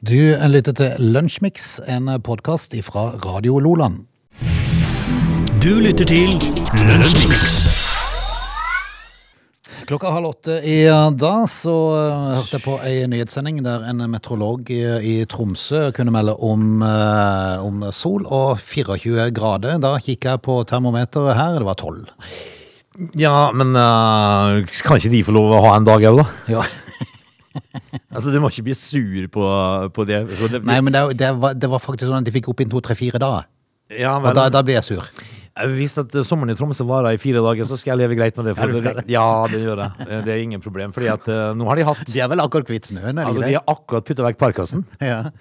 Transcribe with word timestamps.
Du 0.00 0.16
lytter 0.48 0.72
til 0.72 1.10
Lunsjmix, 1.12 1.74
en 1.84 2.06
podkast 2.24 2.72
fra 2.86 3.02
Radio 3.20 3.58
Loland. 3.60 4.06
Du 5.60 5.74
lytter 5.76 6.08
til 6.08 6.32
Lunsjmix. 6.72 7.42
Klokka 9.84 10.14
halv 10.14 10.30
åtte 10.30 10.56
i 10.64 10.78
dag 11.20 11.44
så 11.52 11.76
eh, 11.98 12.24
hørte 12.38 12.56
jeg 12.56 12.64
på 12.64 12.78
ei 12.88 13.04
nyhetssending 13.12 13.60
der 13.66 13.84
en 13.92 14.00
meteorolog 14.08 14.72
i, 14.72 15.20
Tromsø 15.28 15.90
kunne 15.92 16.16
melde 16.16 16.32
om, 16.48 16.80
eh, 16.80 17.60
om 17.60 17.84
sol 17.92 18.24
og 18.24 18.56
24 18.56 19.28
grader. 19.36 19.76
Da 19.84 19.98
kikker 20.00 20.38
jeg 20.38 20.46
på 20.48 20.62
termometeret 20.64 21.36
her, 21.36 21.60
det 21.60 21.68
var 21.68 21.76
12. 21.76 22.06
Ja, 23.20 23.50
men 23.52 23.76
uh, 23.76 24.64
kan 24.80 24.96
ikke 24.96 25.12
de 25.12 25.26
få 25.28 25.36
lov 25.36 25.52
å 25.58 25.66
ha 25.68 25.76
en 25.76 25.84
dag 25.92 26.08
òg, 26.08 26.24
da? 26.24 26.56
Ja. 26.56 26.64
Altså, 28.14 28.30
Du 28.34 28.40
må 28.42 28.48
ikke 28.50 28.64
bli 28.66 28.74
sur 28.78 29.26
på, 29.30 29.44
på 29.94 30.04
det. 30.08 30.22
det. 30.52 30.62
Nei, 30.66 30.80
men 30.82 30.94
det, 30.94 31.02
det, 31.20 31.30
var, 31.40 31.54
det 31.54 31.70
var 31.70 31.82
faktisk 31.82 32.08
sånn 32.10 32.22
at 32.22 32.26
de 32.28 32.34
fikk 32.34 32.48
opp 32.50 32.62
inn 32.64 32.70
to-tre-fire 32.72 33.20
da. 33.22 33.44
ja, 33.94 34.16
Og 34.18 34.34
da, 34.34 34.48
da 34.52 34.62
blir 34.66 34.78
jeg 34.80 34.86
sur. 34.88 35.06
Hvis 35.74 35.96
at 36.00 36.14
sommeren 36.24 36.52
i 36.52 36.56
Tromsø 36.56 36.84
varer 36.86 37.16
i 37.16 37.20
fire 37.20 37.42
dager, 37.42 37.66
så 37.68 37.76
skal 37.78 37.94
jeg 37.96 38.04
leve 38.04 38.16
greit 38.18 38.36
med 38.38 38.46
det. 38.46 38.54
Ja, 38.56 38.66
du 38.70 38.76
skal 38.78 38.98
det, 39.00 39.04
ja, 39.10 39.24
det 39.50 39.60
gjør 39.64 39.82
jeg. 39.82 40.20
Det 40.24 40.32
er 40.32 40.42
ingen 40.44 40.62
problem. 40.62 40.92
Fordi 40.94 41.10
at 41.10 41.26
eh, 41.28 41.50
nå 41.58 41.66
har 41.68 41.80
de 41.80 41.86
hatt 41.88 42.04
De 42.06 42.22
er 42.22 42.30
vel 42.30 42.42
akkurat 42.44 42.68
kvitt 42.68 42.90
snøen? 42.92 43.10
er 43.10 43.18
de 43.18 43.26
Altså, 43.26 43.42
De 43.44 43.56
har 43.58 43.64
akkurat 43.68 44.06
putta 44.06 44.26
vekk 44.28 44.40
parkasen. 44.40 44.86
Ja. 45.10 45.32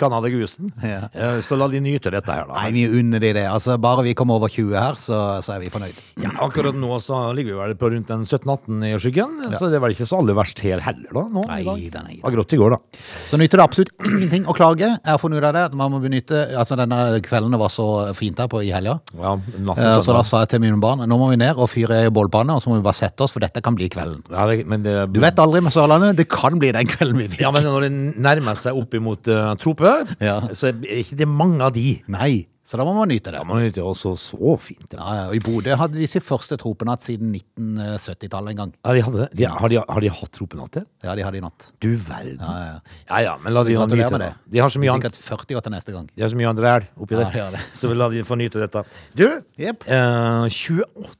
Canada 0.00 0.28
Ja. 0.30 1.08
Eh, 1.12 1.40
så 1.44 1.56
la 1.58 1.68
de 1.68 1.80
nyte 1.84 2.10
dette 2.12 2.32
her, 2.32 2.46
da. 2.48 2.56
Nei, 2.56 2.70
vi 2.74 2.86
unner 3.00 3.20
de 3.20 3.32
det. 3.36 3.44
Altså, 3.50 3.76
bare 3.80 4.04
vi 4.06 4.14
kommer 4.16 4.40
over 4.40 4.48
20 4.48 4.72
her, 4.78 4.96
så, 5.00 5.18
så 5.44 5.56
er 5.56 5.64
vi 5.64 5.70
fornøyd. 5.72 6.00
Ja, 6.22 6.32
akkurat 6.46 6.78
nå 6.78 6.96
så 7.04 7.20
ligger 7.36 7.54
vi 7.54 7.60
vel 7.60 7.76
på 7.80 7.90
rundt 7.92 8.10
en 8.14 8.24
17-18 8.24 8.86
i 8.88 8.94
skyggen, 9.02 9.36
så 9.52 9.68
det 9.70 9.78
er 9.78 9.84
vel 9.84 9.94
ikke 9.94 10.08
så 10.08 10.20
aller 10.22 10.36
verst 10.38 10.62
her 10.64 10.82
heller, 10.84 11.10
da. 11.12 11.26
Nå, 11.34 11.44
Nei 11.50 11.60
i 11.86 11.90
dag. 11.92 12.08
Det 12.10 12.24
var 12.24 12.36
grått 12.38 12.56
i 12.56 12.60
går, 12.60 12.76
da. 12.76 13.00
Så 13.30 13.40
nytter 13.40 13.60
det 13.60 13.66
absolutt 13.68 13.92
ingenting 14.08 14.48
å 14.48 14.56
klage. 14.56 14.88
Jeg 14.88 15.10
har 15.12 15.20
funnet 15.22 15.42
ut 15.42 15.48
av 15.50 15.56
det, 15.58 15.66
man 15.78 15.92
må 15.94 16.00
benytte 16.02 16.46
Altså, 16.60 16.76
denne 16.78 17.20
kvelden 17.24 17.54
var 17.60 17.70
så 17.72 17.86
fint 18.16 18.38
her 18.40 18.48
på, 18.50 18.62
i 18.64 18.72
helga. 18.74 18.98
Ja, 19.18 19.32
Eh, 19.34 20.00
Så 20.04 20.12
da 20.14 20.22
sa 20.22 20.40
jeg 20.44 20.48
til 20.54 20.60
mine 20.60 20.78
barn 20.80 20.98
nå 21.08 21.18
må 21.18 21.30
vi 21.30 21.36
ned 21.40 21.56
og 21.58 21.68
fyre 21.70 22.04
i 22.06 22.10
bålpanne, 22.14 22.54
og 22.54 22.62
så 22.62 22.70
må 22.70 22.76
vi 22.78 22.84
bare 22.86 22.94
sette 22.98 23.20
oss, 23.24 23.32
for 23.34 23.40
dette 23.40 23.62
kan 23.62 23.74
bli 23.74 23.88
kvelden. 23.90 24.22
Ja, 24.30 24.46
det, 24.46 24.66
men 24.66 24.82
det, 24.84 25.12
Du 25.12 25.20
vet 25.20 25.38
aldri 25.38 25.60
med 25.62 25.72
Sørlandet, 25.74 26.16
det 26.16 26.28
kan 26.30 26.58
bli 26.58 26.70
den 26.72 26.86
kvelden 26.86 27.18
vi 27.18 27.28
fikk. 27.28 27.40
Ja, 27.42 27.50
men 27.50 27.64
når 27.66 27.80
det 27.88 27.92
nærmer 28.22 28.54
seg 28.54 28.76
opp 28.78 28.94
imot 28.94 29.26
uh, 29.28 29.54
trope, 29.56 30.06
Ja. 30.20 30.40
så 30.52 30.70
er 30.70 31.02
ikke 31.02 31.16
det 31.18 31.28
mange 31.28 31.60
av 31.62 31.72
de. 31.74 32.00
Nei, 32.08 32.46
så 32.70 32.78
da 32.78 32.84
må 32.86 32.92
man 32.94 33.10
nyte 33.10 33.32
det. 33.34 33.40
Da 33.40 33.46
må 33.48 33.56
man 33.58 33.64
nyte 33.66 33.80
det, 33.80 33.84
også 33.90 34.12
så 34.20 34.52
fint. 34.62 34.86
Ja. 34.94 35.00
Ja, 35.02 35.14
ja, 35.18 35.24
og 35.32 35.34
I 35.34 35.40
Bodø 35.42 35.74
hadde 35.80 35.98
de 35.98 36.06
sin 36.10 36.22
første 36.22 36.54
tropenatt 36.60 37.02
siden 37.02 37.32
1970-tallet 37.34 38.52
en 38.54 38.60
gang. 38.62 38.72
Ja, 38.86 38.92
de 38.94 39.02
hadde 39.08 39.24
det. 39.24 39.28
De, 39.40 39.46
har, 39.50 39.72
de, 39.72 39.80
har 39.82 40.04
de 40.04 40.10
hatt 40.20 40.32
tropenatt 40.38 40.76
Det? 40.78 40.84
Ja, 41.04 41.16
de 41.18 41.24
hadde 41.26 41.40
i 41.40 41.44
natt. 41.44 41.66
Du 41.82 41.88
verden. 41.96 42.38
Ja, 42.38 42.58
ja. 42.68 42.98
Ja 43.10 43.20
ja, 43.26 43.32
men 43.42 43.56
la 43.56 43.64
de 43.66 43.74
Gratulerer 43.74 44.10
nyte 44.14 44.20
det. 44.22 44.30
det. 44.38 44.52
De 44.54 44.62
har 44.62 44.70
så 44.70 44.82
mye 44.82 44.94
Sikkert 45.00 45.18
40 45.18 45.58
år 45.58 45.66
til 45.66 45.74
neste 45.74 45.94
gang. 45.96 46.06
De 46.14 46.22
har 46.24 46.30
så 46.32 46.38
mye 46.38 46.50
andre 46.52 46.68
ræl 46.76 46.86
oppi 47.00 47.18
Ja, 47.18 47.24
der. 47.34 47.56
det. 47.58 47.64
Så 47.80 47.90
la 47.94 48.08
de 48.12 48.22
få 48.28 48.38
nyte 48.38 48.62
dette. 48.62 48.84
Du, 49.18 49.26
yep. 49.58 49.82
eh, 49.90 50.46
28. 50.46 51.16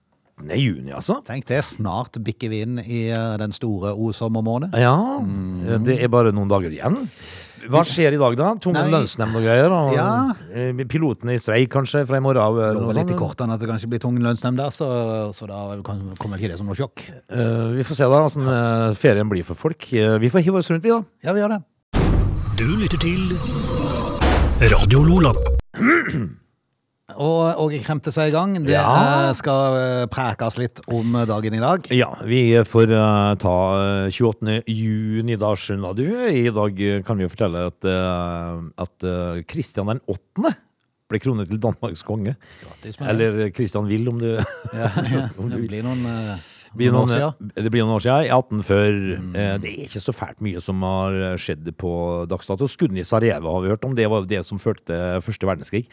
juni, 0.56 0.93
altså. 0.97 1.19
Tenk 1.27 1.45
det, 1.51 1.59
snart 1.69 2.17
bikker 2.25 2.48
vi 2.53 2.62
inn 2.65 2.78
i 2.81 3.01
eh, 3.12 3.34
den 3.43 3.53
store 3.53 3.93
O-sommermåneden. 3.98 4.78
Ja, 4.81 4.95
Mm. 5.21 5.84
det 5.84 5.98
er 6.03 6.09
bare 6.09 6.31
noen 6.33 6.48
dager 6.48 6.71
igjen. 6.73 6.97
Hva 7.69 7.83
skjer 7.84 8.14
i 8.16 8.19
dag, 8.20 8.36
da? 8.39 8.55
Tvungen 8.62 8.89
lønnsnemnd 8.94 9.36
og 9.36 9.42
greier? 9.44 9.69
Og, 9.75 9.92
Ja. 9.94 10.33
Pilotene 10.89 11.34
i 11.36 11.39
streik, 11.42 11.69
kanskje, 11.70 12.06
fra 12.08 12.16
i 12.16 12.20
morgen 12.25 12.41
av? 12.42 12.56
eller 12.58 12.80
noe 12.80 12.94
litt 12.97 13.11
i 13.12 13.19
kortene 13.19 13.53
at 13.55 13.61
det 13.61 13.69
kanskje 13.69 13.89
blir 13.91 14.00
tvungen 14.00 14.22
lønnsnemnd 14.25 14.56
der, 14.56 14.70
så, 14.72 14.89
så 15.36 15.47
da 15.47 15.77
kan- 15.84 16.14
kommer 16.19 16.38
ikke 16.41 16.50
det 16.55 16.58
som 16.58 16.66
noe 16.66 16.75
sjokk. 16.78 17.05
Uh, 17.31 17.77
vi 17.77 17.84
får 17.84 18.00
se 18.00 18.05
da 18.08 18.22
åssen 18.25 18.48
uh, 18.48 18.94
ferien 18.94 19.28
blir 19.28 19.44
for 19.44 19.55
folk. 19.55 19.84
Uh, 19.92 20.16
vi 20.19 20.31
får 20.33 20.41
hive 20.47 20.56
oss 20.62 20.70
rundt, 20.72 20.83
vi, 20.83 20.91
da. 20.91 21.03
Ja, 21.22 21.33
vi 21.36 21.41
gjør 21.44 21.56
det. 21.58 21.62
Du 22.56 22.66
lytter 22.77 22.98
til 22.98 23.36
Radio 24.72 25.05
Lola. 25.05 25.33
Og 27.16 27.58
Åge 27.64 27.80
Kremte 27.84 28.12
seg 28.14 28.30
i 28.30 28.34
gang. 28.34 28.55
Det 28.64 28.72
Ja. 28.75 29.28
eh, 29.28 29.33
skal 29.34 29.77
eh, 29.77 30.06
prekes 30.06 30.59
litt 30.59 30.81
om 30.88 31.12
dagen 31.26 31.54
i 31.54 31.60
dag. 31.62 31.87
Ja, 31.91 32.15
vi 32.25 32.54
får 32.65 32.91
eh, 32.93 33.34
ta 33.43 33.56
eh, 34.06 34.10
28. 34.10 34.62
juni, 34.66 35.37
da, 35.41 35.54
skjønner 35.56 35.94
du. 35.97 36.06
I 36.28 36.50
dag 36.54 36.81
eh, 36.81 37.03
kan 37.03 37.16
vi 37.19 37.25
jo 37.26 37.32
fortelle 37.32 37.66
at, 37.70 37.84
uh, 37.84 38.60
at 38.78 39.04
eh, 39.06 39.43
Kristian 39.49 39.87
den 39.91 40.00
8. 40.06 40.54
ble 41.10 41.19
kronet 41.19 41.49
til 41.50 41.59
Danmarks 41.59 42.04
konge. 42.06 42.37
Gratis. 42.62 43.00
Eller 43.03 43.50
Kristian 43.50 43.88
Will, 43.91 44.06
om 44.09 44.19
du 44.22 44.31
Ja, 44.37 44.88
ja. 45.10 45.26
Det 45.37 45.66
blir 45.66 45.82
noen, 45.82 46.04
eh, 46.06 46.38
blir 46.76 46.93
noen 46.94 47.10
det 47.10 47.66
blir 47.72 47.82
noen 47.82 47.97
år 47.97 48.04
siden. 48.04 48.28
I 48.28 48.31
1840. 48.31 49.19
Mm. 49.19 49.32
det 49.60 49.72
er 49.72 49.84
ikke 49.88 50.00
så 50.04 50.15
fælt 50.15 50.38
mye 50.41 50.60
som 50.62 50.81
har 50.87 51.16
eh, 51.32 51.37
skjedd 51.41 51.66
på 51.76 51.93
dagsdato. 52.31 52.69
Skuddene 52.70 53.03
i 53.03 53.09
Sarajevo 53.09 53.56
har 53.56 53.65
vi 53.65 53.72
hørt 53.75 53.84
om. 53.88 53.97
Det 53.99 54.06
var 54.09 54.22
det 54.31 54.44
som 54.47 54.62
førte 54.62 54.87
til 54.87 55.25
første 55.26 55.50
verdenskrig. 55.50 55.87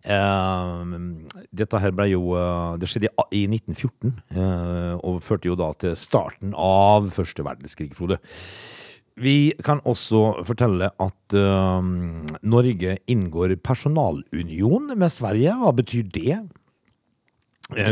Eh, 0.00 0.84
dette 1.52 1.80
her 1.82 1.92
ble 1.92 2.06
jo 2.08 2.32
eh, 2.32 2.76
Det 2.80 2.88
skjedde 2.88 3.10
i, 3.10 3.42
i 3.42 3.46
1914, 3.52 4.14
eh, 4.32 4.94
og 4.96 5.20
førte 5.24 5.50
jo 5.50 5.58
da 5.60 5.72
til 5.76 5.96
starten 5.98 6.54
av 6.56 7.10
første 7.12 7.44
verdenskrig, 7.44 7.92
Frode. 7.96 8.20
Vi 9.20 9.52
kan 9.66 9.82
også 9.84 10.46
fortelle 10.48 10.86
at 11.02 11.34
Norge 11.34 12.94
inngår 13.10 13.52
personalunion 13.60 14.94
med 14.96 15.12
Sverige. 15.12 15.58
Hva 15.60 15.74
betyr 15.76 16.06
det? 16.14 16.38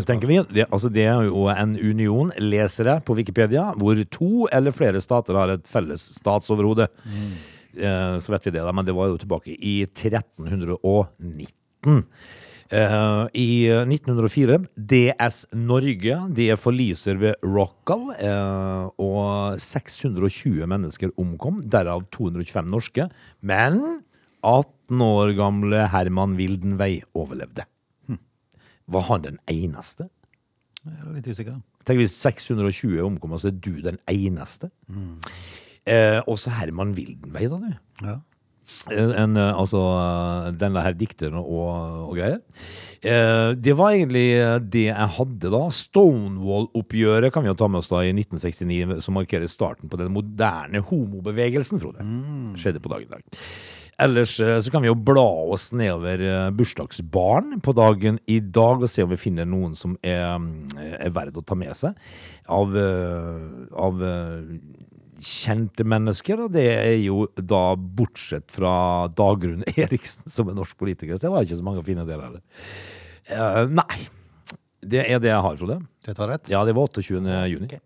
Tenker 0.09 0.31
vi. 0.31 0.39
Det, 0.49 0.65
altså 0.71 0.89
det 0.89 1.05
er 1.05 1.29
jo 1.29 1.45
en 1.53 1.75
union, 1.77 2.33
leser 2.41 2.89
jeg 2.95 3.05
på 3.05 3.19
Wikipedia, 3.19 3.67
hvor 3.77 4.01
to 4.15 4.49
eller 4.55 4.73
flere 4.73 5.03
stater 5.05 5.37
har 5.37 5.53
et 5.53 5.69
felles 5.69 6.07
statsoverhode. 6.17 6.89
Eh, 7.77 8.19
så 8.19 8.33
vet 8.33 8.49
vi 8.49 8.55
det, 8.57 8.65
da, 8.65 8.73
men 8.73 8.87
det 8.87 8.97
var 8.97 9.11
jo 9.13 9.21
tilbake 9.21 9.55
i 9.55 9.83
1319. 11.85 12.05
Uh, 12.69 13.25
I 13.33 13.65
1904, 13.89 14.59
DS 14.77 15.47
Norge, 15.57 16.19
de 16.37 16.51
forliser 16.61 17.17
ved 17.17 17.41
Rockall, 17.41 18.11
uh, 18.13 18.91
og 19.01 19.57
620 19.65 20.69
mennesker 20.69 21.15
omkom, 21.17 21.63
derav 21.65 22.05
225 22.13 22.69
norske. 22.69 23.09
Men 23.41 23.81
18 24.45 25.01
år 25.01 25.33
gamle 25.39 25.87
Herman 25.95 26.37
Wildenvey 26.37 27.01
overlevde. 27.17 27.65
Var 28.89 29.05
han 29.11 29.25
den 29.25 29.41
eneste? 29.53 30.09
Jeg 30.85 31.01
er 31.03 31.13
litt 31.13 31.29
usikker. 31.29 31.59
Tenk 31.85 32.01
hvis 32.01 32.17
620 32.17 33.03
omkommer, 33.05 33.41
så 33.41 33.51
er 33.51 33.59
du 33.61 33.75
den 33.85 33.99
eneste. 34.09 34.71
Eh, 35.89 36.21
også 36.29 36.53
Herman 36.57 36.95
Wildenvey, 36.97 37.49
da, 37.49 37.61
du. 37.61 38.07
Ja. 38.07 38.17
En, 38.93 39.37
eh, 39.37 39.55
altså 39.55 39.81
denne 40.59 40.85
her 40.85 40.97
dikteren 40.99 41.39
og, 41.41 42.09
og 42.09 42.15
greier. 42.19 42.43
Eh, 42.99 43.55
det 43.55 43.77
var 43.79 43.95
egentlig 43.95 44.27
eh, 44.35 44.59
det 44.59 44.87
jeg 44.89 45.15
hadde 45.19 45.53
da. 45.55 45.63
Stonewall-oppgjøret 45.75 47.33
kan 47.35 47.45
vi 47.45 47.53
jo 47.53 47.59
ta 47.59 47.69
med 47.71 47.83
oss 47.83 47.91
da 47.93 48.03
i 48.03 48.13
1969, 48.15 48.99
som 49.05 49.19
markerer 49.19 49.51
starten 49.51 49.91
på 49.91 50.01
den 50.01 50.11
moderne 50.15 50.83
homobevegelsen, 50.83 51.79
Frode. 51.83 52.07
Skjedde 52.59 52.83
på 52.83 52.91
dagen 52.91 53.07
i 53.07 53.13
dag. 53.15 53.45
Ellers 54.03 54.37
eh, 54.43 54.59
så 54.63 54.73
kan 54.75 54.83
vi 54.83 54.91
jo 54.91 54.99
bla 54.99 55.27
oss 55.55 55.71
nedover 55.75 56.51
bursdagsbarn 56.59 57.61
på 57.63 57.75
dagen 57.79 58.19
i 58.31 58.41
dag 58.43 58.83
og 58.83 58.91
se 58.91 59.07
om 59.07 59.15
vi 59.15 59.21
finner 59.21 59.47
noen 59.47 59.79
som 59.79 59.95
er, 60.03 60.35
mm, 60.39 60.99
er 60.99 61.15
verdt 61.15 61.39
å 61.39 61.47
ta 61.47 61.59
med 61.59 61.79
seg 61.79 61.99
av, 62.51 62.75
av 62.79 64.05
kjente 65.25 65.87
mennesker. 65.89 66.45
Og 66.47 66.55
det 66.55 66.69
er 66.75 66.97
jo 67.03 67.27
da 67.37 67.73
bortsett 67.77 68.53
fra 68.55 69.09
Dagrun 69.13 69.65
Eriksen, 69.75 70.29
som 70.31 70.51
er 70.51 70.59
norsk 70.59 70.79
politiker. 70.79 71.17
Så 71.17 71.29
det 71.29 71.35
var 71.35 71.47
ikke 71.47 71.61
så 71.61 71.67
mange 71.67 71.83
å 71.83 71.89
finne 71.89 72.07
der 72.09 72.23
heller. 72.23 72.45
Uh, 73.29 73.65
nei. 73.81 74.07
Det 74.79 75.03
er 75.03 75.19
det 75.21 75.33
jeg 75.33 75.43
har, 75.43 75.57
Frode. 75.59 75.81
Det 76.07 76.15
var 76.17 76.31
rett? 76.33 76.53
Ja, 76.53 76.63
det 76.65 76.77
var 76.79 76.87
28. 76.87 77.19
juni. 77.51 77.67
Okay. 77.67 77.83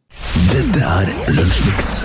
Dette 0.53 0.83
er 0.85 1.09
Lunsjmix. 1.33 2.03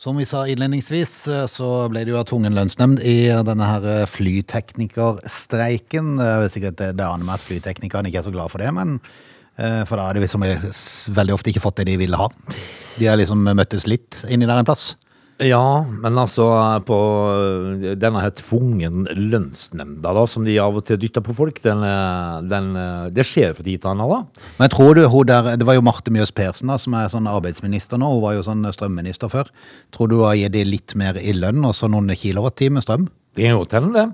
Som 0.00 0.16
vi 0.16 0.24
sa 0.24 0.46
innledningsvis, 0.48 1.28
eh, 1.28 1.44
så 1.44 1.84
ble 1.92 2.06
det 2.06 2.14
jo 2.14 2.20
av 2.20 2.24
tvungen 2.30 2.54
lønnsnemnd 2.56 3.02
i 3.04 3.28
denne 3.44 3.66
her 3.68 3.84
eh, 3.84 4.06
flyteknikerstreiken. 4.08 6.16
Det 6.16 6.28
er 6.28 6.48
sikkert 6.54 6.80
det 6.80 7.04
aner 7.04 7.26
meg 7.26 7.36
at 7.36 7.44
flyteknikerne 7.44 8.08
ikke 8.08 8.18
er 8.22 8.28
så 8.30 8.32
glad 8.32 8.48
for 8.48 8.64
det, 8.64 8.70
men 8.72 8.96
eh, 8.96 9.08
for 9.88 9.98
da 10.00 10.06
har 10.06 10.16
de 10.16 10.24
liksom 10.24 10.44
veldig 11.20 11.34
ofte 11.36 11.52
ikke 11.52 11.62
fått 11.62 11.82
det 11.82 11.90
de 11.90 11.98
ville 12.00 12.16
ha. 12.16 12.30
De 12.96 13.08
har 13.08 13.18
liksom 13.20 13.44
møttes 13.44 13.84
litt 13.90 14.22
inni 14.32 14.48
der 14.48 14.62
en 14.62 14.68
plass. 14.68 14.94
Ja, 15.40 15.86
men 15.88 16.18
altså 16.20 16.44
på 16.84 16.96
denne 17.96 18.20
her 18.20 18.32
tvungen 18.36 19.06
lønnsnemnda 19.08 20.12
da, 20.16 20.24
som 20.28 20.44
de 20.44 20.58
av 20.60 20.76
og 20.76 20.84
til 20.84 21.00
dytter 21.00 21.24
på 21.24 21.32
folk, 21.36 21.62
den, 21.64 21.80
eh, 21.86 22.42
den, 22.44 22.74
eh, 22.76 23.06
det 23.08 23.24
skjer 23.24 23.54
for 23.56 23.64
til 23.64 23.88
annen 23.88 24.10
da. 24.10 24.18
Men 24.58 24.68
jeg 24.68 24.74
tror 24.74 24.94
du, 24.94 25.02
der, 25.24 25.56
det 25.56 25.66
var 25.66 25.78
jo 25.78 25.86
Marte 25.86 26.12
Mjøs 26.12 26.34
Persen 26.36 26.68
da, 26.68 26.76
som 26.76 26.94
er 26.94 27.08
sånn 27.08 27.30
arbeidsminister 27.30 27.96
nå, 27.96 28.12
hun 28.12 28.24
var 28.26 28.36
jo 28.36 28.44
sånn 28.44 28.68
strømminister 28.68 29.32
før. 29.32 29.48
Tror 29.96 30.12
du 30.12 30.18
hun 30.18 30.28
har 30.28 30.36
gitt 30.36 30.52
de 30.58 30.64
litt 30.68 30.94
mer 30.94 31.16
i 31.16 31.32
lønn, 31.32 31.64
og 31.64 31.72
så 31.72 31.88
noen 31.88 32.12
kilowatt-timer 32.12 32.84
strøm? 32.84 33.08
Det 33.34 33.48
er 33.48 33.56
jo 33.56 33.64
til 33.64 33.94
det. 33.96 34.10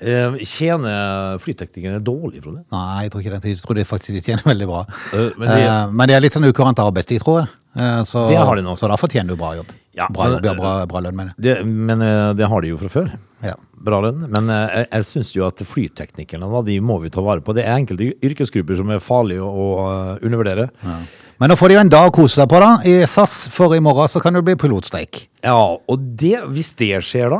Eh, 0.00 0.36
Tjener 0.48 1.38
flyteknikerne 1.42 2.00
dårlig, 2.04 2.42
Frode? 2.44 2.62
Nei, 2.72 3.04
jeg 3.04 3.12
tror 3.12 3.22
ikke 3.24 3.32
det. 3.36 3.50
Jeg 3.52 3.62
tror 3.64 3.76
de 3.78 3.84
faktisk 3.88 4.16
de 4.16 4.22
tjener 4.24 4.46
veldig 4.48 4.68
bra. 4.70 4.82
Uh, 5.12 5.30
men 5.36 5.48
det- 5.48 5.66
uh, 5.68 5.90
men 5.92 6.08
det 6.08 6.16
er 6.16 6.20
litt 6.24 6.36
sånn 6.36 6.48
ukurant 6.48 6.78
arbeidstid, 6.80 7.20
tror 7.20 7.42
jeg. 7.42 7.48
Uh, 7.78 8.02
Så, 8.02 8.26
de 8.28 8.34
så 8.76 8.88
da 8.88 8.96
fortjener 8.96 9.28
du 9.28 9.36
bra 9.36 9.54
jobb. 9.54 9.68
Ja, 9.94 10.08
bra, 10.08 10.24
men- 10.24 10.42
jobb 10.42 10.44
ja, 10.44 10.54
bra, 10.54 10.86
bra 10.86 11.00
lønn, 11.00 11.16
mener 11.16 11.34
jeg. 11.38 11.66
Men 11.66 11.98
det 12.36 12.48
har 12.48 12.60
de 12.62 12.68
jo 12.68 12.78
fra 12.78 12.88
før. 12.88 13.10
Ja. 13.44 13.54
Bra 13.74 14.00
lønn. 14.00 14.26
Men 14.30 14.48
jeg, 14.48 14.88
jeg 14.90 15.04
syns 15.04 15.34
jo 15.36 15.46
at 15.46 15.56
flyteknikerne, 15.56 16.50
da, 16.50 16.62
de 16.62 16.80
må 16.80 17.00
vi 17.02 17.10
ta 17.10 17.20
vare 17.20 17.40
på. 17.40 17.54
Det 17.54 17.64
er 17.66 17.76
enkelte 17.76 18.14
yrkesgrupper 18.24 18.76
som 18.76 18.90
er 18.90 18.98
farlige 19.04 19.44
å, 19.44 19.50
å 19.50 19.90
undervurdere. 20.22 20.70
undervurdere. 20.80 21.28
Men 21.40 21.48
nå 21.48 21.56
får 21.56 21.68
de 21.72 21.76
jo 21.78 21.80
en 21.80 21.88
dag 21.88 22.10
å 22.10 22.12
kose 22.12 22.36
seg 22.36 22.48
på, 22.52 22.58
da. 22.60 22.74
I 22.84 22.98
SAS, 23.08 23.46
for 23.48 23.72
i 23.72 23.80
morgen 23.80 24.10
så 24.12 24.20
kan 24.20 24.36
det 24.36 24.42
bli 24.44 24.58
pilotstreik. 24.60 25.22
Ja, 25.40 25.56
og 25.56 26.02
det, 26.20 26.34
hvis 26.52 26.74
det 26.76 26.98
skjer 27.06 27.32
da, 27.32 27.38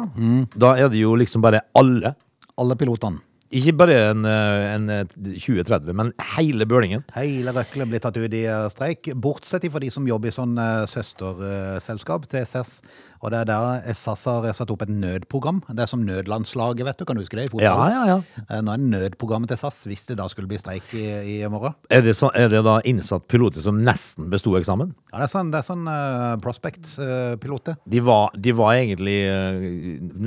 da 0.56 0.70
er 0.80 0.88
det 0.88 1.02
jo 1.02 1.12
liksom 1.20 1.42
bare 1.44 1.60
alle. 1.76 2.14
Alle 2.60 2.76
pilotene. 2.78 3.24
Ikke 3.50 3.72
bare 3.74 3.96
en, 4.12 4.22
eh, 4.30 4.64
en 4.76 4.84
eh, 4.94 5.06
2030, 5.10 5.90
men 5.98 6.12
hele 6.36 6.66
bølingen. 6.70 7.02
Hele 7.16 7.50
røkla 7.50 7.86
blir 7.90 8.02
tatt 8.02 8.14
ut 8.20 8.30
i 8.36 8.44
eh, 8.46 8.66
streik, 8.70 9.10
bortsett 9.18 9.66
fra 9.72 9.82
de 9.82 9.88
som 9.90 10.06
jobber 10.06 10.30
i 10.30 10.34
sånn 10.36 10.54
eh, 10.54 10.84
søsterselskap 10.86 12.28
til 12.30 12.46
SAS. 12.46 12.76
Og 13.20 13.32
det 13.32 13.42
er 13.42 13.48
der 13.50 13.96
SAS 13.96 14.22
har 14.28 14.46
satt 14.56 14.70
opp 14.72 14.82
et 14.86 14.92
nødprogram. 14.92 15.60
Det 15.68 15.84
er 15.84 15.90
som 15.90 16.00
nødlandslaget, 16.06 16.86
vet 16.88 17.00
du. 17.00 17.04
Kan 17.04 17.18
du 17.18 17.22
huske 17.22 17.36
det 17.36 17.48
i 17.48 17.50
fotball? 17.52 17.66
Ja, 17.66 17.88
ja, 17.92 18.16
ja. 18.16 18.44
Eh, 18.46 18.62
Nå 18.64 18.72
er 18.72 18.80
nødprogrammet 18.80 19.52
til 19.52 19.60
SAS 19.60 19.82
hvis 19.90 20.06
det 20.08 20.16
da 20.20 20.28
skulle 20.30 20.48
bli 20.48 20.58
streik 20.60 20.88
i, 20.96 21.04
i 21.34 21.36
morgen. 21.52 21.76
Er 21.92 22.04
det, 22.06 22.14
så, 22.16 22.30
er 22.32 22.48
det 22.52 22.62
da 22.64 22.78
innsatt 22.88 23.26
piloter 23.30 23.64
som 23.64 23.82
nesten 23.84 24.30
besto 24.32 24.54
eksamen? 24.56 24.94
Ja, 25.12 25.20
det 25.20 25.26
er 25.26 25.32
sånn, 25.34 25.52
det 25.52 25.60
er 25.60 25.66
sånn 25.68 25.84
uh, 25.90 26.38
Prospect-piloter. 26.40 27.76
De 27.92 28.02
var, 28.08 28.32
de 28.40 28.54
var 28.56 28.78
egentlig 28.78 29.18
uh, 29.28 29.68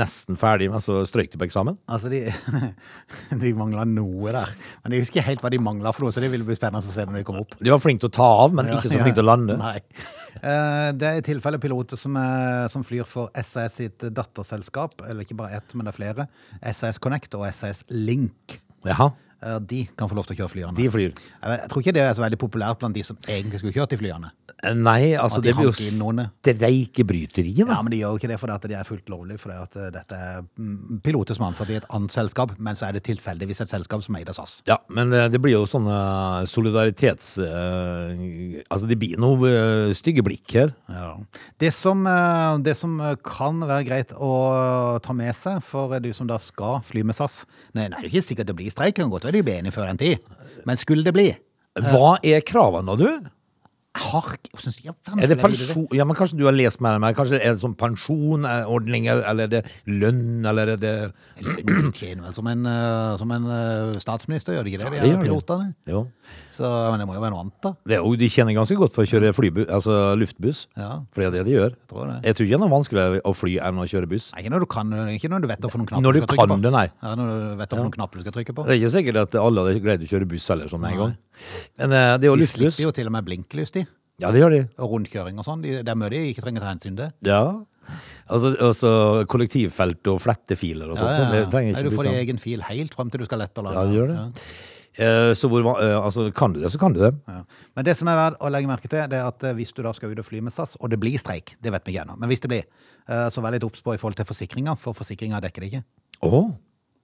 nesten 0.03 0.37
ferdig, 0.39 0.69
men 0.73 0.83
så 0.83 1.01
strøyk 1.09 1.33
de 1.33 1.41
på 1.41 1.49
eksamen. 1.49 1.79
altså, 1.89 2.13
de, 2.13 2.27
de 3.43 3.55
mangla 3.57 3.87
noe 3.89 4.35
der. 4.35 4.53
Men 4.83 4.97
jeg 4.97 5.07
husker 5.07 5.21
ikke 5.21 5.29
helt 5.31 5.47
hva 5.47 5.53
de 5.53 5.63
mangla 5.65 5.95
for 5.95 6.05
noe, 6.05 6.13
så 6.13 6.21
det 6.21 6.29
vil 6.33 6.45
bli 6.45 6.57
spennende 6.59 6.85
å 6.85 6.93
se 6.93 7.07
når 7.07 7.23
de 7.23 7.25
kommer 7.25 7.47
opp. 7.47 7.57
De 7.57 7.73
var 7.73 7.81
flinke 7.81 8.05
til 8.05 8.13
å 8.13 8.17
ta 8.21 8.29
av, 8.43 8.53
men 8.53 8.69
ikke 8.69 8.91
så 8.91 9.01
flinke 9.01 9.17
til 9.17 9.25
å 9.25 9.31
lande. 9.33 9.57
Nei. 9.57 9.79
Eh, 10.43 10.91
Det 10.91 11.07
er 11.07 11.19
i 11.21 11.25
tilfelle 11.25 11.59
piloter 11.63 11.95
som, 11.99 12.15
er, 12.19 12.67
som 12.69 12.83
flyr 12.83 13.07
for 13.07 13.31
SAS 13.41 13.79
sitt 13.79 14.03
datterselskap, 14.11 15.01
eller 15.07 15.23
ikke 15.23 15.37
bare 15.39 15.55
ett, 15.55 15.73
men 15.75 15.87
det 15.87 15.93
er 15.93 15.99
flere. 16.01 16.27
SAS 16.73 16.99
Connect 16.99 17.35
og 17.39 17.47
SAS 17.53 17.85
Link. 17.89 18.59
Jaha, 18.83 19.11
Eh, 19.13 19.32
De 19.67 19.83
kan 19.97 20.09
få 20.09 20.17
lov 20.17 20.27
til 20.29 20.37
å 20.37 20.43
kjøre 20.43 20.53
flyene. 20.53 20.75
de 20.77 20.89
flyr. 20.91 21.13
Jeg, 21.13 21.69
tror 21.71 21.83
ikke 21.83 21.95
det 21.95 22.05
er 22.05 22.15
så 22.15 22.23
veldig 22.23 22.39
populært 22.41 22.79
blant 22.81 22.95
de 22.95 23.03
som 23.05 23.17
egentlig 23.27 23.61
skulle 23.61 23.75
kjørt 23.75 23.93
de 23.93 23.99
flyene. 23.99 24.31
Eh, 24.63 24.75
Nei, 24.77 25.13
altså 25.19 25.41
de 25.43 25.51
det 25.51 25.57
blir 25.57 25.69
jo 25.69 25.73
streikebryteri, 25.73 27.53
da. 27.63 27.75
Ja, 27.75 27.81
men 27.83 27.91
de 27.93 27.99
gjør 27.99 28.15
jo 28.15 28.21
ikke 28.21 28.31
det 28.31 28.39
fordi 28.41 28.71
de 28.71 28.77
er 28.79 28.87
fullt 28.87 29.11
lovlig, 29.11 29.37
fordi 29.41 29.57
at 29.59 29.77
eh, 29.79 29.89
dette 29.93 30.19
er 30.19 30.43
mm, 30.43 31.01
piloter 31.05 31.37
som 31.37 31.45
er 31.45 31.51
ansatt 31.51 31.73
i 31.73 31.77
et 31.79 31.87
annet 31.93 32.15
selskap, 32.15 32.53
men 32.57 32.77
så 32.79 32.87
er 32.87 32.97
det 32.97 33.03
tilfeldigvis 33.07 33.63
et 33.65 33.73
selskap 33.73 34.03
som 34.05 34.17
det 34.17 34.35
SAS. 34.35 34.55
Ja, 34.69 34.79
men 34.93 35.13
eh, 35.13 35.27
det 35.31 35.41
blir 35.43 35.57
jo 35.57 35.65
sånne 35.69 35.97
solidaritets... 36.49 37.37
eh, 37.43 38.61
altså, 38.69 38.87
det 38.89 38.99
blir 39.01 39.19
noe 39.21 39.51
eh, 39.51 39.93
stygge 39.97 40.23
blikk 40.25 40.55
her. 40.55 40.73
Ja. 40.91 41.13
Det, 41.59 41.73
som, 41.75 42.05
eh, 42.07 42.57
det 42.63 42.77
som 42.79 42.95
eh, 43.01 43.17
kan 43.25 43.61
være 43.63 43.87
greit 43.89 44.15
å 44.15 44.33
ta 45.03 45.15
med 45.17 45.33
seg 45.37 45.61
for 45.65 45.97
du 46.03 46.11
som 46.15 46.29
da 46.29 46.39
skal 46.41 46.81
fly 46.85 47.03
med 47.05 47.17
SAS 47.17 47.43
Nei, 47.73 47.87
nei 47.89 48.03
det 48.03 48.07
er 48.07 48.09
jo 48.09 48.13
ikke 48.13 48.27
sikkert 48.27 48.49
det 48.49 48.55
blir 48.57 48.73
streik, 48.73 48.93
det 48.93 49.01
kan 49.01 49.11
godt 49.11 49.25
være 49.27 49.32
de 49.35 49.43
bli 49.45 49.57
enige 49.59 49.75
før 49.75 49.89
en 49.91 49.99
tid. 50.01 50.21
Men 50.67 50.79
skulle 50.79 51.05
det 51.05 51.15
bli 51.15 51.29
Hva 51.89 52.17
er 52.21 52.43
kravene, 52.45 52.93
da, 52.93 52.95
du? 52.99 53.31
Jeg 53.93 54.09
har 54.09 54.25
ikke 54.33 54.49
hvordan 54.57 54.73
skal 54.73 54.87
jeg- 54.89 55.23
Er 55.23 55.27
det 55.27 55.37
pensjon 55.37 55.87
Ja, 55.93 56.03
men 56.03 56.15
kanskje 56.17 56.37
du 56.37 56.45
har 56.45 56.51
lest 56.53 56.81
mer 56.81 56.95
enn 56.95 57.01
meg? 57.01 57.15
Kanskje 57.15 57.37
er 57.37 57.53
det 57.53 57.61
sånn 57.61 57.75
pensjonordninger, 57.77 59.21
eller 59.29 59.43
er 59.43 59.47
det 59.47 59.65
lønn, 59.85 60.43
eller 60.49 60.73
er 60.73 60.77
det 60.77 61.13
De 61.37 61.91
tjener 61.93 62.23
vel 62.23 62.33
som 62.33 62.47
en, 62.47 62.65
eh, 62.65 63.17
som 63.17 63.31
en 63.31 63.45
eh, 63.45 63.99
statsminister, 63.99 64.53
gjør 64.57 64.63
de 64.63 64.71
ikke 64.71 64.81
det? 64.83 64.91
det 64.91 65.01
De 65.01 65.07
gjør 65.09 65.13
det 65.13 65.19
de. 65.19 65.29
pilotene. 65.29 65.75
Jo. 65.85 66.07
Så, 66.49 66.63
men 66.63 66.99
det 67.01 67.07
må 67.07 67.13
jo 67.17 67.21
være 67.21 67.33
noe 67.33 67.43
annet, 67.45 67.57
da. 67.61 67.71
Det 67.85 67.99
de 68.19 68.29
tjener 68.29 68.53
ganske 68.57 68.77
godt 68.77 68.93
for 68.93 69.03
å 69.03 69.09
kjøre 69.09 69.33
flybu, 69.33 69.65
altså 69.67 70.15
luftbuss. 70.17 70.65
Ja. 70.77 71.01
For 71.13 71.21
det 71.21 71.27
er 71.29 71.35
det 71.37 71.45
de 71.49 71.55
gjør. 71.57 71.73
Jeg 71.73 71.89
tror 71.89 72.07
det. 72.09 72.17
Jeg 72.23 72.35
tror 72.37 72.45
ikke 72.45 72.53
det 72.53 72.57
er 72.59 72.63
noe 72.63 72.73
vanskeligere 72.73 73.21
å 73.25 73.33
fly 73.35 73.53
enn 73.69 73.81
å 73.81 73.85
kjøre 73.89 74.09
buss. 74.09 74.31
Nei, 74.33 74.43
Ikke 74.43 74.53
når 74.53 74.65
du 74.65 74.69
kan, 74.73 74.93
ikke 75.13 75.29
når 75.33 75.41
du 75.45 75.47
vet 75.49 75.65
noen 75.65 75.85
knapper 75.89 76.01
Når 76.05 76.13
du 76.13 76.19
skal 76.21 76.29
trykke 76.33 76.47
kan 76.47 76.53
på. 76.53 76.61
det, 76.63 76.73
nei. 76.73 76.87
Ja, 77.01 77.15
når 77.19 77.33
du 77.33 77.55
vet 77.61 77.69
hva 77.69 77.83
ja. 77.83 77.89
knapper 77.97 78.15
du 78.17 78.25
skal 78.25 78.35
trykke 78.37 78.53
på. 78.57 78.65
Det 78.65 78.73
er 78.73 78.81
ikke 78.81 78.93
sikkert 78.97 79.21
at 79.23 79.37
alle 79.41 79.65
hadde 79.65 79.83
greid 79.83 80.05
å 80.05 80.09
kjøre 80.13 80.29
buss 80.33 80.47
heller 80.53 80.71
sånn 80.71 80.87
en 80.89 80.97
gang. 81.03 81.17
Men 81.81 81.93
uh, 81.93 82.15
det 82.17 82.27
er 82.27 82.31
jo 82.31 82.37
De 82.39 82.43
luftbuss. 82.45 82.55
slipper 82.57 82.87
jo 82.87 82.95
til 82.95 83.09
og 83.09 83.15
med 83.15 83.27
blinklys, 83.27 83.73
de. 83.75 83.85
Ja, 84.21 84.31
det 84.31 84.43
gjør 84.43 84.53
de. 84.53 84.63
Og 84.79 84.91
rundkjøring 84.93 85.39
og 85.41 85.45
sånn. 85.47 85.63
De, 85.65 85.79
det 85.81 85.89
er 85.93 85.97
mye 85.99 86.11
de 86.13 86.19
ikke 86.31 86.43
trenger 86.45 86.63
ta 86.63 86.73
hensyn 86.73 86.99
til. 86.99 87.13
Ja. 87.27 87.43
Altså, 88.31 88.53
altså 88.63 88.91
kollektivfelt 89.31 90.07
og 90.13 90.21
flettefiler 90.23 90.93
og 90.93 90.99
sånt. 91.01 91.09
Ja, 91.09 91.25
ja, 91.25 91.31
Det 91.33 91.63
ja. 91.65 91.73
Nei, 91.73 91.83
du 91.83 91.91
får 91.91 92.07
din 92.07 92.21
egen 92.21 92.39
fil 92.39 92.63
helt 92.63 92.95
fram 92.95 93.11
til 93.11 93.23
du 93.23 93.27
skal 93.27 93.41
lette 93.43 93.65
lande. 93.65 93.75
Ja, 93.75 93.89
det 93.89 93.97
gjør 93.97 94.13
det. 94.13 94.47
Uh, 94.93 95.31
så 95.33 95.49
hvor, 95.49 95.65
eh, 95.81 95.95
altså, 95.97 96.27
kan 96.37 96.53
du 96.53 96.59
det, 96.61 96.69
så 96.69 96.77
kan 96.77 96.93
du 96.93 96.99
det. 97.01 97.09
Ja. 97.27 97.39
Men 97.73 97.85
det 97.87 97.95
som 97.97 98.07
er 98.11 98.19
verdt 98.19 98.43
å 98.45 98.51
legge 98.53 98.69
merke 98.69 98.85
til, 98.87 99.01
det 99.09 99.17
er 99.17 99.25
at 99.25 99.45
hvis 99.57 99.73
du 99.73 99.81
da 99.81 99.91
skal 99.97 100.13
ut 100.13 100.21
og 100.21 100.27
fly 100.27 100.43
med 100.45 100.53
SAS, 100.53 100.77
og 100.79 100.93
det 100.93 100.99
blir 101.01 101.17
streik, 101.17 101.55
det 101.65 101.73
vet 101.73 101.89
vi 101.89 101.95
ikke 101.95 102.05
ennå, 102.05 102.19
men 102.21 102.29
hvis 102.29 102.45
det 102.45 102.51
blir, 102.53 102.67
så 103.33 103.41
vær 103.41 103.57
litt 103.57 103.65
obs 103.65 103.81
på 103.81 103.95
i 103.95 103.99
forhold 103.99 104.19
til 104.21 104.29
forsikringa, 104.29 104.77
for 104.77 104.93
forsikringa 104.93 105.41
dekker 105.43 105.65
det 105.65 105.71
ikke. 105.71 105.81
Å, 106.29 106.43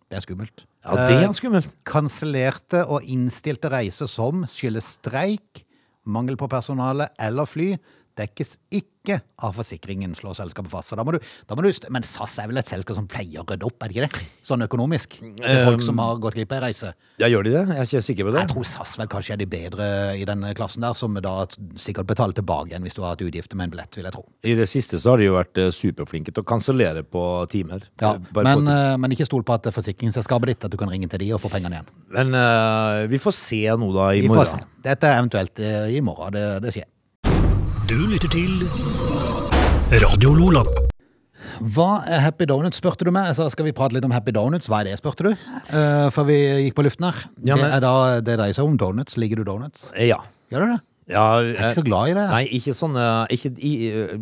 Det 0.09 0.17
er 0.17 0.23
skummelt. 0.25 0.65
ja, 0.85 0.95
det 0.95 1.15
Eh, 1.19 1.23
er 1.27 1.33
skummelt. 1.37 1.69
Kansellerte 1.85 2.85
og 2.89 3.03
innstilte 3.05 3.69
reiser 3.69 4.07
som 4.09 4.43
skyldes 4.49 4.95
streik, 4.97 5.63
mangel 6.09 6.35
på 6.37 6.47
personale 6.49 7.09
eller 7.19 7.45
fly, 7.45 7.75
dekkes 8.17 8.57
ikke 8.73 9.19
av 9.41 9.53
forsikringen, 9.55 10.11
slår 10.17 10.35
selskapet 10.37 10.69
fast. 10.69 10.89
Så 10.91 10.97
da 10.99 11.03
må 11.07 11.13
du, 11.15 11.19
da 11.47 11.55
må 11.55 11.63
du, 11.63 11.69
men 11.89 12.03
SAS 12.03 12.33
er 12.43 12.49
vel 12.51 12.59
et 12.59 12.67
selskap 12.67 12.97
som 12.97 13.05
pleier 13.09 13.41
å 13.41 13.45
rydde 13.47 13.65
opp, 13.65 13.77
er 13.85 13.89
det 13.89 13.95
ikke 13.95 14.07
det? 14.19 14.25
Sånn 14.45 14.61
økonomisk. 14.65 15.15
Til 15.21 15.61
folk 15.65 15.81
som 15.85 15.97
har 16.03 16.19
gått 16.21 16.35
glipp 16.35 16.51
av 16.51 16.59
ei 16.59 16.65
reise. 16.69 16.91
Ja, 17.21 17.29
gjør 17.31 17.47
de 17.47 17.53
det? 17.55 17.63
Jeg 17.69 17.79
er 17.79 17.87
ikke 17.89 18.01
sikker 18.09 18.27
på 18.27 18.33
det. 18.35 18.41
Jeg 18.43 18.51
tror 18.51 18.67
SAS 18.67 18.91
vel 18.99 19.07
kanskje 19.13 19.33
er 19.37 19.39
de 19.41 19.47
bedre 19.49 19.87
i 20.19 20.25
den 20.27 20.43
klassen 20.59 20.83
der, 20.85 20.97
som 20.99 21.15
da 21.23 21.35
sikkert 21.79 22.09
betaler 22.11 22.35
tilbake 22.37 22.73
igjen 22.73 22.83
hvis 22.85 22.97
du 22.99 23.01
har 23.05 23.15
hatt 23.15 23.23
utgifter 23.25 23.55
med 23.59 23.69
en 23.69 23.73
billett, 23.77 23.97
vil 23.97 24.09
jeg 24.09 24.15
tro. 24.17 24.25
I 24.43 24.57
det 24.59 24.67
siste 24.69 24.99
så 24.99 25.13
har 25.15 25.23
de 25.23 25.29
jo 25.29 25.37
vært 25.39 25.57
eh, 25.63 25.71
superflinke 25.73 26.35
til 26.35 26.43
å 26.43 26.49
kansellere 26.51 27.05
på 27.07 27.23
timer. 27.55 27.87
Ja, 28.03 28.13
Eh, 28.19 28.43
men, 28.43 28.65
på- 28.65 28.71
eh, 28.75 28.97
men 28.99 29.11
ikke 29.15 29.25
stol 29.29 29.43
på 29.47 29.53
at 29.55 29.67
forsikringsselskapet 29.73 30.53
ditt, 30.53 30.65
at 30.67 30.71
du 30.71 30.77
kan 30.77 30.89
ringe 30.91 31.07
til 31.09 31.19
de 31.23 31.31
og 31.35 31.41
få 31.41 31.49
pengene 31.51 31.79
igjen. 31.79 31.89
men 32.13 32.33
uh, 32.35 33.07
vi 33.09 33.17
får 33.21 33.33
se 33.37 33.59
nå 33.77 33.89
da 33.95 34.11
i 34.17 34.21
Vi 34.21 34.27
morgen. 34.31 34.63
Dette 34.83 35.07
er 35.07 35.19
eventuelt 35.19 35.59
uh, 35.59 35.87
i 35.91 35.99
morgen, 36.01 36.33
det, 36.33 36.45
det 36.63 36.73
skjer. 36.75 36.87
Du 37.89 37.97
lytter 38.05 38.29
til 38.31 38.59
Radio 40.03 40.31
Lola. 40.37 40.61
Hva 41.73 41.87
er 42.07 42.21
Happy 42.23 42.45
Donuts, 42.49 42.77
spurte 42.79 43.07
du 43.07 43.11
meg. 43.15 43.31
Skal 43.35 43.65
vi 43.65 43.73
prate 43.75 43.95
litt 43.97 44.05
om 44.05 44.13
Happy 44.13 44.33
Donuts. 44.35 44.69
Hva 44.69 44.83
er 44.83 44.91
det, 44.91 44.99
spurte 44.99 45.25
du? 45.25 45.31
Uh, 45.71 46.07
før 46.13 46.27
vi 46.29 46.37
gikk 46.67 46.77
på 46.77 46.85
luften 46.85 47.07
her. 47.09 47.23
Ja, 47.43 47.57
men- 47.57 47.65
Det 47.65 47.73
er 47.73 47.81
da 47.81 47.93
det 48.21 48.37
dreier 48.37 48.53
seg 48.53 48.65
om 48.69 48.77
donuts. 48.77 49.17
Liker 49.17 49.37
du 49.37 49.43
donuts? 49.43 49.91
Eh, 49.95 50.07
Ja. 50.07 50.19
Gjør 50.51 50.65
du 50.65 50.71
det? 50.75 50.79
ja 51.09 51.39
Jeg 51.41 51.55
er 51.55 51.69
ikke 51.69 51.81
så 51.81 51.85
glad 51.85 52.09
i 52.09 52.13
det. 52.13 52.29
Nei, 52.29 52.43
ikke 52.59 52.73
sånn 52.77 52.95
eh, 52.95 53.27
ikke, 53.35 53.57
i, 53.57 53.73
eh, 53.89 54.17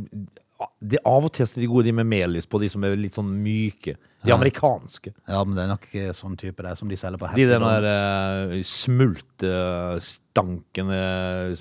det, 0.81 0.99
Av 1.05 1.25
og 1.25 1.31
til 1.33 1.43
er 1.45 1.59
de 1.61 1.67
gode, 1.67 1.83
de 1.85 1.91
med 1.91 2.05
melis 2.07 2.45
på, 2.47 2.59
de 2.59 2.69
som 2.69 2.83
er 2.83 2.95
litt 2.95 3.13
sånn 3.15 3.29
myke. 3.43 3.97
De 4.27 4.33
amerikanske. 4.35 5.11
Ja, 5.27 5.43
men 5.43 5.55
det 5.57 5.63
er 5.63 5.67
nok 5.71 5.85
eh, 5.93 6.13
sånn 6.17 6.37
type 6.39 6.63
det 6.65 6.77
som 6.79 6.87
de 6.91 6.97
selger 6.99 7.17
på 7.21 7.25
De 7.25 7.29
Happy 7.33 7.45
der 7.49 7.59
De 7.85 7.95
uh, 8.57 8.63
smultestankende 8.67 11.01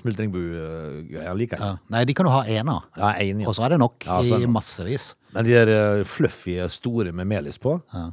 smultringbu-greia 0.01 1.33
liker 1.37 1.55
jeg. 1.57 1.63
Ja. 1.63 1.71
Nei, 1.93 2.01
de 2.07 2.13
kan 2.17 2.25
du 2.27 2.31
ha 2.33 2.43
én 2.45 2.67
av. 2.71 2.81
Ja, 2.97 3.09
en, 3.23 3.39
ja. 3.43 3.47
Og 3.49 3.53
så 3.57 3.61
er 3.67 3.71
det 3.75 3.81
nok 3.83 3.97
Ja, 4.05 4.09
er 4.19 4.23
i 4.25 4.27
det 4.35 4.47
nok. 4.47 4.55
massevis. 4.59 5.05
Men 5.35 5.41
de 5.47 5.51
der 5.53 5.67
eh, 5.73 6.05
fluffy, 6.07 6.53
store 6.71 7.11
med 7.15 7.25
melis 7.29 7.57
på 7.61 7.71
ja. 7.93 8.05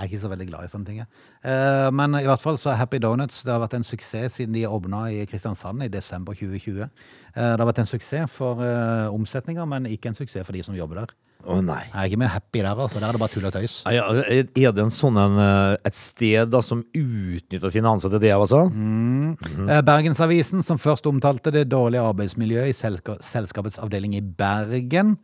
Jeg 0.00 0.06
er 0.06 0.10
ikke 0.14 0.22
så 0.22 0.28
veldig 0.32 0.46
glad 0.48 0.64
i 0.64 0.68
sånne 0.72 0.88
ting. 0.88 1.00
Eh, 1.44 1.90
men 1.92 2.14
i 2.16 2.24
hvert 2.24 2.40
fall 2.40 2.56
så 2.56 2.70
er 2.72 2.78
Happy 2.80 2.96
Donuts 3.02 3.42
det 3.44 3.52
har 3.52 3.60
vært 3.60 3.74
en 3.76 3.84
suksess 3.84 4.38
siden 4.38 4.54
de 4.56 4.62
åpna 4.64 5.02
i 5.12 5.26
Kristiansand 5.28 5.84
i 5.84 5.90
desember 5.92 6.32
2020. 6.32 6.86
Eh, 6.86 6.88
det 7.34 7.60
har 7.60 7.68
vært 7.68 7.82
en 7.82 7.90
suksess 7.90 8.32
for 8.32 8.62
uh, 8.64 9.12
omsetninga, 9.12 9.66
men 9.68 9.84
ikke 9.90 10.08
en 10.08 10.16
suksess 10.16 10.46
for 10.46 10.56
de 10.56 10.62
som 10.64 10.78
jobber 10.78 11.02
der. 11.02 11.12
Å 11.40 11.56
nei. 11.64 11.80
Jeg 11.88 11.96
er 11.96 12.08
ikke 12.10 12.20
mer 12.20 12.32
happy 12.34 12.60
der, 12.60 12.76
altså. 12.84 13.00
Der 13.00 13.08
er 13.08 13.16
det 13.16 13.22
bare 13.22 13.32
tull 13.32 13.46
og 13.48 13.54
tøys. 13.54 13.76
Ja, 13.88 14.04
Er 14.12 14.72
det 14.76 14.82
en 14.84 14.92
sånn 14.92 15.16
en, 15.16 15.38
eh, 15.40 15.76
et 15.88 15.96
sted 15.96 16.50
da 16.52 16.60
som 16.60 16.82
utnytter 16.92 17.72
sine 17.72 17.88
ansatte, 17.88 18.20
det 18.20 18.32
altså? 18.34 18.66
Eh, 18.68 19.80
Bergensavisen, 19.80 20.62
som 20.62 20.78
først 20.78 21.06
omtalte 21.08 21.52
det 21.52 21.68
dårlige 21.72 22.04
arbeidsmiljøet 22.04 22.68
i 22.68 22.76
selskapets 23.24 23.80
avdeling 23.80 24.14
i 24.18 24.20
Bergen. 24.20 25.16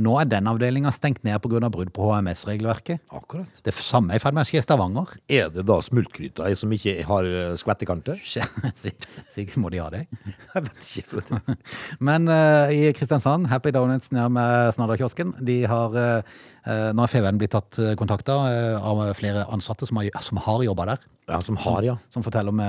Nå 0.00 0.14
er 0.16 0.28
den 0.28 0.48
avdelinga 0.48 0.88
stengt 0.94 1.20
ned 1.26 1.36
pga. 1.44 1.68
brudd 1.68 1.90
på 1.92 2.06
HMS-regelverket. 2.08 3.02
Akkurat. 3.12 3.60
Det 3.64 3.74
samme 3.76 4.14
er 4.14 4.20
i 4.20 4.22
ferd 4.22 4.36
med 4.36 4.46
å 4.46 4.48
skje 4.48 4.62
i 4.62 4.64
Stavanger. 4.64 5.12
Er 5.28 5.50
det 5.52 5.66
da 5.68 5.76
smultgryta 5.84 6.48
som 6.56 6.72
ikke 6.72 7.02
har 7.04 7.28
eh, 7.28 7.52
skvettekanter? 7.60 8.16
Sikkert 9.34 9.58
må 9.60 9.72
de 9.72 9.82
ha 9.82 9.90
det. 9.92 10.06
Jeg 10.54 10.64
vet 10.64 10.88
ikke. 11.02 11.44
Men 12.08 12.24
uh, 12.30 12.72
i 12.72 12.88
Kristiansand, 12.96 13.50
Happy 13.52 13.74
Donuts 13.74 14.12
nede 14.16 14.30
med 14.32 14.72
Snadderkiosken, 14.78 15.36
de 15.44 15.62
har 15.68 16.00
eh, 16.00 16.40
Nå 16.62 17.02
har 17.02 17.10
FVN 17.10 17.40
blitt 17.40 17.52
tatt 17.52 17.76
uh, 17.82 17.92
kontakta 17.98 18.36
av 18.78 19.00
flere 19.18 19.48
ansatte 19.50 19.88
som 19.88 19.98
har, 19.98 20.12
som 20.22 20.38
har 20.40 20.62
jobba 20.62 20.92
der. 20.92 21.06
Ja, 21.26 21.40
som 21.42 21.56
har, 21.58 21.82
ja. 21.82 21.96
Som 22.14 22.22
forteller 22.22 22.54
om 22.54 22.60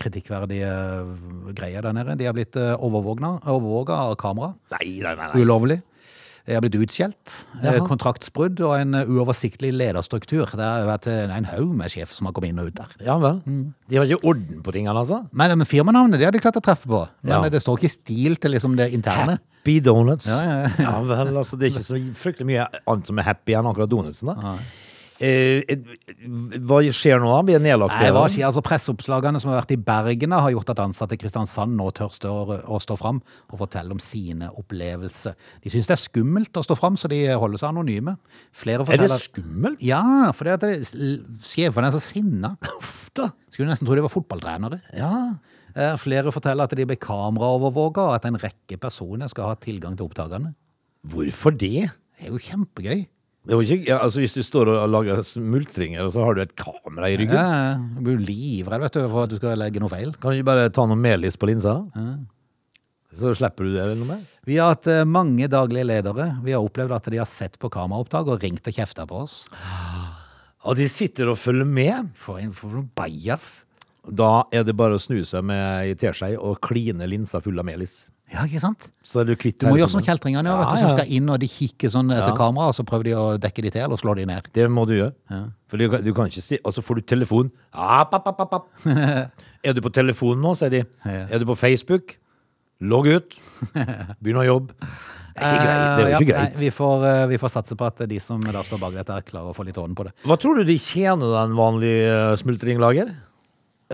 kritikkverdige 0.00 0.70
greier 1.56 1.84
der 1.84 1.94
nede. 1.96 2.16
De 2.20 2.26
har 2.28 2.36
blitt 2.36 2.56
uh, 2.56 2.74
overvåga 2.80 3.98
av 4.08 4.16
kamera. 4.20 4.54
Nei, 4.74 4.96
nei, 5.04 5.12
nei. 5.12 5.28
nei. 5.28 5.44
Ulovlig. 5.44 5.82
Jeg 6.44 6.58
har 6.58 6.60
blitt 6.60 6.74
utskjelt, 6.76 7.34
eh, 7.62 7.70
Jaha. 7.78 7.86
kontraktsbrudd 7.88 8.60
og 8.66 8.74
en 8.76 8.94
eh, 8.98 9.06
uoversiktlig 9.08 9.70
lederstruktur. 9.72 10.44
Det 10.52 10.60
har 10.60 10.84
vært 10.84 11.06
eh, 11.08 11.22
en 11.32 11.46
haug 11.48 11.70
med 11.78 11.88
sjef 11.88 12.12
som 12.12 12.28
har 12.28 12.34
kommet 12.36 12.52
inn 12.52 12.60
og 12.60 12.68
ut 12.68 12.76
der. 12.82 12.90
Ja 13.06 13.16
vel. 13.22 13.38
Mm. 13.48 13.62
De 13.88 13.96
har 13.96 14.04
ikke 14.04 14.28
orden 14.28 14.60
på 14.66 14.74
tingene, 14.76 14.92
altså? 15.00 15.22
Men, 15.32 15.54
men 15.56 15.64
firmanavnet 15.70 16.20
det 16.20 16.28
har 16.28 16.36
de 16.36 16.42
klart 16.44 16.60
å 16.60 16.64
treffe 16.64 16.84
på. 16.90 17.00
Men 17.24 17.32
Ja. 17.46 17.48
det 17.48 17.62
står 17.64 17.78
ikke 17.80 17.88
i 17.88 17.94
stil 17.96 18.36
til 18.36 18.52
liksom 18.52 18.76
det 18.76 18.90
interne. 18.92 19.38
Happy 19.64 19.78
Donuts. 19.80 20.26
Ja, 20.28 20.42
ja, 20.44 20.68
Ja 20.84 20.98
vel, 21.08 21.32
altså 21.40 21.56
det 21.56 21.70
er 21.70 21.78
ikke 21.78 21.86
så 21.88 21.96
fryktelig 22.20 22.50
mye 22.52 22.68
annet 22.84 23.08
som 23.08 23.18
er 23.18 23.24
happy 23.30 23.56
enn 23.56 23.70
akkurat 23.72 23.88
donutsen, 23.88 24.28
da. 24.34 24.58
Eh, 25.24 25.76
hva 26.68 26.80
skjer 26.92 27.22
nå? 27.22 27.30
Blir 27.46 27.56
det 27.58 27.64
nedlagt? 27.64 27.94
Nei, 28.00 28.10
hva 28.12 28.24
skjer? 28.28 28.44
Altså, 28.48 28.62
Presseoppslagene 28.66 29.40
som 29.40 29.52
har 29.52 29.60
vært 29.62 29.74
i 29.76 29.78
Bergen, 29.80 30.34
har 30.36 30.52
gjort 30.52 30.72
at 30.74 30.82
ansatte 30.84 31.16
i 31.16 31.20
Kristiansand 31.20 31.76
nå 31.78 31.86
tør 31.96 32.12
stå, 32.12 32.32
å 32.68 32.80
stå 32.82 32.96
fram 33.00 33.20
og 33.52 33.60
fortelle 33.62 33.94
om 33.94 34.02
sine 34.02 34.50
opplevelser. 34.60 35.36
De 35.64 35.72
syns 35.72 35.88
det 35.88 35.96
er 35.96 36.02
skummelt 36.02 36.60
å 36.60 36.64
stå 36.66 36.76
fram, 36.78 36.98
så 37.00 37.08
de 37.12 37.22
holder 37.32 37.62
seg 37.62 37.70
anonyme. 37.72 38.16
Er 38.66 39.00
det 39.00 39.10
skummelt? 39.22 39.82
Ja, 39.84 40.02
for 40.36 40.50
det 40.50 40.58
at 40.60 40.94
sjefene 41.46 41.88
er 41.88 41.96
så 41.96 42.02
sinna. 42.02 42.54
Skulle 43.54 43.70
nesten 43.70 43.86
tro 43.86 43.94
de 43.96 44.02
var 44.04 44.12
fotballtrenere. 44.12 44.80
Ja. 44.98 45.14
Eh, 45.74 45.94
Flere 46.02 46.32
forteller 46.34 46.66
at 46.68 46.74
de 46.76 46.86
blir 46.86 46.98
kameraovervåka, 47.00 48.08
og 48.10 48.16
at 48.18 48.28
en 48.28 48.38
rekke 48.42 48.78
personer 48.82 49.30
skal 49.30 49.52
ha 49.52 49.56
tilgang 49.62 49.96
til 49.98 50.08
opptakene. 50.10 50.52
Hvorfor 51.10 51.54
det? 51.54 51.88
Det 52.18 52.28
er 52.28 52.32
jo 52.34 52.40
kjempegøy. 52.42 53.04
Det 53.44 53.56
var 53.58 53.64
ikke, 53.66 53.88
ja, 53.90 53.98
altså 54.00 54.22
Hvis 54.22 54.36
du 54.38 54.42
står 54.46 54.70
og 54.72 54.84
lager 54.88 55.18
smultringer, 55.26 56.06
så 56.12 56.22
har 56.24 56.36
du 56.36 56.40
et 56.44 56.54
kamera 56.56 57.10
i 57.12 57.18
ryggen. 57.20 57.36
Ja, 57.36 57.74
Du 57.76 58.06
blir 58.06 58.22
livredd 58.24 58.80
vet 58.86 58.96
du, 58.96 59.02
for 59.08 59.26
at 59.26 59.34
du 59.34 59.36
skal 59.36 59.58
legge 59.60 59.82
noe 59.82 59.92
feil. 59.92 60.14
Kan 60.16 60.32
du 60.32 60.40
ikke 60.40 60.48
bare 60.48 60.70
ta 60.72 60.86
noe 60.88 60.96
melis 60.96 61.36
på 61.36 61.50
linsa? 61.50 61.74
Så 63.14 63.34
slipper 63.38 63.68
du 63.68 63.74
det 63.76 63.82
eller 63.84 63.98
noe 64.00 64.08
mer? 64.14 64.22
Vi 64.48 64.56
har 64.58 64.72
hatt 64.72 64.88
eh, 64.90 65.04
mange 65.06 65.46
daglige 65.52 65.86
ledere. 65.86 66.30
Vi 66.42 66.54
har 66.56 66.64
opplevd 66.64 66.96
at 66.96 67.10
de 67.12 67.20
har 67.20 67.28
sett 67.30 67.60
på 67.62 67.70
kameraopptak 67.70 68.32
og 68.32 68.40
ringt 68.42 68.66
og 68.66 68.74
kjefta 68.80 69.04
på 69.06 69.20
oss. 69.26 69.44
Og 70.64 70.80
de 70.80 70.88
sitter 70.90 71.28
og 71.30 71.38
følger 71.38 71.68
med. 71.68 72.10
For 72.18 72.40
en 72.40 72.56
for 72.56 72.72
noen 72.74 72.88
bajas. 72.96 73.60
Da 74.04 74.46
er 74.52 74.64
det 74.66 74.74
bare 74.76 74.96
å 74.98 75.00
snu 75.00 75.20
seg 75.24 75.44
med 75.46 75.62
ei 75.84 75.94
teskje 76.00 76.34
og 76.40 76.58
kline 76.64 77.06
linsa 77.08 77.40
full 77.44 77.60
av 77.60 77.68
melis. 77.68 78.06
Ja, 78.32 78.42
ikke 78.48 78.58
sant? 78.60 78.86
Så 79.04 79.22
du 79.26 79.34
Du 79.36 79.66
må 79.68 79.76
gjøre 79.76 79.92
sånn 79.92 80.02
kjeltringene, 80.02 80.48
ja, 80.48 80.56
vet 80.58 80.70
du, 80.70 80.76
Ja, 80.80 80.88
som 80.88 80.96
skal 80.96 81.10
inn 81.12 81.28
og 81.30 81.38
de 81.40 81.46
kikker 81.46 81.90
sånn 81.92 82.10
etter 82.10 82.32
Ja. 82.32 82.36
kamera, 82.36 82.68
og 82.68 82.74
så 82.74 82.82
prøver 82.84 83.04
de 83.04 83.12
å 83.12 83.38
dekke 83.38 83.62
de 83.62 83.70
til 83.70 83.82
eller 83.84 83.96
slå 84.00 84.14
de 84.16 84.24
ned. 84.26 84.48
Det 84.52 84.64
må 84.70 84.86
du 84.88 84.94
gjøre. 84.96 85.12
For 85.68 85.76
du, 85.76 85.88
du 86.02 86.12
kan 86.14 86.26
ikke 86.26 86.42
si 86.42 86.58
Og 86.64 86.72
så 86.72 86.82
får 86.82 86.96
du 86.96 87.02
telefon. 87.02 87.50
App, 87.72 88.14
app, 88.14 88.40
app, 88.40 88.68
er 89.64 89.72
du 89.72 89.80
på 89.84 89.92
telefonen 89.92 90.40
nå, 90.42 90.54
sier 90.56 90.70
de. 90.70 90.84
Ja. 91.04 91.26
Er 91.30 91.38
du 91.38 91.44
på 91.46 91.56
Facebook? 91.56 92.16
Logg 92.80 93.06
ut. 93.12 93.36
Begynn 94.22 94.40
å 94.40 94.44
jobbe. 94.46 94.72
Det 95.34 95.42
er 95.42 95.54
ikke 95.54 95.66
greit. 95.66 95.78
Er 95.78 96.06
Eh, 96.06 96.14
ikke 96.18 96.28
greit. 96.30 96.54
Nei, 96.54 96.60
vi, 96.64 96.70
får, 96.70 97.04
eh, 97.10 97.26
vi 97.30 97.36
får 97.38 97.50
satse 97.50 97.76
på 97.78 97.86
at 97.86 98.02
de 98.08 98.18
som 98.20 98.40
da 98.40 98.62
står 98.62 98.78
bak 98.82 98.94
dette, 98.94 99.20
klarer 99.30 99.50
å 99.52 99.54
få 99.56 99.64
litt 99.66 99.78
orden 99.78 99.94
på 99.98 100.04
det. 100.08 100.12
Hva 100.24 100.36
tror 100.38 100.56
du 100.58 100.64
de 100.64 100.76
tjener 100.78 101.32
den 101.42 101.54
vanlige 101.58 102.10
eh, 102.32 102.34
smultringlager? 102.40 103.14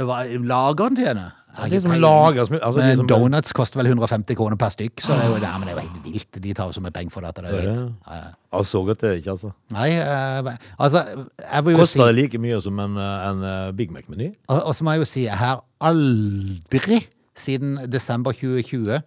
Hva 0.00 0.22
Lageren 0.38 0.96
tjener? 0.96 1.32
De 1.56 1.68
liksom 1.70 1.92
lager. 1.98 2.40
Altså, 2.40 2.80
Men 2.80 2.92
liksom, 2.92 3.08
donuts 3.10 3.52
koster 3.56 3.80
vel 3.80 3.90
150 3.90 4.36
kroner 4.38 4.58
per 4.60 4.70
stykk, 4.74 5.02
så 5.02 5.16
det 5.18 5.24
er 5.24 5.32
jo, 5.32 5.38
ja, 5.42 5.52
men 5.58 5.68
det 5.68 5.74
er 5.74 5.80
jo 5.80 5.86
helt 5.88 6.04
vilt. 6.06 6.42
De 6.44 6.54
tar 6.54 6.70
jo 6.70 6.76
så 6.76 6.82
mye 6.84 6.94
penger 6.94 7.14
for 7.14 7.26
dette. 7.26 7.42
Det 7.42 7.50
er 7.50 7.56
jo 7.56 7.62
helt, 7.64 7.80
ja, 8.06 8.18
ja. 8.20 8.28
Ja, 8.50 8.62
så 8.66 8.82
godt 8.86 9.02
er 9.02 9.14
det 9.14 9.22
ikke, 9.22 9.34
altså. 9.36 9.52
Nei, 9.74 9.88
uh, 9.98 10.52
altså, 10.78 11.04
jeg 11.38 11.64
vil 11.66 11.76
jo 11.76 11.78
si 11.78 11.82
Koster 11.82 12.06
det 12.10 12.18
like 12.18 12.42
mye 12.42 12.60
som 12.62 12.78
en, 12.82 12.96
eh, 12.98 13.26
en 13.30 13.42
eh, 13.46 13.72
Big 13.78 13.92
Mac-meny? 13.94 14.32
Og, 14.48 14.62
og 14.62 14.74
så 14.74 14.86
må 14.86 14.94
jeg 14.94 15.04
jo 15.04 15.10
si, 15.10 15.24
jeg 15.26 15.38
har 15.38 15.60
aldri 15.80 17.02
siden 17.38 17.78
desember 17.90 18.32
2020 18.36 19.00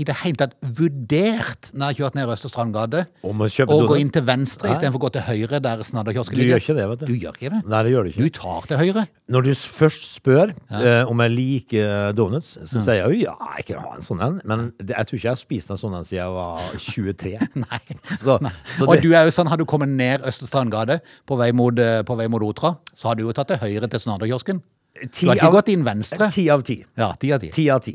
i 0.00 0.04
det 0.08 0.16
hele 0.22 0.38
tatt 0.40 0.54
vurdert 0.78 1.70
når 1.74 1.80
jeg 1.80 1.86
har 1.90 1.96
kjørt 1.98 2.16
ned 2.18 2.32
Østre 2.32 2.50
Strandgate 2.50 3.02
å 3.22 3.78
gå 3.90 3.98
inn 4.00 4.10
til 4.14 4.24
venstre 4.26 4.70
Nei. 4.70 4.76
istedenfor 4.76 5.00
å 5.00 5.04
gå 5.04 5.10
til 5.16 5.24
høyre 5.26 5.60
der 5.64 5.82
snadderkiosken 5.86 6.40
Du 6.40 6.44
gjør 6.46 6.62
ikke 6.62 6.76
det, 6.78 6.86
vet 6.92 7.02
du. 7.02 7.06
Du 7.10 7.14
gjør 7.18 7.36
ikke 7.38 7.52
det? 7.54 7.60
Nei, 7.68 7.82
det 7.86 7.92
gjør 7.94 8.08
du 8.08 8.18
Du 8.20 8.30
tar 8.40 8.68
til 8.70 8.80
høyre. 8.80 9.04
Når 9.30 9.46
du 9.46 9.50
først 9.60 10.06
spør 10.08 10.54
eh, 10.80 11.10
om 11.10 11.22
jeg 11.24 11.34
liker 11.36 12.16
donuts, 12.18 12.54
så 12.64 12.82
sier 12.82 13.02
jeg 13.02 13.20
jo 13.20 13.28
ja, 13.28 13.36
jeg 13.60 13.68
kan 13.70 13.84
ha 13.84 13.94
en 13.98 14.06
sånn 14.06 14.24
en, 14.24 14.40
men 14.48 14.66
det, 14.80 14.94
jeg 14.96 15.10
tror 15.10 15.20
ikke 15.20 15.28
jeg 15.28 15.34
har 15.36 15.42
spist 15.44 15.72
en 15.74 15.80
sånn 15.80 15.96
en 16.00 16.08
siden 16.08 16.22
jeg 16.22 16.34
var 16.34 16.74
23. 16.88 17.32
Nei. 17.66 17.80
Så, 18.16 18.38
så 18.76 18.88
og 18.88 19.04
du 19.04 19.10
er 19.12 19.28
jo 19.28 19.36
sånn, 19.36 19.50
har 19.52 19.60
du 19.60 19.66
kommet 19.68 19.92
ned 19.92 20.26
Østre 20.26 20.48
Strandgate 20.50 21.00
på 21.28 21.38
vei 21.40 21.52
mot, 21.56 21.78
eh, 21.78 22.00
på 22.06 22.18
vei 22.18 22.28
mot 22.32 22.42
Otra, 22.50 22.74
så 22.96 23.12
har 23.12 23.18
du 23.18 23.26
jo 23.26 23.34
tatt 23.36 23.52
til 23.52 23.60
høyre 23.62 23.90
til 23.90 24.02
snadderkiosken. 24.02 24.62
Du 25.00 25.26
har 25.28 25.38
ikke 25.38 25.46
av- 25.46 25.54
gått 25.60 25.68
inn 25.72 25.84
venstre. 25.86 26.26
Ti 26.34 26.48
av 26.50 26.64
ti. 26.66 26.80
Ja, 26.98 27.12
ti 27.20 27.30
av 27.32 27.44
ti. 27.44 27.50
Ti 27.54 27.68
av 27.70 27.84
ti. 27.84 27.94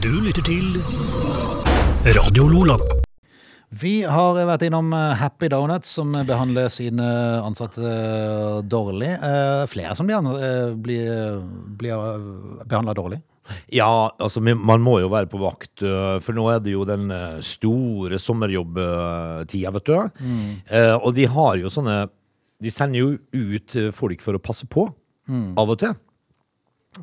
Du 0.00 0.10
lytter 0.24 0.44
til 0.44 0.76
Radio 2.16 2.46
Lola. 2.48 2.76
Vi 3.80 4.00
har 4.08 4.38
vært 4.48 4.64
innom 4.66 4.90
eh, 4.96 5.12
Happy 5.20 5.48
Donuts, 5.52 5.92
som 5.98 6.10
behandler 6.26 6.70
sine 6.72 7.06
ansatte 7.44 7.84
eh, 7.86 8.60
dårlig. 8.66 9.10
Eh, 9.14 9.64
Flere 9.70 9.94
som 9.98 10.08
blir, 10.08 10.26
blir, 10.82 11.10
blir 11.78 12.24
behandla 12.64 12.94
dårlig. 12.98 13.20
Ja, 13.74 14.10
altså 14.22 14.42
man 14.44 14.82
må 14.84 14.98
jo 15.02 15.10
være 15.10 15.30
på 15.30 15.40
vakt, 15.42 15.82
for 15.82 16.36
nå 16.36 16.44
er 16.52 16.60
det 16.62 16.74
jo 16.76 16.84
den 16.86 17.08
store 17.42 18.20
sommerjobbtida, 18.22 19.72
vet 19.74 19.88
du. 19.88 19.96
Mm. 20.22 20.52
og 21.00 21.08
de 21.16 21.24
har 21.26 21.56
jo 21.58 21.72
sånne 21.72 21.96
De 22.62 22.70
sender 22.70 23.00
jo 23.00 23.08
ut 23.34 23.74
folk 23.96 24.22
for 24.22 24.38
å 24.38 24.42
passe 24.44 24.68
på, 24.70 24.84
av 25.58 25.72
og 25.74 25.80
til. 25.82 25.96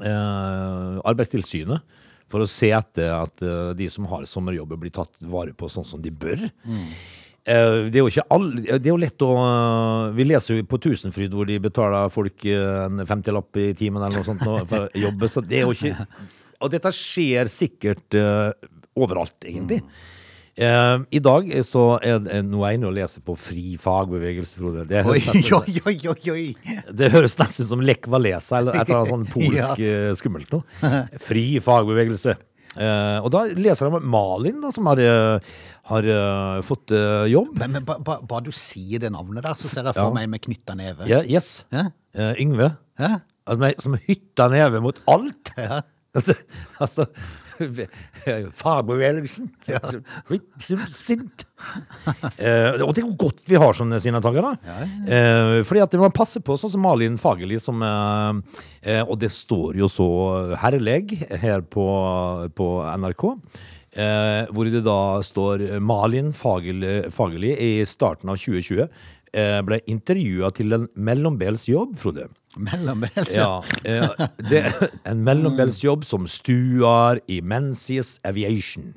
Eh, 0.04 0.98
Arbeidstilsynet. 1.08 1.84
For 2.28 2.44
å 2.44 2.48
se 2.50 2.70
etter 2.76 3.14
at 3.16 3.42
øh, 3.46 3.72
de 3.78 3.88
som 3.94 4.06
har 4.12 4.26
sommerjobber, 4.28 4.80
blir 4.82 4.92
tatt 4.96 5.14
vare 5.22 5.54
på 5.56 5.70
sånn 5.72 5.86
som 5.88 6.02
de 6.04 6.12
bør. 6.12 6.42
Eh, 7.48 7.78
Det 7.88 7.96
er 7.96 8.02
jo 8.04 8.10
ikke 8.12 8.26
alle 8.36 8.66
Det 8.78 8.90
er 8.90 8.92
jo 8.92 8.98
lett 9.00 9.24
å 9.24 9.30
Vi 10.18 10.26
leser 10.28 10.58
jo 10.58 10.66
på 10.68 10.80
Tusenfryd 10.84 11.32
hvor 11.32 11.48
de 11.48 11.56
betaler 11.64 12.10
folk 12.12 12.44
eh, 12.46 12.84
en 12.90 13.00
50-lapp 13.08 13.56
i 13.64 13.70
timen 13.80 14.04
eller 14.04 14.20
noe 14.20 14.28
sånt 14.28 14.44
for 14.44 14.76
å 14.76 14.90
jobbe, 15.00 15.30
så 15.32 15.40
det 15.48 15.62
er 15.62 15.64
jo 15.70 15.72
ikke 15.78 15.96
Og 16.60 16.74
dette 16.74 16.92
skjer 16.92 17.48
sikkert 17.48 18.18
eh, 18.20 18.52
overalt, 18.98 19.38
egentlig. 19.46 19.84
Eh, 20.58 21.00
I 21.14 21.20
dag 21.22 21.50
så 21.70 21.84
er 22.02 22.18
det 22.26 22.42
noe 22.48 22.72
jeg 22.72 22.80
inne 22.80 22.90
og 22.90 22.96
leser 22.98 23.22
på 23.26 23.36
Fri 23.38 23.76
fagbevegelse, 23.82 24.58
Frode. 24.58 24.88
Det 24.90 25.04
Oi, 25.06 25.20
nesten, 25.22 25.54
oi, 25.86 25.98
oi, 26.10 26.32
oi, 26.34 26.46
det 26.90 27.12
høres 27.14 27.38
nesten 27.38 27.68
som 27.70 27.84
Lech 27.86 28.10
Walesa 28.10 28.64
eller 28.64 28.80
et 28.80 28.88
eller 28.90 29.04
annet 29.04 29.14
sånn 29.14 29.28
polsk 29.36 29.84
ja. 29.84 30.14
skummelt 30.18 30.54
noe. 30.56 30.94
Fri 31.22 31.50
fagbevegelse. 31.62 32.38
Eh, 32.78 33.20
og 33.26 33.32
da 33.34 33.44
leser 33.58 33.88
jeg 33.88 33.94
om 33.98 34.10
Malin, 34.14 34.60
da, 34.62 34.72
som 34.74 34.90
har, 34.90 35.02
eh, 35.02 35.54
har 35.92 36.10
uh, 36.10 36.60
fått 36.66 36.94
uh, 36.94 37.26
jobb. 37.30 37.56
Men, 37.58 37.78
men 37.78 37.88
ba, 37.88 37.98
ba, 38.04 38.20
bare 38.26 38.50
du 38.50 38.54
sier 38.54 39.02
det 39.02 39.12
navnet 39.14 39.46
der, 39.46 39.58
så 39.58 39.72
ser 39.72 39.88
jeg 39.88 39.98
for 39.98 40.10
Ja. 40.10 40.14
meg 40.14 40.30
med 40.34 40.44
knytta 40.46 40.78
neve. 40.78 41.08
Yeah, 41.10 41.26
yes. 41.26 41.66
Eh, 41.74 42.34
Yngve. 42.44 42.74
Altså, 43.48 43.74
som 43.86 43.98
hytta 44.10 44.50
neve 44.54 44.82
mot 44.84 45.02
alt. 45.10 45.54
Ja. 45.58 45.84
Altså, 46.82 47.04
Fagbevegelsen. 48.62 49.50
Sint. 50.94 51.46
Eh, 52.38 52.84
og 52.84 52.94
det 52.94 53.04
er 53.04 53.14
godt 53.20 53.42
vi 53.50 53.60
har 53.60 53.78
sånne 53.78 54.00
signataker, 54.04 54.46
da. 54.46 54.84
Eh, 55.08 55.54
fordi 55.68 55.84
at 55.86 55.98
man 56.02 56.16
passer 56.16 56.44
på, 56.46 56.58
sånn 56.60 56.76
som 56.76 56.86
Malin 56.86 57.18
Fagerli, 57.22 57.60
som 57.62 57.82
eh, 57.86 58.62
eh, 58.84 59.02
Og 59.04 59.18
det 59.22 59.32
står 59.34 59.80
jo 59.82 59.90
så 59.92 60.10
herlig 60.62 61.18
her 61.42 61.66
på, 61.66 61.88
på 62.58 62.70
NRK. 63.02 63.28
Eh, 63.98 64.44
hvor 64.54 64.70
det 64.70 64.84
da 64.86 65.02
står 65.26 65.80
Malin 65.82 66.34
Fagerli, 66.36 67.54
i 67.58 67.72
starten 67.90 68.30
av 68.30 68.38
2020 68.38 68.86
eh, 69.34 69.60
ble 69.66 69.80
intervjua 69.90 70.52
til 70.56 70.76
en 70.78 70.88
mellombels 70.96 71.68
jobb, 71.70 71.96
Frode. 72.00 72.28
Mellombels, 72.68 73.34
Ja, 73.34 73.64
eh, 73.84 74.28
det 74.50 74.64
er 74.66 74.88
en 75.08 75.24
mellombelsjobb 75.28 76.06
som 76.08 76.28
stuer 76.32 77.22
i 77.28 77.42
Menzies 77.42 78.18
Aviation. 78.28 78.94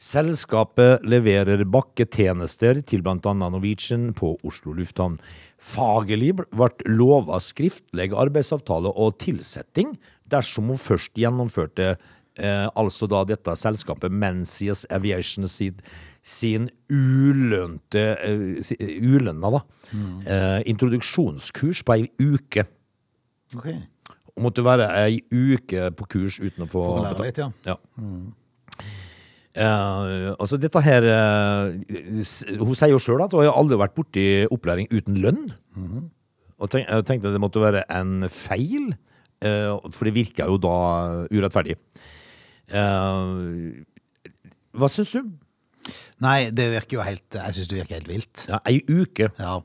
Selskapet 0.00 1.02
leverer 1.04 1.60
bakketjenester 1.68 2.78
til 2.88 3.02
bl.a. 3.04 3.34
Norwegian 3.36 4.14
på 4.16 4.32
Oslo 4.48 4.72
lufthavn. 4.78 5.18
Fagerli 5.60 6.30
ble 6.32 6.70
lova 6.88 7.36
skriftlig 7.44 8.08
arbeidsavtale 8.16 8.94
og 8.96 9.18
tilsetting 9.20 9.92
dersom 10.32 10.72
hun 10.72 10.80
først 10.80 11.12
gjennomførte 11.20 11.90
eh, 12.40 12.66
altså 12.72 13.08
da 13.10 13.26
dette 13.28 13.52
selskapet 13.60 14.12
Menzies 14.12 14.86
Aviation 14.88 15.44
sin, 15.52 15.84
sin 16.24 16.70
ulønte 16.88 18.06
eh, 18.24 18.72
ulønna 19.04 19.52
da, 19.58 19.64
eh, 19.92 20.60
introduksjonskurs 20.70 21.84
på 21.84 21.98
ei 21.98 22.08
uke. 22.24 22.64
Ok. 23.56 23.68
Og 24.36 24.44
måtte 24.46 24.64
være 24.64 24.86
ei 25.02 25.20
uke 25.30 25.90
på 25.98 26.06
kurs 26.14 26.38
uten 26.40 26.66
å 26.66 26.70
få 26.70 26.84
For 26.84 27.00
å 27.00 27.06
lære 27.08 27.26
litt, 27.26 27.40
ja. 27.40 27.50
Ja. 27.66 27.76
Uh, 29.50 30.30
altså 30.38 30.60
dette 30.62 30.78
her 30.84 31.02
uh, 31.10 31.74
Hun 32.62 32.76
sier 32.78 32.92
jo 32.92 33.00
sjøl 33.02 33.24
at 33.24 33.32
hun 33.34 33.42
har 33.42 33.56
aldri 33.58 33.80
vært 33.80 33.96
borti 33.96 34.24
opplæring 34.46 34.86
uten 34.94 35.18
lønn. 35.20 35.42
Og 36.60 36.70
tenk, 36.70 36.86
jeg 36.86 37.06
tenkte 37.08 37.32
det 37.34 37.40
måtte 37.42 37.62
være 37.62 37.82
en 37.90 38.28
feil, 38.30 38.92
uh, 39.42 39.80
for 39.90 40.06
det 40.06 40.14
virka 40.14 40.46
jo 40.46 40.60
da 40.62 40.76
urettferdig. 41.32 41.76
Hva 44.70 44.88
syns 44.92 45.16
du? 45.16 45.24
Nei, 46.22 46.52
det 46.54 46.68
virker 46.70 46.98
jo 46.98 47.02
helt 47.02 47.34
Jeg 47.34 47.56
syns 47.56 47.70
det 47.70 47.78
virker 47.80 47.96
helt 47.96 48.10
vilt. 48.12 48.44
Ja, 48.46 48.60
Ei 48.68 48.78
uke. 48.86 49.32
Ja. 49.40 49.56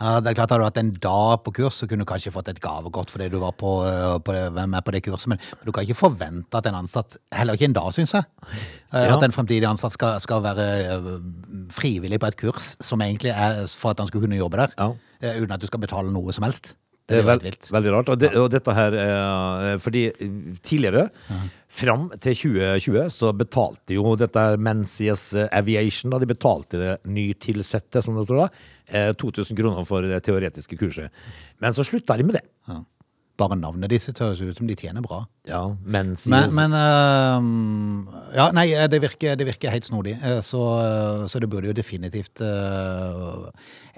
Ja, 0.00 0.20
det 0.20 0.30
er 0.32 0.34
klart 0.34 0.50
Hadde 0.50 0.62
du 0.62 0.66
hatt 0.66 0.78
en 0.80 0.90
dag 1.04 1.42
på 1.44 1.52
kurs, 1.54 1.74
så 1.82 1.86
kunne 1.86 2.02
du 2.02 2.08
kanskje 2.08 2.32
fått 2.34 2.48
et 2.48 2.60
gavekort 2.64 3.10
fordi 3.12 3.28
du 3.30 3.38
var 3.42 3.52
på, 3.52 3.72
øh, 3.86 4.18
på, 4.24 4.32
med 4.66 4.82
på 4.84 4.90
det 4.94 5.02
kurset, 5.04 5.28
men 5.28 5.38
du 5.66 5.72
kan 5.72 5.84
ikke 5.84 5.94
forvente 5.98 6.58
at 6.58 6.66
en 6.66 6.74
ansatt, 6.80 7.16
heller 7.34 7.54
ikke 7.58 7.68
en 7.70 7.76
dag, 7.76 7.92
syns 7.92 8.14
jeg, 8.14 8.24
øh, 8.48 9.00
Ja. 9.02 9.16
at 9.16 9.22
en 9.22 9.32
fremtidig 9.32 9.68
ansatt 9.68 9.92
skal, 9.92 10.20
skal 10.20 10.42
være 10.42 10.68
øh, 10.96 11.20
frivillig 11.70 12.20
på 12.20 12.26
et 12.32 12.36
kurs 12.40 12.76
som 12.80 13.00
egentlig 13.04 13.30
er 13.36 13.66
for 13.68 13.90
at 13.90 13.98
han 14.00 14.06
skulle 14.08 14.26
kunne 14.26 14.36
jobbe 14.40 14.56
der, 14.56 14.66
Ja. 14.78 15.34
uten 15.38 15.52
at 15.52 15.60
du 15.62 15.66
skal 15.66 15.80
betale 15.80 16.12
noe 16.12 16.32
som 16.32 16.44
helst. 16.48 16.74
Det 17.08 17.18
er 17.18 17.26
veld, 17.26 17.46
veldig 17.74 17.92
rart. 17.92 18.10
Og, 18.12 18.18
det, 18.20 18.30
og 18.38 18.46
dette 18.52 18.74
her 18.76 18.94
eh, 19.02 19.72
Fordi 19.82 20.04
tidligere, 20.62 21.08
fram 21.72 22.06
til 22.22 22.36
2020, 22.36 23.10
så 23.10 23.32
betalte 23.36 23.96
jo 23.96 24.14
dette 24.20 24.44
Menzies 24.62 25.30
Aviation 25.48 26.12
da, 26.12 26.20
De 26.22 26.30
betalte 26.30 26.80
det 26.80 26.94
nytilsette, 27.10 28.04
som 28.04 28.18
det 28.18 28.26
står 28.28 28.44
da, 28.44 28.48
eh, 28.86 29.10
2000 29.18 29.58
kroner 29.58 29.88
for 29.88 30.06
det 30.06 30.22
teoretiske 30.26 30.78
kurset. 30.80 31.10
Men 31.62 31.74
så 31.74 31.84
slutta 31.86 32.16
de 32.20 32.28
med 32.28 32.38
det. 32.38 32.46
Ja. 32.70 32.80
Bare 33.42 33.58
navnet 33.58 33.90
disse 33.90 34.14
høres 34.14 34.40
ut 34.44 34.58
som 34.60 34.68
de 34.70 34.76
tjener 34.78 35.02
bra. 35.02 35.24
Ja, 35.48 35.64
men, 35.82 36.14
Men, 36.30 36.52
men 36.54 36.74
uh, 36.78 38.18
Ja, 38.36 38.44
nei, 38.54 38.68
det 38.86 39.00
virker, 39.02 39.34
det 39.40 39.46
virker 39.48 39.72
helt 39.74 39.88
snodig. 39.88 40.14
eh, 40.22 40.38
Så, 40.46 40.60
så 41.26 41.40
det 41.42 41.48
burde 41.50 41.66
jo 41.66 41.74
definitivt 41.74 42.38
uh, 42.46 43.48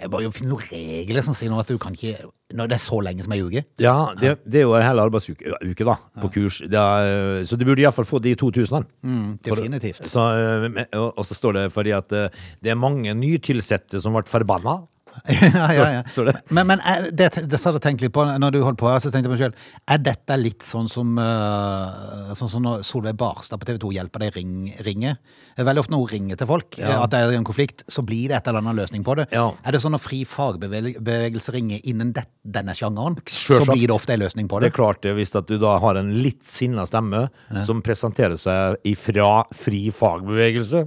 Jeg 0.00 0.08
bør 0.14 0.24
jo 0.24 0.30
finne 0.32 0.54
noen 0.54 0.64
regler 0.70 1.26
som 1.26 1.36
sier 1.36 1.52
noe 1.52 1.60
at 1.60 1.68
du 1.68 1.76
kan 1.82 1.92
ikke 1.92 2.30
Når 2.56 2.70
det 2.72 2.78
er 2.78 2.82
så 2.86 3.00
lenge 3.04 3.26
som 3.26 3.34
ei 3.36 3.42
uke. 3.44 3.64
Ja, 3.82 3.96
det, 4.16 4.38
det 4.48 4.62
er 4.62 4.66
jo 4.68 4.72
en 4.78 4.86
hel 4.86 5.02
arbeidsuke 5.02 5.52
uke 5.64 5.86
da, 5.88 5.98
på 6.22 6.30
kurs. 6.38 6.62
Det 6.70 6.80
er, 6.80 7.44
så 7.48 7.58
du 7.58 7.64
burde 7.66 7.82
iallfall 7.82 8.06
få 8.08 8.20
de 8.24 8.34
2000. 8.38 8.84
Mm, 9.02 9.30
definitivt. 9.44 10.04
Så, 10.08 10.24
eh, 10.38 10.84
og, 11.00 11.22
så 11.26 11.34
står 11.36 11.56
det 11.58 11.64
fordi 11.74 11.94
at 11.96 12.12
eh, 12.14 12.28
det 12.62 12.72
er 12.72 12.78
mange 12.78 13.12
nytilsette 13.18 14.00
som 14.04 14.14
ble 14.16 14.22
forbanna. 14.30 14.78
ja, 15.54 15.66
ja, 15.72 15.84
ja. 15.98 16.02
Står 16.12 16.26
det? 16.30 16.34
Men, 16.50 16.66
men 16.68 16.80
er, 16.84 17.08
det, 17.14 17.28
det 17.50 17.58
satt 17.60 17.76
jeg 17.78 17.82
tenkt 17.84 18.02
litt 18.04 18.12
på 18.14 18.24
når 18.26 18.52
du 18.54 18.60
holdt 18.64 18.78
på 18.80 18.88
her, 18.90 18.98
så 19.00 19.10
tenkte 19.12 19.30
jeg 19.30 19.34
meg 19.36 19.42
selv, 19.44 19.68
er 19.94 20.02
dette 20.04 20.36
litt 20.40 20.66
sånn 20.66 20.88
som, 20.90 21.14
uh, 21.20 22.32
sånn 22.36 22.50
som 22.50 22.64
når 22.66 22.82
Solveig 22.86 23.16
Barstad 23.20 23.60
på 23.62 23.68
TV 23.68 23.78
2 23.84 23.92
hjelper 23.96 24.24
deg 24.26 24.36
ring, 24.38 24.54
ringe? 24.86 25.14
Veldig 25.56 25.84
ofte 25.84 25.94
når 25.94 26.02
hun 26.04 26.12
ringer 26.12 26.40
til 26.40 26.50
folk, 26.50 26.78
Ja. 26.80 26.98
at 27.04 27.12
det 27.14 27.20
er 27.22 27.36
en 27.38 27.46
konflikt, 27.46 27.84
så 27.88 28.02
blir 28.06 28.28
det 28.32 28.38
et 28.40 28.48
eller 28.50 28.60
annet 28.64 28.80
løsning 28.82 29.04
på 29.06 29.14
det. 29.20 29.28
Ja. 29.32 29.46
Er 29.64 29.76
det 29.76 29.80
sånn 29.84 29.94
når 29.94 30.02
fri 30.02 30.24
fagbevegelse 30.28 31.54
ringer 31.54 31.80
innen 31.88 32.12
det, 32.16 32.26
denne 32.42 32.74
sjangeren, 32.76 33.18
så 33.26 33.58
Selvsagt. 33.60 33.72
blir 33.74 33.86
det 33.90 33.94
ofte 33.94 34.16
en 34.16 34.24
løsning 34.24 34.48
på 34.50 34.60
Det 34.60 34.68
det? 34.68 34.72
er 34.72 34.78
klart 34.80 35.02
det, 35.06 35.14
hvis 35.18 35.34
at 35.38 35.46
du 35.50 35.56
da 35.62 35.76
har 35.82 36.00
en 36.00 36.10
litt 36.24 36.42
sinna 36.46 36.86
stemme 36.88 37.28
som 37.64 37.82
presenterer 37.84 38.36
seg 38.40 38.76
ifra 38.90 39.44
fri 39.54 39.86
fagbevegelse. 39.94 40.84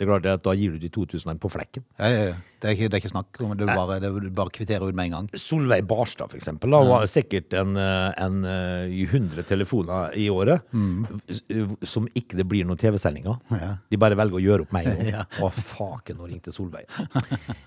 Det 0.00 0.06
er 0.06 0.14
klart 0.14 0.26
at 0.32 0.46
Da 0.46 0.54
gir 0.56 0.72
du 0.72 0.80
de 0.80 0.88
2000 0.88 1.36
på 1.42 1.50
flekken. 1.52 1.84
Ja, 2.00 2.08
ja, 2.08 2.22
ja. 2.30 2.36
Det, 2.60 2.68
er 2.68 2.74
ikke, 2.76 2.88
det 2.88 2.96
er 2.96 3.00
ikke 3.00 3.10
snakk 3.10 3.38
om 3.40 3.52
det, 3.56 3.64
er 3.64 3.76
bare, 3.76 3.96
det 4.00 4.08
er 4.08 4.32
bare 4.36 4.52
kvitterer 4.52 4.88
ut 4.88 4.96
med 4.96 5.08
en 5.08 5.14
gang. 5.14 5.28
Solveig 5.40 5.84
Barstad, 5.88 6.28
for 6.28 6.36
eksempel, 6.36 6.72
da, 6.72 6.80
har 6.88 7.06
sikkert 7.08 7.54
en, 7.56 7.76
eh, 7.80 8.08
en 8.20 8.44
eh, 8.44 8.98
100 9.06 9.46
telefoner 9.48 10.16
i 10.20 10.26
året 10.32 10.64
mm. 10.72 11.78
som 11.88 12.08
ikke 12.16 12.36
det 12.36 12.44
blir 12.48 12.68
noen 12.68 12.80
TV-sendinger. 12.80 13.38
De 13.88 14.00
bare 14.00 14.16
velger 14.20 14.40
å 14.40 14.42
gjøre 14.44 14.66
opp 14.66 14.76
meg 14.76 14.88
nå. 14.88 14.96
Ja. 15.10 15.24
Å, 15.42 15.48
faken, 15.50 16.20
nå 16.20 16.28
ringte 16.28 16.52
Solveig. 16.54 16.84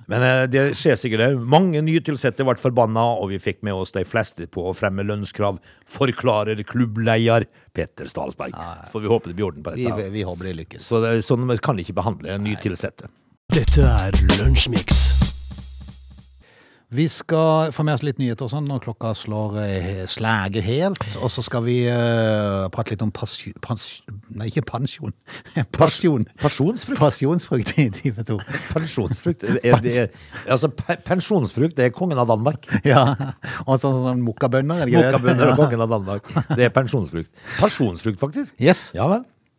Men 0.09 0.25
eh, 0.25 0.43
det 0.49 0.65
skjer 0.79 0.97
sikkert 0.97 1.25
det. 1.25 1.31
Mange 1.53 1.81
nytilsatte 1.85 2.45
ble 2.45 2.57
forbanna, 2.61 3.05
og 3.17 3.33
vi 3.33 3.41
fikk 3.41 3.61
med 3.65 3.77
oss 3.77 3.93
de 3.93 4.05
fleste 4.07 4.49
på 4.49 4.69
å 4.69 4.75
fremme 4.77 5.05
lønnskrav, 5.05 5.61
forklarer 5.89 6.61
klubbleder 6.69 7.45
Petter 7.73 8.09
Stalsberg. 8.11 8.53
Så 8.85 8.91
får 8.93 9.05
vi 9.05 9.11
håpe 9.11 9.31
det 9.31 9.37
blir 9.39 9.49
orden 9.49 9.65
på 9.65 9.75
dette. 9.75 10.09
vi 10.13 10.23
håper 10.23 10.51
det 10.51 10.55
lykkes. 10.61 10.85
Så 10.85 11.01
det, 11.03 11.15
sånn 11.25 11.49
kan 11.57 11.77
de 11.79 11.87
ikke 11.87 11.97
behandle 11.97 12.37
nytilsatte. 12.41 13.09
Dette 13.53 13.85
er 13.85 14.17
Lunsjmix. 14.37 15.22
Vi 16.93 17.07
skal 17.09 17.71
få 17.73 17.81
med 17.87 17.95
oss 17.97 18.03
litt 18.05 18.19
nyheter 18.21 18.45
og 18.45 18.51
sånn 18.51 18.67
når 18.69 18.83
klokka 18.83 19.15
slår 19.17 19.55
eh, 19.63 20.03
slaget 20.09 20.61
helt. 20.67 21.01
Og 21.25 21.31
så 21.33 21.41
skal 21.41 21.63
vi 21.65 21.79
uh, 21.89 22.67
prate 22.73 22.93
litt 22.93 23.01
om 23.05 23.09
pasjon... 23.13 23.55
Pas, 23.65 23.81
nei, 24.29 24.51
ikke 24.51 24.61
pensjon. 24.69 25.15
Pasjon. 25.79 26.27
Pasjonsfrukt? 26.37 27.01
Pasjonsfrukt 27.01 27.73
i 27.81 27.87
time 27.97 28.27
to. 28.27 28.37
Pensjonsfrukt? 28.75 29.47
Er, 29.63 29.81
det, 29.81 30.07
altså, 30.45 30.69
pensjonsfrukt 31.07 31.79
det 31.79 31.89
er 31.89 31.95
kongen 31.97 32.21
av 32.21 32.29
Danmark. 32.29 32.69
Ja. 32.83 33.15
Og 33.63 33.79
sånn 33.79 34.01
sånn 34.03 34.21
mokkabønner, 34.25 34.83
er? 34.83 34.91
Mokkabønner 34.91 35.53
og 35.53 35.61
kongen 35.63 35.81
av 35.85 35.93
Danmark. 35.95 36.27
Det 36.51 36.67
er 36.67 36.73
pensjonsfrukt. 36.75 37.31
Pasjonsfrukt, 37.57 38.19
faktisk. 38.21 38.53
Yes. 38.61 38.91
Ja 38.93 39.07
vel. 39.09 39.23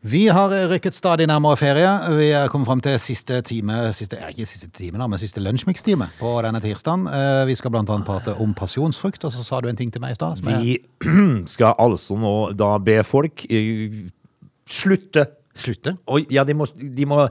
Vi 0.00 0.22
har 0.32 0.48
rykket 0.70 0.94
stadig 0.96 1.26
nærmere 1.28 1.58
ferie. 1.60 1.88
Vi 2.16 2.30
er 2.32 2.48
kommet 2.48 2.64
frem 2.70 2.80
til 2.80 2.94
siste 3.02 3.42
time, 3.44 3.74
siste, 3.92 4.16
ikke 4.30 4.46
siste 4.48 4.70
time 4.72 4.96
da, 4.96 5.04
men 5.04 5.20
siste 5.20 5.42
lunsjmix-time 5.44 6.06
på 6.16 6.30
denne 6.40 6.60
tirsdagen. 6.64 7.04
Eh, 7.04 7.44
Vi 7.50 7.54
skal 7.58 7.76
annet 7.76 8.06
prate 8.06 8.32
om 8.40 8.54
pasjonsfrukt, 8.56 9.24
og 9.28 9.32
så 9.32 9.44
sa 9.44 9.60
du 9.60 9.68
en 9.68 9.76
ting 9.76 9.92
til 9.92 10.00
meg 10.00 10.12
i 10.12 10.16
stad. 10.16 10.40
Vi 10.40 10.78
skal 11.52 11.76
altså 11.76 12.16
nå 12.16 12.52
da 12.56 12.78
be 12.78 13.02
folk 13.04 13.44
eh, 13.50 14.08
slutte. 14.64 15.26
Slutte? 15.54 15.98
Og, 16.08 16.24
ja, 16.32 16.46
de 16.48 16.54
må, 16.56 16.64
de 16.80 17.04
må, 17.04 17.26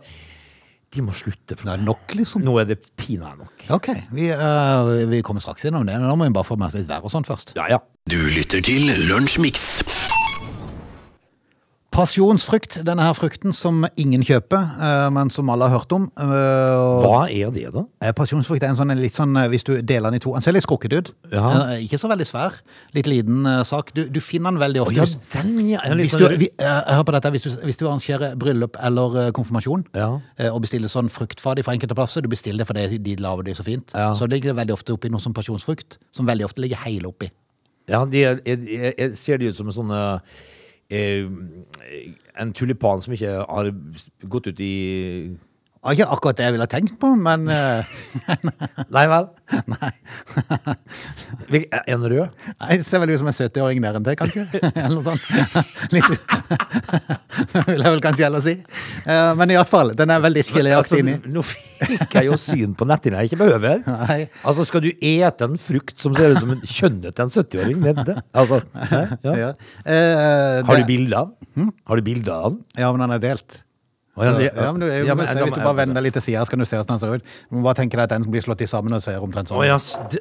de 0.93 1.01
må 1.01 1.17
slutte. 1.17 1.57
Det 1.57 1.73
er 1.73 1.81
nok, 1.81 2.13
liksom. 2.13 2.45
Nå 2.45 2.59
er 2.61 2.69
det 2.69 2.83
pinadø 2.93 3.47
nok. 3.47 3.65
Ok, 3.79 3.89
vi, 4.13 4.29
uh, 4.29 5.09
vi 5.09 5.23
kommer 5.25 5.41
straks 5.41 5.65
innom 5.65 5.89
det. 5.89 5.97
men 5.97 6.05
Nå 6.05 6.13
må 6.21 6.29
vi 6.29 6.37
bare 6.37 6.45
få 6.45 6.59
med 6.59 6.69
oss 6.69 6.77
litt 6.77 6.89
vær 6.91 7.01
og 7.01 7.09
sånn 7.09 7.25
først. 7.25 7.55
Ja, 7.57 7.65
ja. 7.65 7.81
Du 8.05 8.19
lytter 8.29 8.61
til 8.61 8.93
Lunsjmix. 9.09 9.79
Pasjonsfrukt, 11.99 12.77
denne 12.87 13.03
her 13.03 13.15
frukten 13.17 13.51
som 13.55 13.81
ingen 13.99 14.21
kjøper, 14.23 14.61
eh, 14.79 15.09
men 15.11 15.29
som 15.33 15.49
alle 15.51 15.67
har 15.67 15.79
hørt 15.81 15.91
om. 15.95 16.05
Eh, 16.15 17.03
Hva 17.03 17.25
er 17.27 17.51
det, 17.51 17.65
da? 17.73 17.83
Eh, 18.01 18.13
Pasjonsfrukt 18.15 18.63
er 18.63 18.69
en 18.71 18.77
sånn 18.79 18.93
litt 18.97 19.17
sånn, 19.17 19.35
hvis 19.51 19.65
du 19.67 19.73
deler 19.81 20.07
den 20.09 20.19
i 20.19 20.23
to, 20.23 20.31
den 20.33 20.41
ser 20.45 20.55
litt 20.55 20.63
skrukket 20.63 20.93
ut. 20.95 21.11
Ja. 21.33 21.75
Ikke 21.83 21.99
så 21.99 22.07
veldig 22.11 22.27
svær, 22.29 22.55
litt 22.95 23.09
liten 23.09 23.43
sak. 23.67 23.91
Du, 23.97 24.05
du 24.07 24.19
finner 24.23 24.51
den 24.55 24.61
veldig 24.63 24.83
ofte. 24.85 24.95
Ja, 24.95 25.05
den, 25.41 25.57
ja. 25.73 25.79
Hvis 25.99 26.15
du, 26.15 26.23
sånn- 26.23 26.37
vi, 26.39 26.49
eh, 26.57 26.93
hør 26.95 27.03
på 27.09 27.15
dette, 27.17 27.31
hvis 27.35 27.47
du, 27.47 27.49
hvis 27.67 27.77
du 27.81 27.85
arrangerer 27.89 28.37
bryllup 28.39 28.77
eller 28.81 29.31
konfirmasjon 29.35 29.83
Ja. 29.97 30.07
og 30.53 30.61
bestiller 30.63 30.87
sånn 30.87 31.09
fruktfadig 31.11 31.65
fra 31.67 31.73
enkelte 31.75 31.95
plasser, 31.99 32.21
du 32.23 32.29
bestiller 32.31 32.63
det 32.63 32.67
fordi 32.71 32.97
de 33.03 33.15
lager 33.19 33.43
det 33.43 33.57
så 33.59 33.63
fint, 33.67 33.91
så 33.91 34.25
ligger 34.29 34.53
det 34.53 34.59
veldig 34.63 34.73
ofte 34.79 34.93
oppi 34.95 35.09
noe 35.11 35.19
som 35.19 35.33
pasjonsfrukt, 35.35 35.97
som 36.15 36.25
veldig 36.25 36.45
ofte 36.47 36.63
ligger 36.63 36.77
hele 36.85 37.11
oppi. 37.11 37.29
Ja, 37.89 38.05
de 38.05 38.23
er, 38.23 38.39
jeg, 38.45 38.93
jeg 38.97 39.11
ser 39.17 39.37
det 39.41 39.49
ut 39.49 39.55
som 39.57 39.67
en 39.67 39.73
sånn 39.73 39.91
eh, 39.91 40.13
eh, 40.13 40.19
En 40.89 42.53
tulipan 42.53 43.01
som 43.01 43.13
ikke 43.13 43.35
har 43.45 43.71
gått 44.29 44.47
ut 44.47 44.59
i 44.59 44.73
Det 45.79 45.93
ikke 45.95 46.09
akkurat 46.11 46.35
det 46.35 46.43
jeg 46.43 46.53
ville 46.57 46.65
tenkt 46.67 46.95
på, 46.99 47.09
men 47.15 47.45
eh, 47.47 47.83
Nei 48.95 49.05
vel? 49.07 49.29
Nei. 49.73 49.91
En 51.89 52.03
rød? 52.03 52.27
Nei, 52.59 52.67
jeg 52.75 52.83
ser 52.85 52.99
vel 53.01 53.13
ut 53.13 53.21
som 53.21 53.29
en 53.31 53.35
70-åring 53.37 53.79
der 53.85 53.95
enn 53.97 54.03
det, 54.05 54.15
kanskje. 54.19 54.43
Eller 54.59 54.91
noe 54.93 55.05
sånt. 55.05 55.23
Litt 55.95 56.09
vil 57.69 57.79
jeg 57.79 57.93
vel 57.95 58.03
kanskje 58.03 58.25
heller 58.27 58.43
si. 58.43 58.53
Eh, 59.05 59.31
Men 59.39 59.53
i 59.53 59.57
hvert 59.57 59.71
fall, 59.71 59.93
den 59.97 60.11
er 60.13 60.21
veldig 60.23 60.43
Altså, 60.43 60.57
geléaktig 60.59 60.99
inni. 61.03 61.15
nå 61.31 61.43
fikk 61.47 62.17
jeg 62.19 62.27
jo 62.27 62.35
syn 62.41 62.75
på 62.77 62.87
netthinna 62.89 63.23
jeg 63.23 63.31
ikke 63.31 63.41
behøver. 63.45 63.81
Nei. 63.87 64.19
Altså, 64.43 64.67
skal 64.67 64.83
du 64.85 64.91
ete 64.99 65.47
en 65.47 65.57
frukt 65.61 65.95
som 66.03 66.13
ser 66.17 66.35
ut 66.35 66.41
som 66.43 66.53
en 66.57 66.61
kjønnet 66.67 67.15
til 67.15 67.25
en 67.25 67.33
70-åring? 67.37 67.79
Det- 67.87 68.05
det- 68.11 68.19
Altså, 68.35 68.61
ja. 68.91 69.33
Ja. 69.45 69.49
uh, 69.87 70.67
Har 70.67 70.75
du 70.75 70.81
det- 70.83 70.87
bilde 70.91 71.15
av 71.23 71.31
den? 71.55 71.71
Har 71.87 71.95
du 71.95 72.01
bilde 72.11 72.31
av 72.35 72.51
den? 72.51 72.61
Ja, 72.77 72.91
men 72.91 73.01
den 73.07 73.15
er 73.17 73.19
delt. 73.23 73.63
Ja, 74.25 74.33
Så, 74.35 74.63
ja, 74.63 74.71
men 74.71 74.81
du, 74.81 74.87
jeg, 74.87 75.05
ja, 75.07 75.15
men- 75.15 75.27
hvis, 75.27 75.53
du 75.55 75.61
bare 75.63 75.75
vender 75.77 76.01
litt 76.01 76.13
til 76.13 76.21
sida, 76.21 76.45
kan 76.49 76.59
du 76.59 76.65
se 76.65 76.75
hvordan 76.75 76.97
den 76.97 76.99
ser 76.99 77.15
ut. 77.15 77.23
Du 77.49 77.55
må 77.57 77.63
bare 77.63 77.79
tenke 77.79 77.95
deg 77.97 78.03
at 78.05 78.09
den 78.09 78.27
blir 78.29 78.43
slått 78.43 78.61
i 78.61 78.67
sammen 78.69 78.93
og 78.93 79.01
ser 79.01 79.19
omtrent 79.23 79.49
sånn 79.51 79.59
Å 79.59 79.65
ja, 79.67 79.77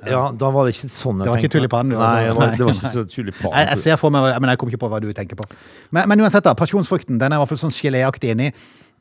ja, 0.06 0.22
da 0.32 0.50
var 0.54 0.68
det 0.68 0.74
ikke 0.76 0.90
sånn 0.92 1.18
jeg 1.18 1.26
Det 1.26 1.32
var 1.32 1.38
tenkte. 1.42 1.58
ikke 1.58 1.68
du, 1.68 1.96
Nei, 1.98 2.24
altså. 2.28 2.28
det 2.28 2.36
var, 2.38 2.56
det 2.56 2.64
var 2.68 2.74
ikke 2.74 2.92
så 2.94 3.04
tulipan. 3.16 3.52
Jeg, 3.52 3.68
jeg 3.74 3.78
ser 3.78 3.96
for 3.96 4.10
meg, 4.10 4.40
men 4.40 4.50
jeg 4.50 4.58
kommer 4.58 4.74
ikke 4.74 4.84
på 4.86 4.90
hva 4.92 5.00
du 5.00 5.12
tenker 5.12 5.36
på. 5.36 5.48
Men, 5.90 6.08
men 6.08 6.20
uansett, 6.20 6.44
da, 6.44 6.54
pasjonsfrukten 6.54 7.18
den 7.18 7.32
er 7.32 7.36
i 7.36 7.42
hvert 7.42 7.48
fall 7.54 7.62
sånn 7.66 7.74
geléaktig 7.74 8.34
inni. 8.34 8.52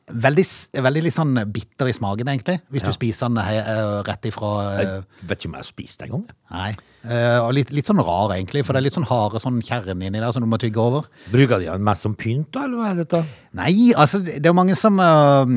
Veldig, 0.08 0.44
veldig 0.84 1.02
litt 1.04 1.14
sånn 1.14 1.36
bitter 1.52 1.90
i 1.90 1.94
smaken, 1.96 2.30
egentlig, 2.32 2.58
hvis 2.72 2.84
du 2.86 2.90
spiser 2.94 3.28
den 3.28 3.40
he, 3.44 3.58
eh, 3.60 3.98
rett 4.06 4.28
ifra 4.30 4.52
eh, 4.70 4.92
Jeg 5.20 5.28
vet 5.28 5.42
ikke 5.42 5.50
om 5.50 5.56
jeg 5.58 5.64
har 5.64 5.68
spist 5.68 6.00
den 6.00 6.08
engang. 6.08 6.24
Nei. 6.54 6.70
Eh, 7.04 7.38
og 7.42 7.52
litt, 7.56 7.72
litt 7.76 7.88
sånn 7.88 8.00
rar, 8.00 8.32
egentlig, 8.36 8.64
for 8.64 8.72
det 8.72 8.82
er 8.82 8.86
litt 8.88 8.96
sånn 8.96 9.08
harde 9.10 9.42
sånn 9.42 9.60
kjerne 9.64 9.98
inni 9.98 10.22
der 10.22 10.32
som 10.34 10.44
du 10.44 10.48
må 10.50 10.60
tygge 10.60 10.80
over. 10.80 11.08
Bruker 11.32 11.60
de 11.60 11.68
den 11.68 11.84
mest 11.86 12.06
som 12.06 12.16
pynt, 12.18 12.50
da, 12.56 12.64
eller 12.64 12.80
hva 12.80 12.92
er 12.92 13.02
dette? 13.02 13.22
Nei, 13.58 13.74
altså, 13.92 14.22
det 14.24 14.40
er 14.40 14.52
jo 14.52 14.58
mange 14.58 14.78
som 14.78 14.98
øh, 15.02 15.56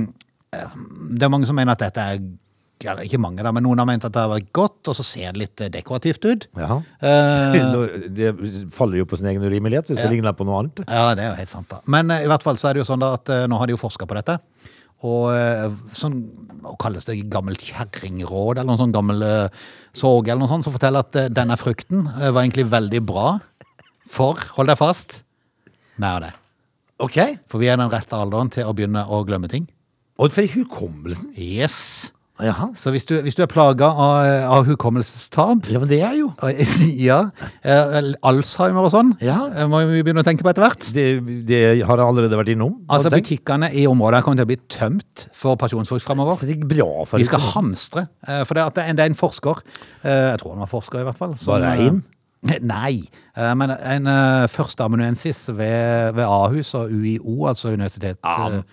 Det 0.52 1.24
er 1.24 1.32
mange 1.32 1.48
som 1.48 1.56
mener 1.56 1.78
at 1.78 1.86
dette 1.86 2.08
er 2.14 2.24
eller 2.90 3.06
ikke 3.08 3.20
mange 3.22 3.44
da, 3.46 3.52
men 3.54 3.64
noen 3.66 3.82
har 3.82 3.88
ment 3.90 4.06
at 4.08 4.14
det 4.16 4.22
har 4.24 4.32
vært 4.32 4.50
godt, 4.58 4.80
og 4.92 4.98
så 4.98 5.06
ser 5.06 5.36
det 5.36 5.42
litt 5.44 5.62
eh, 5.64 5.70
dekorativt 5.74 6.26
ut. 6.28 6.48
Ja. 6.60 6.80
Uh, 7.02 8.08
Det 8.12 8.32
faller 8.76 9.02
jo 9.02 9.06
på 9.10 9.18
sin 9.20 9.30
egen 9.32 9.44
urimelighet 9.46 9.88
hvis 9.90 10.00
det 10.00 10.10
ligner 10.12 10.36
på 10.38 10.46
noe 10.48 10.62
annet. 10.62 10.82
ja, 10.88 11.12
det 11.18 11.24
er 11.26 11.32
jo 11.32 11.40
helt 11.40 11.52
sant 11.52 11.70
da. 11.72 11.80
Men 11.92 12.12
uh, 12.12 12.20
i 12.24 12.30
hvert 12.30 12.44
fall 12.46 12.60
så 12.62 12.70
er 12.70 12.78
det 12.78 12.84
jo 12.84 12.88
sånn 12.90 13.02
da 13.04 13.14
at 13.18 13.32
uh, 13.32 13.46
nå 13.50 13.60
har 13.60 13.70
de 13.70 13.76
jo 13.76 13.82
forsket 13.82 14.10
på 14.10 14.18
dette, 14.18 14.38
og 15.02 15.32
sånn, 15.98 16.20
hva 16.62 16.76
kalles 16.78 17.08
det, 17.10 17.16
gammelt 17.34 17.64
kjerringråd, 17.66 18.60
eller 18.60 18.70
noen 18.70 18.82
sånn 18.84 18.94
gammel 18.94 19.24
såg, 19.98 20.28
eller 20.28 20.44
noe 20.44 20.52
sånt, 20.52 20.68
som 20.68 20.76
forteller 20.76 21.02
at 21.02 21.18
denne 21.34 21.58
frukten 21.58 22.04
var 22.06 22.44
egentlig 22.44 22.68
veldig 22.70 23.02
bra 23.10 23.32
for, 24.06 24.38
hold 24.60 24.70
deg 24.70 24.78
fast, 24.78 25.24
mer 25.98 26.20
av 26.20 26.24
det. 26.28 26.32
Ok. 27.02 27.18
For 27.50 27.62
vi 27.62 27.72
er 27.74 27.82
den 27.82 27.90
rette 27.90 28.14
alderen 28.14 28.52
til 28.54 28.70
å 28.70 28.76
begynne 28.78 29.02
å 29.10 29.24
glemme 29.26 29.50
ting. 29.50 29.66
Og 30.22 30.30
for 30.36 30.46
hukommelsen. 30.54 31.32
Yes. 31.34 32.12
Jaha. 32.42 32.70
Så 32.76 32.90
hvis 32.94 33.06
du, 33.06 33.14
hvis 33.22 33.36
du 33.38 33.44
er 33.44 33.50
plaga 33.52 33.86
av, 33.92 34.26
av 34.58 34.66
hukommelsestap, 34.66 35.68
Ja, 35.70 35.80
men 35.80 35.88
det 35.92 36.00
er 36.02 36.16
jo. 36.18 36.32
ja, 37.10 37.20
eh, 37.64 38.12
Alzheimer 38.26 38.88
og 38.88 38.92
sånn, 38.94 39.12
Ja. 39.22 39.38
eh, 39.54 39.68
må 39.70 39.84
vi 39.90 40.02
begynne 40.02 40.24
å 40.24 40.28
tenke 40.28 40.42
på 40.46 40.50
etter 40.54 40.66
hvert. 40.66 40.88
Det, 40.96 41.06
det 41.48 41.62
har 41.86 42.02
jeg 42.02 42.08
allerede 42.08 42.40
vært 42.40 42.54
innom. 42.56 42.80
Altså 42.90 43.12
Tenk. 43.14 43.28
Butikkene 43.30 43.72
i 43.78 43.86
området 43.90 44.24
kommer 44.26 44.42
til 44.42 44.48
å 44.48 44.52
bli 44.54 44.60
tømt 44.74 45.28
for 45.38 45.56
pasjonsfrukt 45.62 46.06
fremover. 46.06 46.40
Så 46.42 46.50
det 46.50 46.58
er 46.60 46.66
bra 46.72 47.06
for 47.06 47.22
De 47.22 47.28
skal 47.30 47.46
hamstre. 47.54 48.08
eh, 48.28 48.42
For 48.44 48.58
det, 48.58 48.66
at 48.72 48.76
det 48.80 48.84
er 48.86 48.90
en- 48.90 48.96
det 49.02 49.06
er 49.06 49.14
en 49.14 49.22
forsker, 49.22 49.62
eh, 50.04 50.32
jeg 50.32 50.40
tror 50.42 50.56
han 50.58 50.66
var 50.66 50.74
forsker 50.74 51.00
i 51.00 51.04
hvert 51.10 51.18
fall 51.18 51.36
som, 51.38 51.54
Bare 51.62 51.78
eh. 51.88 52.02
Nei, 52.66 53.04
eh, 53.38 53.52
men 53.54 53.70
en 53.70 54.08
eh, 54.10 54.48
førsteamanuensis 54.50 55.44
ved, 55.54 56.16
ved 56.18 56.26
Ahus 56.26 56.74
og 56.74 56.90
UiO, 56.90 57.46
altså 57.52 57.70
Universitetet 57.70 58.18
eh, 58.26 58.64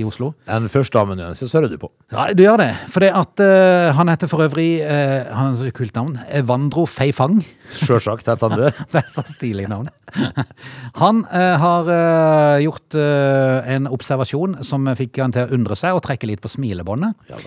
i 0.00 0.04
Oslo. 0.06 0.32
En 0.52 0.68
førsteamanuensis 0.72 1.52
hører 1.56 1.72
du 1.72 1.78
på. 1.80 1.90
Ja, 2.12 2.28
du 2.36 2.42
gjør 2.44 2.60
det. 2.60 2.68
For 2.92 3.04
det 3.04 3.10
at 3.16 3.42
uh, 3.42 3.92
han 3.96 4.10
heter 4.12 4.30
for 4.30 4.44
øvrig 4.44 4.80
uh, 4.84 5.26
Han 5.32 5.50
har 5.50 5.56
så 5.58 5.72
kult 5.74 5.96
navn. 5.96 6.18
Evandro 6.28 6.86
Feifang. 6.90 7.40
Sjølsagt 7.72 8.28
heter 8.28 8.50
han 8.50 8.60
det. 8.60 8.72
Det 8.92 9.02
er 9.02 9.10
så 9.12 9.24
stilig 9.28 9.66
navn. 9.70 9.88
Han 11.00 11.24
uh, 11.32 11.56
har 11.62 11.90
gjort 12.62 12.96
en 12.96 13.88
observasjon 13.92 14.60
som 14.64 14.86
fikk 14.96 15.20
han 15.22 15.34
til 15.34 15.46
å 15.46 15.56
undre 15.56 15.76
seg 15.78 15.96
og 15.96 16.04
trekke 16.06 16.28
litt 16.30 16.42
på 16.44 16.50
smilebåndet. 16.52 17.16
Ja. 17.30 17.40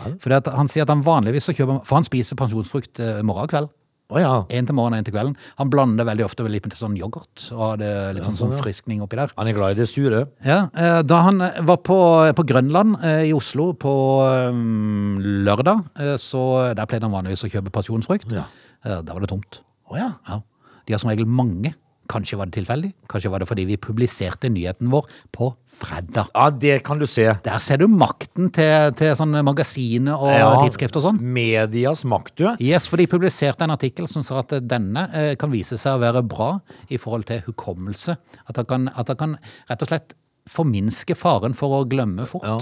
Han 0.57 0.69
sier 0.71 0.85
at 0.85 0.93
han 0.93 1.05
vanligvis 1.05 1.49
så 1.49 1.55
kjøper 1.55 1.83
For 1.87 1.99
han 1.99 2.07
spiser 2.07 2.39
pensjonsfrukt 2.39 3.01
morgen 3.25 3.47
og 3.47 3.53
kveld. 3.53 3.71
Å 4.09 4.17
ja. 4.17 4.29
En 4.57 4.65
til 4.65 4.73
morgenen, 4.73 5.03
en 5.03 5.05
til 5.05 5.13
kvelden. 5.13 5.35
Han 5.59 5.69
blander 5.69 6.07
veldig 6.07 6.23
ofte 6.25 6.45
litt 6.49 6.65
med 6.65 6.73
sånn 6.73 6.95
yoghurt 6.97 7.43
og 7.53 7.59
har 7.61 7.75
det 7.77 7.89
litt 8.17 8.25
sånn, 8.25 8.33
sånn 8.39 8.53
sånn, 8.55 8.61
friskning 8.63 9.03
oppi 9.05 9.19
der. 9.19 9.29
Han 9.37 9.49
er 9.51 9.53
glad 9.53 9.75
i 9.75 9.79
det 9.83 9.85
sure. 9.91 10.23
Ja, 10.45 10.63
eh, 10.73 11.01
Da 11.05 11.19
han 11.27 11.41
eh, 11.45 11.59
var 11.67 11.77
på, 11.85 11.97
på 12.33 12.45
Grønland 12.49 12.97
eh, 13.05 13.27
i 13.29 13.33
Oslo 13.37 13.67
på 13.77 13.93
um, 14.49 15.19
lørdag, 15.45 15.83
eh, 16.01 16.15
så 16.17 16.41
der 16.73 16.89
pleide 16.89 17.05
han 17.05 17.13
vanligvis 17.13 17.45
å 17.45 17.51
kjøpe 17.53 17.69
pasjonsfrukt. 17.75 18.33
Ja. 18.33 18.47
Eh, 18.81 18.97
Der 19.05 19.13
var 19.13 19.21
det 19.21 19.29
tomt. 19.29 19.61
Oh, 19.91 19.97
ja. 19.99 20.09
Ja. 20.27 20.41
De 20.87 20.93
har 20.97 21.01
som 21.05 21.11
regel 21.13 21.29
mange. 21.29 21.75
Kanskje 22.09 22.37
var 22.39 22.49
det 22.49 22.55
tilfeldig, 22.57 22.89
kanskje 23.11 23.29
var 23.29 23.43
det 23.43 23.47
fordi 23.51 23.67
vi 23.69 23.75
publiserte 23.77 24.49
nyheten 24.49 24.89
vår 24.89 25.05
på 25.35 25.51
fredag. 25.79 26.31
Ja, 26.33 26.47
det 26.49 26.79
kan 26.87 26.97
du 26.97 27.05
se. 27.05 27.27
Der 27.45 27.59
ser 27.61 27.77
du 27.77 27.85
makten 27.87 28.49
til, 28.55 28.89
til 28.97 29.13
sånne 29.15 29.43
magasiner 29.45 30.17
og 30.17 30.31
Ja. 30.33 30.49
tidsskrift 30.63 30.97
og 30.97 31.05
sånn. 31.05 31.19
Medias 31.21 32.01
makt, 32.09 32.33
du. 32.41 32.47
Yes, 32.59 32.87
for 32.89 32.97
de 32.97 33.05
publiserte 33.07 33.61
en 33.67 33.75
artikkel 33.75 34.07
som 34.09 34.25
sa 34.25 34.39
at 34.41 34.55
denne 34.65 35.05
eh, 35.13 35.35
kan 35.39 35.51
vise 35.53 35.77
seg 35.77 35.99
å 35.99 36.01
være 36.01 36.23
bra 36.25 36.49
i 36.89 36.97
forhold 36.97 37.27
til 37.29 37.43
hukommelse. 37.45 38.17
At 38.49 38.57
han 38.57 38.65
kan, 38.65 38.89
at 38.97 39.07
han 39.13 39.15
kan 39.21 39.37
rett 39.69 39.85
og 39.85 39.87
slett 39.93 40.17
forminske 40.49 41.13
faren 41.15 41.53
for 41.53 41.77
å 41.83 41.87
glemme 41.87 42.25
Ja. 42.25 42.57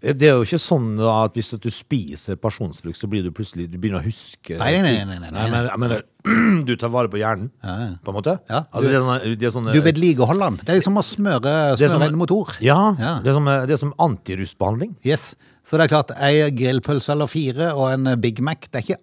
Fort. 0.00 0.18
Det 0.18 0.28
er 0.28 0.32
jo 0.38 0.42
ikke 0.46 0.58
sånn 0.58 0.86
at 1.04 1.34
hvis 1.36 1.50
du 1.60 1.68
spiser 1.70 2.36
pasjonsfrukt, 2.40 2.96
så 2.96 3.06
blir 3.10 3.22
du 3.22 3.30
plutselig 3.36 3.66
Du 3.70 3.76
begynner 3.78 4.00
å 4.00 4.04
huske 4.06 4.56
Nei, 4.58 4.70
nei, 4.80 4.92
nei, 5.04 5.04
nei, 5.04 5.18
nei, 5.18 5.30
nei. 5.30 5.50
men, 5.50 5.68
men, 5.68 5.80
mener, 5.80 6.64
du 6.68 6.72
tar 6.76 6.88
vare 6.92 7.08
på 7.12 7.20
hjernen, 7.20 7.50
på 7.60 8.12
en 8.12 8.16
måte. 8.16 8.38
Ja, 8.48 8.62
altså, 8.72 8.86
du- 8.86 8.90
det 8.90 8.96
er 8.96 9.04
sånne, 9.04 9.36
det 9.40 9.46
er 9.48 9.54
sånne 9.54 9.74
Du 9.76 9.80
vedlikeholder 9.84 10.50
den. 10.50 10.56
Det 10.64 10.68
er 10.74 10.80
liksom 10.80 10.96
å 11.00 11.04
smøre, 11.04 11.54
smøre 11.76 11.90
som- 11.94 12.02
en 12.08 12.18
motor. 12.18 12.56
Ja, 12.60 12.78
Ja. 12.98 13.14
Det, 13.20 13.28
er 13.30 13.38
som, 13.38 13.44
det 13.46 13.70
er 13.76 13.76
som 13.84 13.94
antirustbehandling. 13.98 14.96
Yes. 15.04 15.34
Så 15.64 15.76
det 15.78 15.86
er 15.90 15.94
klart, 15.96 16.10
ei 16.20 16.48
grillpølse 16.50 17.12
eller 17.12 17.26
fire 17.30 17.72
og 17.76 17.92
en 17.92 18.20
Big 18.20 18.40
Mac, 18.40 18.68
det 18.72 18.80
er 18.80 18.86
ikke 18.88 19.00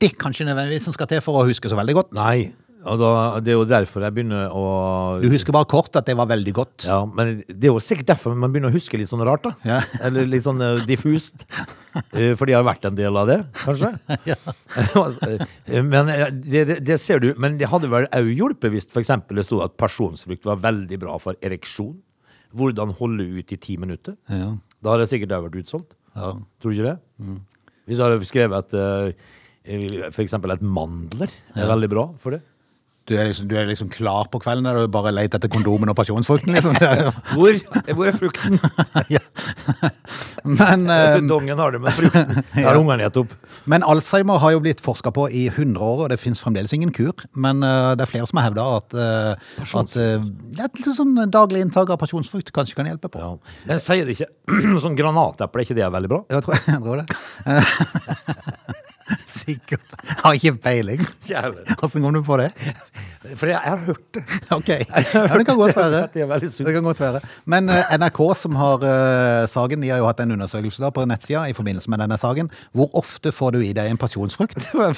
det 0.00 0.10
kanskje 0.20 0.44
nødvendigvis 0.44 0.84
som 0.84 0.92
skal 0.92 1.06
til 1.08 1.20
for 1.24 1.40
å 1.40 1.46
huske 1.48 1.68
så 1.72 1.76
veldig 1.78 1.94
godt. 1.96 2.10
Nei, 2.12 2.52
og 2.80 2.96
da, 3.00 3.10
det 3.44 3.52
er 3.52 3.58
jo 3.58 3.64
derfor 3.68 4.04
jeg 4.06 4.14
begynner 4.16 4.52
å 4.56 4.64
Du 5.20 5.26
husker 5.32 5.52
bare 5.52 5.68
kort 5.68 5.96
at 5.98 6.06
det 6.08 6.14
var 6.16 6.28
veldig 6.30 6.52
godt. 6.56 6.86
Ja, 6.88 7.02
men 7.04 7.42
det 7.44 7.68
er 7.68 7.74
jo 7.74 7.82
sikkert 7.84 8.08
derfor 8.14 8.36
man 8.38 8.52
begynner 8.54 8.72
å 8.72 8.76
huske 8.76 8.96
litt 9.00 9.10
sånn 9.10 9.24
rart, 9.26 9.44
da. 9.44 9.52
Ja. 9.68 9.80
Eller 10.06 10.28
litt 10.28 10.46
sånn 10.46 10.62
eh, 10.64 10.80
diffust. 10.88 11.44
Fordi 11.90 12.30
For 12.40 12.48
de 12.48 12.54
har 12.56 12.64
vært 12.64 12.86
en 12.88 12.96
del 12.96 13.18
av 13.20 13.28
det, 13.28 13.38
kanskje. 13.58 13.90
ja. 14.30 14.38
men 15.92 16.12
eh, 16.14 16.26
det, 16.32 16.62
det, 16.70 16.78
det 16.88 16.98
ser 17.02 17.20
du. 17.20 17.32
Men 17.40 17.58
det 17.60 17.68
hadde 17.72 17.90
vel 17.92 18.08
òg 18.08 18.30
hjulpet 18.32 18.72
hvis 18.72 18.88
f.eks. 18.88 19.12
det 19.28 19.44
sto 19.48 19.60
at 19.66 19.76
pasjonsfrukt 19.80 20.48
var 20.48 20.62
veldig 20.62 21.00
bra 21.02 21.18
for 21.20 21.36
ereksjon. 21.44 21.98
Hvordan 22.56 22.94
holde 22.98 23.28
ut 23.36 23.52
i 23.54 23.58
ti 23.60 23.76
minutter. 23.78 24.16
Ja. 24.32 24.54
Da 24.80 24.94
hadde 24.94 25.04
det 25.04 25.12
sikkert 25.12 25.36
òg 25.36 25.50
vært 25.50 25.60
utsolgt. 25.60 25.92
Ja. 26.16 26.32
Tror 26.62 26.72
du 26.72 26.78
ikke 26.80 26.94
det? 26.94 27.36
Hvis 27.86 28.00
du 28.00 28.06
hadde 28.06 28.26
skrevet 28.26 28.64
at 28.64 28.74
eh, 28.80 30.08
for 30.08 30.24
eksempel 30.24 30.54
at 30.54 30.64
mandler 30.64 31.28
er 31.54 31.68
veldig 31.68 31.90
bra 31.92 32.06
for 32.20 32.34
det. 32.34 32.40
Du 33.10 33.16
er, 33.18 33.26
liksom, 33.26 33.48
du 33.50 33.56
er 33.58 33.66
liksom 33.66 33.88
klar 33.90 34.28
på 34.30 34.38
kvelden 34.38 34.68
der 34.68 34.76
du 34.78 34.90
bare 34.92 35.10
leter 35.10 35.40
etter 35.40 35.50
kondomen 35.50 35.90
og 35.90 35.96
pasjonsfrukten, 35.98 36.54
liksom. 36.54 36.76
Hvor, 37.34 37.56
hvor 37.96 38.06
er 38.06 38.14
frukten? 38.14 38.60
ja. 39.16 39.18
Men, 40.44 40.84
eh, 40.94 41.16
Dongen 41.26 41.58
har 41.58 41.74
det, 41.74 41.80
men 41.82 41.96
frukten 41.96 42.44
Der 42.54 42.68
har 42.68 42.78
ungene 42.78 43.08
gitt 43.08 43.18
opp. 43.24 43.34
men 43.70 43.82
Alzheimer 43.82 44.38
har 44.38 44.54
jo 44.54 44.60
blitt 44.62 44.82
forska 44.84 45.10
på 45.16 45.26
i 45.26 45.48
100 45.48 45.82
år, 45.82 46.04
og 46.04 46.12
det 46.12 46.20
fins 46.22 46.38
fremdeles 46.42 46.72
ingen 46.76 46.92
kur. 46.94 47.26
Men 47.34 47.64
uh, 47.66 47.96
det 47.98 48.06
er 48.06 48.12
flere 48.12 48.28
som 48.30 48.38
har 48.38 48.52
hevda 48.52 48.66
at, 48.76 48.94
uh, 48.94 49.80
at 49.82 49.98
uh, 49.98 50.28
et 50.62 50.92
sånn 50.94 51.18
daglig 51.34 51.64
inntak 51.66 51.90
av 51.90 51.98
pasjonsfrukt 51.98 52.54
kanskje 52.54 52.78
kan 52.78 52.92
hjelpe 52.92 53.10
på. 53.10 53.24
Ja. 53.24 53.56
Men 53.66 53.82
sier 53.82 54.06
det 54.06 54.20
ikke 54.20 54.78
sånn 54.86 54.98
granateple, 54.98 55.64
er 55.64 55.66
ikke 55.66 55.80
det 55.82 55.90
veldig 55.98 56.12
bra? 56.14 56.22
Jeg 56.30 56.46
tror, 56.46 56.62
jeg 56.62 56.84
tror 56.86 57.02
det. 57.02 58.86
Sikkert. 59.26 59.84
Jeg 60.06 60.18
har 60.22 60.38
ikke 60.38 60.54
peiling. 60.62 61.04
Hvordan 61.26 62.04
kom 62.04 62.14
du 62.14 62.22
på 62.26 62.38
det? 62.40 62.50
Fordi 63.20 63.52
jeg, 63.52 63.60
jeg 63.60 63.70
har 63.70 63.82
hørt 63.84 64.14
det. 64.16 64.22
Ok, 64.56 64.68
ja, 64.68 65.36
det 65.38 65.46
kan 65.46 65.58
godt 65.58 65.76
være. 65.76 66.00
Det. 66.14 66.28
Det 66.40 66.74
kan 66.74 66.84
godt 66.84 67.00
være. 67.00 67.20
Men 67.44 67.68
eh, 67.68 67.92
NRK 68.00 68.20
som 68.38 68.56
har 68.56 68.84
uh, 68.84 69.44
saken, 69.50 69.82
de 69.84 69.92
har 69.92 70.00
jo 70.00 70.08
hatt 70.08 70.22
en 70.24 70.34
undersøkelse 70.36 70.82
da 70.82 70.90
på 70.94 71.04
nettsida 71.08 71.44
i 71.50 71.56
forbindelse 71.56 71.92
med 71.92 72.02
denne 72.02 72.18
saken. 72.20 72.50
Hvor 72.76 72.90
ofte 72.98 73.32
får 73.34 73.56
du 73.56 73.60
i 73.64 73.72
deg 73.76 73.92
en 73.92 74.00
pasjonsfrukt? 74.00 74.58
Jeg 74.70 74.96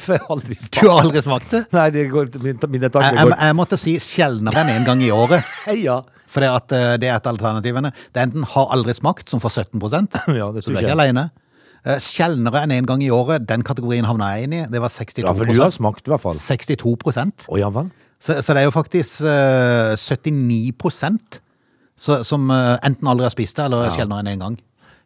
Du 0.78 0.88
har 0.88 1.02
aldri 1.02 1.22
smakt 1.24 1.50
det? 1.52 1.64
Nei, 1.74 1.90
det 1.94 2.08
går, 2.12 2.32
min, 2.42 2.58
mine 2.68 2.90
tanker 2.92 3.16
jeg, 3.16 3.28
går 3.28 3.38
jeg 3.38 3.56
måtte 3.58 3.78
si 3.80 3.96
sjeldnere 4.02 4.62
enn 4.62 4.74
en 4.76 4.86
gang 4.86 5.02
i 5.04 5.10
året. 5.14 5.46
ja. 5.82 6.00
For 6.32 6.40
det, 6.40 6.48
at, 6.48 6.72
eh, 6.72 6.94
det 7.00 7.10
er 7.10 7.18
et 7.18 7.26
av 7.28 7.34
alternativene. 7.34 7.92
Det 8.12 8.20
er 8.20 8.28
enten 8.30 8.46
har 8.54 8.70
aldri 8.72 8.94
smakt, 8.96 9.28
som 9.28 9.42
får 9.42 9.66
17% 9.66 10.22
Ja, 10.40 10.48
det 10.54 10.64
så 10.64 10.72
du 10.72 10.78
er 10.78 10.86
ikke 10.86 10.94
jeg. 10.94 11.28
Eh, 11.82 11.98
Sjeldnere 11.98 12.62
enn 12.62 12.74
en 12.76 12.86
gang 12.86 13.02
i 13.02 13.10
året, 13.10 13.42
den 13.48 13.64
kategorien 13.66 14.06
havna 14.06 14.32
jeg 14.36 14.46
inn 14.46 14.56
i. 14.60 14.62
Det 14.70 14.82
var 14.82 14.92
62 14.92 15.24
Ja, 15.24 15.34
for 15.34 15.50
du 15.50 15.58
har 15.58 15.72
smakt, 15.74 16.06
i 16.06 16.14
hvert 16.14 16.22
fall. 16.22 16.38
62 16.38 17.48
oh, 17.48 17.58
ja 17.58 17.70
vel? 17.74 17.90
Så, 18.22 18.38
så 18.38 18.54
det 18.54 18.62
er 18.62 18.68
jo 18.68 18.74
faktisk 18.74 19.24
uh, 19.26 19.96
79 19.98 21.40
så, 21.98 22.20
som 22.24 22.46
uh, 22.50 22.78
enten 22.86 23.08
aldri 23.10 23.26
har 23.26 23.34
spist 23.34 23.58
det, 23.58 23.66
eller 23.66 23.90
sjeldnere 23.94 24.22
enn 24.22 24.30
en 24.36 24.44
gang. 24.44 24.58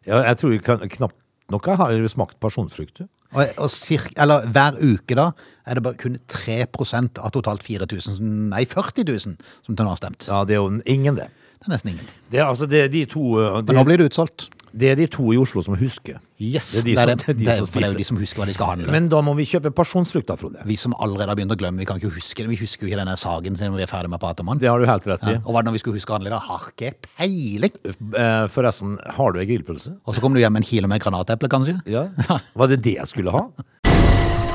Ja, 0.07 0.21
jeg 0.29 0.37
tror 0.39 0.53
kan, 0.63 0.85
knapt 0.93 1.17
nok 1.51 1.67
jeg 1.67 1.79
har 1.79 2.09
smakt 2.11 2.37
pasjonsfrukt. 2.43 3.01
Og, 3.33 3.41
og 3.57 3.71
cirka, 3.71 4.13
eller 4.23 4.45
hver 4.53 4.77
uke 4.79 5.17
da, 5.17 5.31
er 5.67 5.79
det 5.79 5.83
bare 5.83 5.99
kun 5.99 6.15
3% 6.31 7.19
av 7.19 7.33
totalt 7.35 7.65
4000, 7.65 8.21
nei 8.53 8.63
40 8.69 9.07
000 9.07 9.35
som 9.65 9.73
til 9.73 9.81
nå 9.81 9.91
har 9.91 9.99
stemt. 9.99 10.29
Ja, 10.29 10.43
det 10.47 10.55
er 10.55 10.61
jo 10.61 10.69
ingen, 10.85 11.17
det. 11.17 11.27
Det 11.57 11.67
er 11.67 11.73
nesten 11.73 11.95
ingen. 11.95 12.13
Det 12.29 12.39
er, 12.39 12.45
altså, 12.45 12.69
det 12.69 12.85
de 12.93 13.03
to 13.09 13.33
uh, 13.35 13.59
Men 13.65 13.79
nå 13.79 13.85
blir 13.87 13.99
det 13.99 14.11
utsolgt. 14.11 14.51
Det 14.77 14.89
er 14.91 14.95
de 14.99 15.07
to 15.09 15.31
i 15.33 15.37
Oslo 15.41 15.61
som 15.65 15.73
husker. 15.79 16.19
Yes, 16.39 16.71
Det 16.71 16.79
er 16.79 16.85
de 16.85 16.93
det 16.93 16.97
er, 16.97 17.07
som- 17.07 17.17
det. 17.17 17.27
er 17.27 17.33
de 17.39 17.45
Det 17.45 17.53
er, 17.53 17.57
som 17.57 17.65
for 17.73 17.79
det 17.81 17.87
er 17.87 17.91
jo 17.93 17.97
de 17.97 18.03
som 18.09 18.17
husker 18.21 18.41
hva 18.41 18.45
de 18.49 18.53
skal 18.53 18.65
handle. 18.71 18.91
Men 18.93 19.09
da 19.09 19.21
må 19.25 19.33
vi 19.35 19.45
kjøpe 19.49 19.71
pasjonsfrukt, 19.73 20.27
da, 20.27 20.35
Frode. 20.37 20.61
vi 20.65 20.75
som 20.75 20.93
allerede 20.99 21.29
har 21.29 21.35
begynt 21.39 21.51
å 21.51 21.57
glemme, 21.57 21.79
vi 21.81 21.85
kan 21.89 21.97
ikke 21.97 22.11
huske 22.13 22.43
det. 22.45 22.49
Vi 22.49 22.59
husker 22.61 22.85
jo 22.85 22.91
ikke 22.93 22.99
denne 23.01 23.17
saken 23.17 23.57
siden 23.57 23.75
vi 23.75 23.81
er 23.83 23.89
ferdig 23.91 24.09
med 24.13 24.19
å 24.19 24.23
prate 24.27 24.41
om 24.45 24.51
den. 24.53 24.59
Det 24.59 24.69
har 24.69 24.79
du 24.79 24.85
helt 24.85 25.07
rett 25.07 25.23
i. 25.27 25.33
Ja. 25.37 25.41
Og 25.45 25.51
hva 25.53 25.59
er 25.59 25.63
det 25.63 25.71
når 25.71 25.77
vi 25.79 25.83
skulle 25.83 25.97
huske 25.99 26.13
å 26.13 26.17
handle 26.19 26.29
da? 26.35 26.39
Har 26.47 26.69
ikke 26.71 26.93
peiling. 27.17 27.73
Eh, 27.87 28.47
Forresten, 28.53 28.97
har 29.17 29.31
du 29.33 29.39
ei 29.39 29.45
grillpølse? 29.49 29.97
Og 30.05 30.15
så 30.15 30.21
kom 30.21 30.33
du 30.33 30.39
hjem 30.39 30.53
med 30.53 30.63
en 30.63 30.69
kilo 30.69 30.87
med 30.87 31.01
granateple, 31.01 31.49
kanskje? 31.49 31.79
Ja. 31.89 32.07
Var 32.55 32.67
det 32.67 32.81
det 32.85 32.95
jeg 33.01 33.07
skulle 33.07 33.31
ha? 33.33 33.47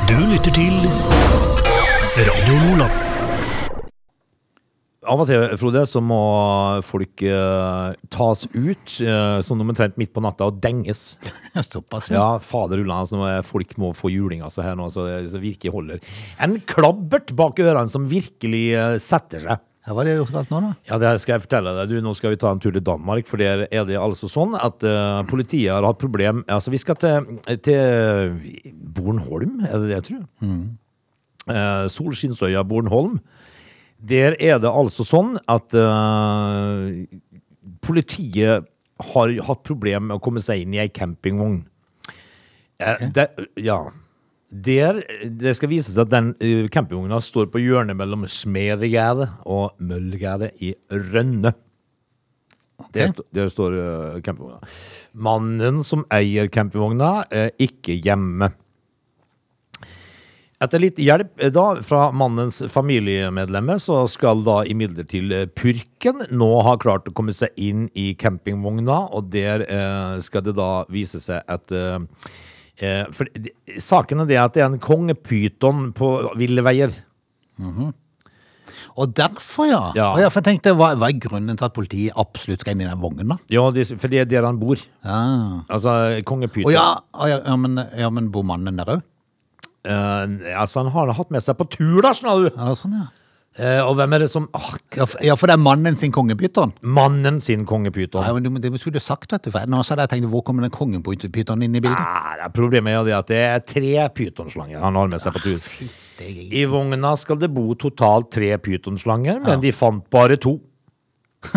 Du 0.09 0.19
lytter 0.29 0.53
til 0.53 0.77
Radio 2.23 2.61
Lola. 2.77 3.12
Av 5.03 5.19
og 5.19 5.27
til, 5.27 5.43
Frode, 5.59 5.81
så 5.91 5.99
må 5.99 6.21
folk 6.87 7.25
uh, 7.27 7.91
tas 8.15 8.45
ut 8.55 8.93
uh, 9.03 9.41
sånn 9.43 9.65
omtrent 9.65 9.97
midt 9.99 10.13
på 10.15 10.23
natta 10.23 10.47
og 10.47 10.61
denges. 10.63 11.17
Såpass, 11.73 12.07
ja. 12.13 12.21
Ja, 12.21 12.27
fader 12.39 12.79
ullan, 12.79 13.03
altså, 13.03 13.19
folk 13.47 13.75
må 13.83 13.91
få 13.99 14.13
juling 14.15 14.45
altså, 14.47 14.63
her 14.63 14.79
nå, 14.79 14.87
så 14.95 15.09
det 15.11 15.41
virkelig 15.43 15.75
holder. 15.75 16.15
En 16.39 16.55
klabbert 16.71 17.35
bak 17.35 17.59
ørene 17.65 17.91
som 17.91 18.07
virkelig 18.11 18.63
uh, 18.79 18.95
setter 19.03 19.43
seg. 19.43 19.67
Ja, 19.83 19.91
Hva 19.91 20.05
har 20.05 20.07
de 20.07 20.15
gjort 20.15 20.37
galt 20.37 20.55
nå, 20.55 20.63
da? 20.63 20.73
Ja, 20.87 21.01
det 21.03 21.17
skal 21.25 21.35
jeg 21.35 21.47
fortelle 21.49 21.75
deg. 21.81 21.91
Du, 21.91 21.99
nå 22.07 22.15
skal 22.15 22.37
vi 22.37 22.39
ta 22.39 22.55
en 22.55 22.63
tur 22.63 22.71
til 22.71 22.87
Danmark, 22.87 23.27
for 23.27 23.43
der 23.43 23.67
er 23.67 23.89
det 23.89 23.99
altså 23.99 24.31
sånn 24.31 24.55
at 24.55 24.87
uh, 24.87 25.25
politiet 25.27 25.75
har 25.75 25.83
hatt 25.89 25.99
problem 25.99 26.45
Altså, 26.47 26.71
vi 26.71 26.79
skal 26.79 27.01
til, 27.03 27.41
til 27.67 28.71
Bornholm, 28.71 29.65
er 29.67 29.83
det 29.83 29.91
det 29.91 29.99
jeg 29.99 30.09
tror? 30.13 30.25
Uh, 31.51 31.91
Solskinnsøya 31.91 32.63
Bornholm. 32.71 33.19
Der 34.03 34.35
er 34.43 34.59
det 34.59 34.71
altså 34.71 35.05
sånn 35.07 35.37
at 35.51 35.75
uh, 35.79 36.91
politiet 37.87 38.67
har 39.13 39.35
hatt 39.47 39.65
problemer 39.67 40.09
med 40.09 40.19
å 40.19 40.23
komme 40.23 40.43
seg 40.43 40.65
inn 40.65 40.75
i 40.75 40.81
ei 40.83 40.91
campingvogn. 40.95 41.61
Okay. 42.83 43.11
det, 43.15 43.27
ja. 43.63 43.79
Der, 44.53 44.99
det 45.23 45.55
skal 45.57 45.71
vise 45.71 45.95
seg 45.95 46.09
at 46.09 46.13
den 46.13 46.33
uh, 46.43 46.67
campingvogna 46.73 47.21
står 47.23 47.47
på 47.53 47.63
hjørnet 47.63 47.97
mellom 47.99 48.27
Smedegade 48.31 49.31
og 49.47 49.79
Møllegade 49.79 50.51
i 50.61 50.75
Rønne. 50.91 51.55
Der, 52.93 53.15
der 53.31 53.53
står 53.53 53.79
uh, 53.79 54.19
campingvogna. 54.19 54.59
Mannen 55.15 55.81
som 55.87 56.03
eier 56.13 56.51
campingvogna, 56.53 57.15
er 57.31 57.55
ikke 57.63 58.01
hjemme. 58.03 58.51
Etter 60.63 60.79
litt 60.83 60.99
hjelp 61.03 61.41
eh, 61.43 61.51
da 61.55 61.65
fra 61.83 62.05
mannens 62.15 62.61
familiemedlemmer, 62.71 63.81
så 63.83 64.05
skal 64.11 64.45
da 64.47 64.61
imidlertid 64.71 65.33
eh, 65.35 65.47
purken 65.59 66.23
nå 66.31 66.51
ha 66.67 66.77
klart 66.83 67.09
å 67.11 67.15
komme 67.17 67.35
seg 67.35 67.51
inn 67.59 67.89
i 67.99 68.13
campingvogna, 68.21 69.01
og 69.17 69.31
der 69.35 69.65
eh, 69.67 70.21
skal 70.23 70.45
det 70.47 70.55
da 70.61 70.71
vise 70.93 71.19
seg 71.25 71.43
at 71.51 71.75
eh, 71.75 71.99
eh, 72.83 73.03
For 73.17 73.27
de- 73.35 73.55
saken 73.83 74.23
er 74.23 74.31
det 74.31 74.39
at 74.45 74.55
det 74.55 74.63
er 74.63 74.71
en 74.71 74.79
kongepyton 74.83 75.91
på 75.99 76.13
ville 76.39 76.63
veier. 76.67 76.95
Og 78.93 79.13
derfor, 79.17 79.67
ja. 79.71 79.81
Ja. 79.97 80.09
Og 80.13 80.21
jeg 80.21 80.45
tenkte, 80.45 80.75
hva, 80.77 80.91
hva 81.01 81.09
er 81.09 81.17
grunnen 81.23 81.57
til 81.57 81.65
at 81.65 81.73
politiet 81.77 82.19
absolutt 82.21 82.61
skal 82.61 82.75
inn 82.77 82.83
i 82.85 82.89
den 82.91 83.01
vognen, 83.01 83.31
da? 83.33 83.39
Ja, 83.53 83.63
det, 83.73 83.87
for 83.97 84.13
det 84.13 84.21
er 84.21 84.29
der 84.29 84.45
han 84.45 84.59
bor. 84.61 84.81
Ja. 85.07 85.21
Altså, 85.73 85.95
kongepyton. 86.29 86.75
ja, 86.75 86.89
å, 87.17 87.29
ja, 87.31 87.39
ja, 87.47 87.57
men, 87.57 87.81
ja, 87.97 88.11
men 88.13 88.29
bor 88.35 88.45
mannen 88.47 88.77
der 88.79 88.99
òg? 88.99 89.03
Eh, 89.85 90.55
altså, 90.61 90.83
han 90.85 90.93
har 90.95 91.13
hatt 91.19 91.31
med 91.35 91.43
seg 91.43 91.57
på 91.59 91.67
tur, 91.73 91.99
da, 92.05 92.13
skjønner 92.15 92.47
du. 92.51 92.57
Ja, 92.61 92.75
sånn, 92.79 92.95
ja. 93.01 93.09
Eh, 93.61 93.83
og 93.85 93.99
hvem 93.99 94.15
er 94.17 94.23
det 94.23 94.31
som 94.33 94.47
ah, 94.57 94.71
Ja, 94.97 95.05
for, 95.05 95.21
ja, 95.21 95.35
for 95.37 95.51
det 95.51 95.59
er 95.59 95.61
mannen 95.61 95.97
sin 96.01 96.13
kongepyton. 96.15 96.71
Mannen 96.89 97.37
sin 97.45 97.67
kongepyton. 97.69 98.25
Ja, 98.25 98.33
men 98.33 98.47
du- 98.47 98.57
det 98.63 98.81
skulle 98.81 98.95
du 98.97 99.05
sagt, 99.05 99.29
vet 99.35 99.43
du. 99.45 99.51
For 99.53 99.67
nå 99.69 99.83
så 99.85 99.93
hadde 99.93 100.07
jeg 100.07 100.13
tenkt, 100.23 100.31
hvor 100.33 100.41
kommer 100.47 100.65
den 100.65 100.73
kongepytonen 100.73 101.67
inn 101.67 101.77
i 101.77 101.83
bildet? 101.85 102.01
Ah, 102.01 102.33
det 102.39 102.47
er 102.47 102.55
problemet 102.57 102.97
er 102.97 103.05
det 103.11 103.13
at 103.19 103.27
det 103.29 103.43
er 103.51 103.61
tre 103.75 104.09
pytonslanger 104.17 104.81
han 104.81 104.95
har 104.97 105.09
med 105.13 105.21
seg 105.21 105.35
på 105.37 105.43
tur. 105.45 105.61
Det 106.17 106.31
er. 106.31 106.41
I 106.63 106.65
vogna 106.65 107.13
skal 107.21 107.37
det 107.43 107.53
bo 107.53 107.75
totalt 107.75 108.31
tre 108.33 108.55
pytonslanger, 108.57 109.43
men 109.45 109.61
de 109.61 109.73
fant 109.77 110.01
bare 110.09 110.39
to. 110.41 110.57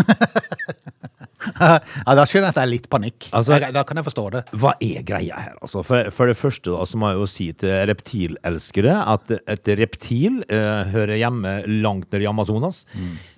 Ja, 1.60 2.16
da 2.18 2.24
skjønner 2.28 2.48
jeg 2.50 2.54
at 2.54 2.58
det 2.60 2.64
er 2.64 2.72
litt 2.72 2.88
panikk. 2.92 3.28
Altså- 3.36 3.60
da 3.76 3.84
kan 3.88 3.98
jeg 4.00 4.06
forstå 4.08 4.26
det. 4.36 4.44
Hva 4.62 4.74
er 4.82 5.04
greia 5.08 5.40
her, 5.40 5.56
altså? 5.62 5.84
For, 5.86 6.10
for 6.16 6.32
det 6.32 6.38
første 6.40 6.72
da, 6.74 6.86
så 6.90 6.98
må 7.02 7.12
jeg 7.12 7.20
jo 7.22 7.28
si 7.32 7.48
til 7.54 7.76
reptilelskere 7.92 8.96
at 9.14 9.32
et 9.38 9.72
reptil 9.80 10.42
eh, 10.50 10.84
hører 10.94 11.18
hjemme 11.22 11.56
langt 11.84 12.12
nede 12.12 12.26
i 12.26 12.30
Amazonas, 12.30 12.84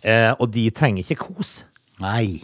eh, 0.03 0.31
og 0.37 0.51
de 0.53 0.69
trenger 0.75 1.03
ikke 1.05 1.19
kos. 1.27 1.63
Nei. 2.03 2.41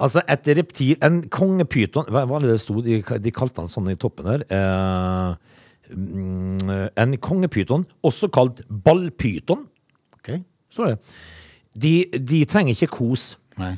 Altså, 0.00 0.20
et 0.28 0.48
reptil 0.58 0.96
En 1.04 1.22
kongepyton 1.32 2.04
Hva 2.12 2.26
var 2.28 2.42
det 2.44 2.50
det 2.50 2.58
sto? 2.60 2.74
De, 2.84 2.98
de 3.00 3.30
kalte 3.32 3.62
han 3.62 3.70
sånn 3.72 3.88
i 3.92 3.96
toppen 3.96 4.26
her. 4.28 4.42
Eh, 4.52 5.94
mm, 5.96 6.90
en 7.00 7.16
kongepyton, 7.22 7.86
også 8.04 8.28
kalt 8.32 8.60
ballpyton, 8.68 9.66
Ok. 10.18 10.30
står 10.72 10.92
det. 10.92 10.98
De, 11.76 11.94
de 12.32 12.44
trenger 12.48 12.72
ikke 12.76 12.88
kos. 12.96 13.34
Nei. 13.60 13.74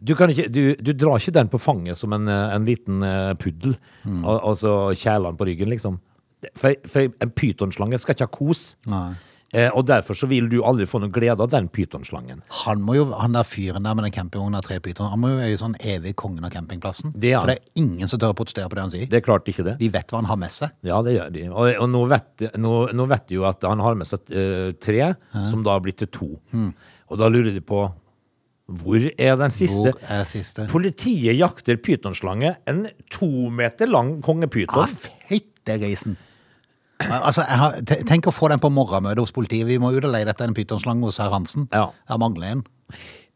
Du, 0.00 0.14
kan 0.18 0.32
ikke, 0.32 0.48
du, 0.52 0.74
du 0.76 0.92
drar 0.92 1.20
ikke 1.20 1.36
den 1.38 1.48
på 1.52 1.60
fanget 1.62 2.00
som 2.00 2.12
en, 2.16 2.28
eh, 2.28 2.56
en 2.56 2.66
liten 2.68 3.00
puddel, 3.40 3.76
puddel, 3.76 3.78
og, 4.24 4.36
og 4.36 4.58
så 4.60 4.74
kjælene 4.92 5.38
på 5.38 5.48
ryggen, 5.48 5.72
liksom. 5.72 6.00
For, 6.54 6.76
for 6.86 7.08
en 7.24 7.32
pytonslange 7.32 7.98
skal 8.02 8.14
ikke 8.14 8.28
ha 8.28 8.34
kos. 8.34 8.66
Nei. 8.90 9.14
Eh, 9.54 9.70
og 9.72 9.86
derfor 9.86 10.16
så 10.18 10.26
vil 10.28 10.48
du 10.50 10.58
aldri 10.66 10.84
få 10.90 10.98
noe 11.00 11.12
glede 11.14 11.40
av 11.40 11.50
den 11.52 11.68
pytonslangen. 11.72 12.42
Han, 12.64 12.82
må 12.84 12.96
jo, 12.98 13.06
han 13.16 13.36
der 13.36 13.46
fyren 13.46 13.86
der 13.86 13.94
med 13.96 14.08
den 14.08 14.14
campingvogna 14.16 14.60
og 14.60 14.66
tre 14.66 14.80
pyton, 14.82 15.08
han 15.12 15.22
må 15.22 15.30
jo 15.30 15.38
være 15.38 15.60
sånn 15.60 15.76
evig 15.80 16.16
kongen 16.18 16.44
av 16.44 16.52
campingplassen. 16.52 17.14
Det 17.14 17.30
er 17.30 17.38
han. 17.38 17.46
For 17.46 17.52
det 17.54 17.56
er 17.62 17.84
ingen 17.84 18.10
som 18.10 18.20
tør 18.20 18.34
å 18.34 18.38
protestere 18.40 18.68
på 18.72 18.78
det 18.78 18.84
han 18.84 18.92
sier. 18.92 19.10
Det 19.12 19.20
er 19.20 19.24
klart 19.24 19.48
ikke 19.48 19.64
det. 19.68 19.76
De 19.80 19.90
vet 19.94 20.12
hva 20.12 20.20
han 20.20 20.28
har 20.28 20.40
med 20.42 20.52
seg. 20.52 20.74
Ja, 20.86 20.98
det 21.06 21.14
gjør 21.14 21.30
de. 21.36 21.44
Og, 21.52 21.70
og 21.84 21.92
nå, 21.94 22.02
vet, 22.10 22.48
nå, 22.58 22.74
nå 22.98 23.06
vet 23.14 23.30
de 23.30 23.38
jo 23.38 23.46
at 23.48 23.64
han 23.70 23.84
har 23.86 23.96
med 23.96 24.10
seg 24.10 24.34
uh, 24.34 24.74
tre, 24.82 24.98
som 25.46 25.62
da 25.64 25.78
har 25.78 25.86
blitt 25.86 26.02
til 26.02 26.10
to. 26.12 26.28
Og 27.06 27.22
da 27.22 27.30
lurer 27.30 27.54
de 27.54 27.62
på 27.64 27.86
hvor 28.66 28.98
er 28.98 29.36
den 29.38 29.52
siste? 29.54 29.92
Hvor 29.94 30.10
er 30.10 30.24
siste? 30.26 30.66
Politiet 30.70 31.36
jakter 31.38 31.78
pytonslange, 31.78 32.56
en 32.66 32.86
to 33.14 33.28
meter 33.54 33.86
lang 33.86 34.16
kongepyton. 34.26 34.82
Ah, 34.82 35.12
fytte 35.30 35.78
grisen. 35.78 36.16
Altså, 37.04 37.44
har, 37.46 37.76
Tenk 38.08 38.26
å 38.26 38.34
få 38.34 38.48
den 38.50 38.62
på 38.62 38.70
morgenmøtet 38.72 39.22
hos 39.22 39.34
politiet. 39.36 39.68
Vi 39.68 39.76
må 39.78 39.92
ut 39.94 40.02
og 40.02 40.10
leie 40.10 40.26
etter 40.26 40.48
en 40.48 40.56
pytonslange 40.56 41.06
hos 41.06 41.20
herr 41.22 41.30
Hansen. 41.34 41.68
Ja. 41.70 41.90
Jeg 42.08 42.22
mangler 42.22 42.56
en. 42.56 42.64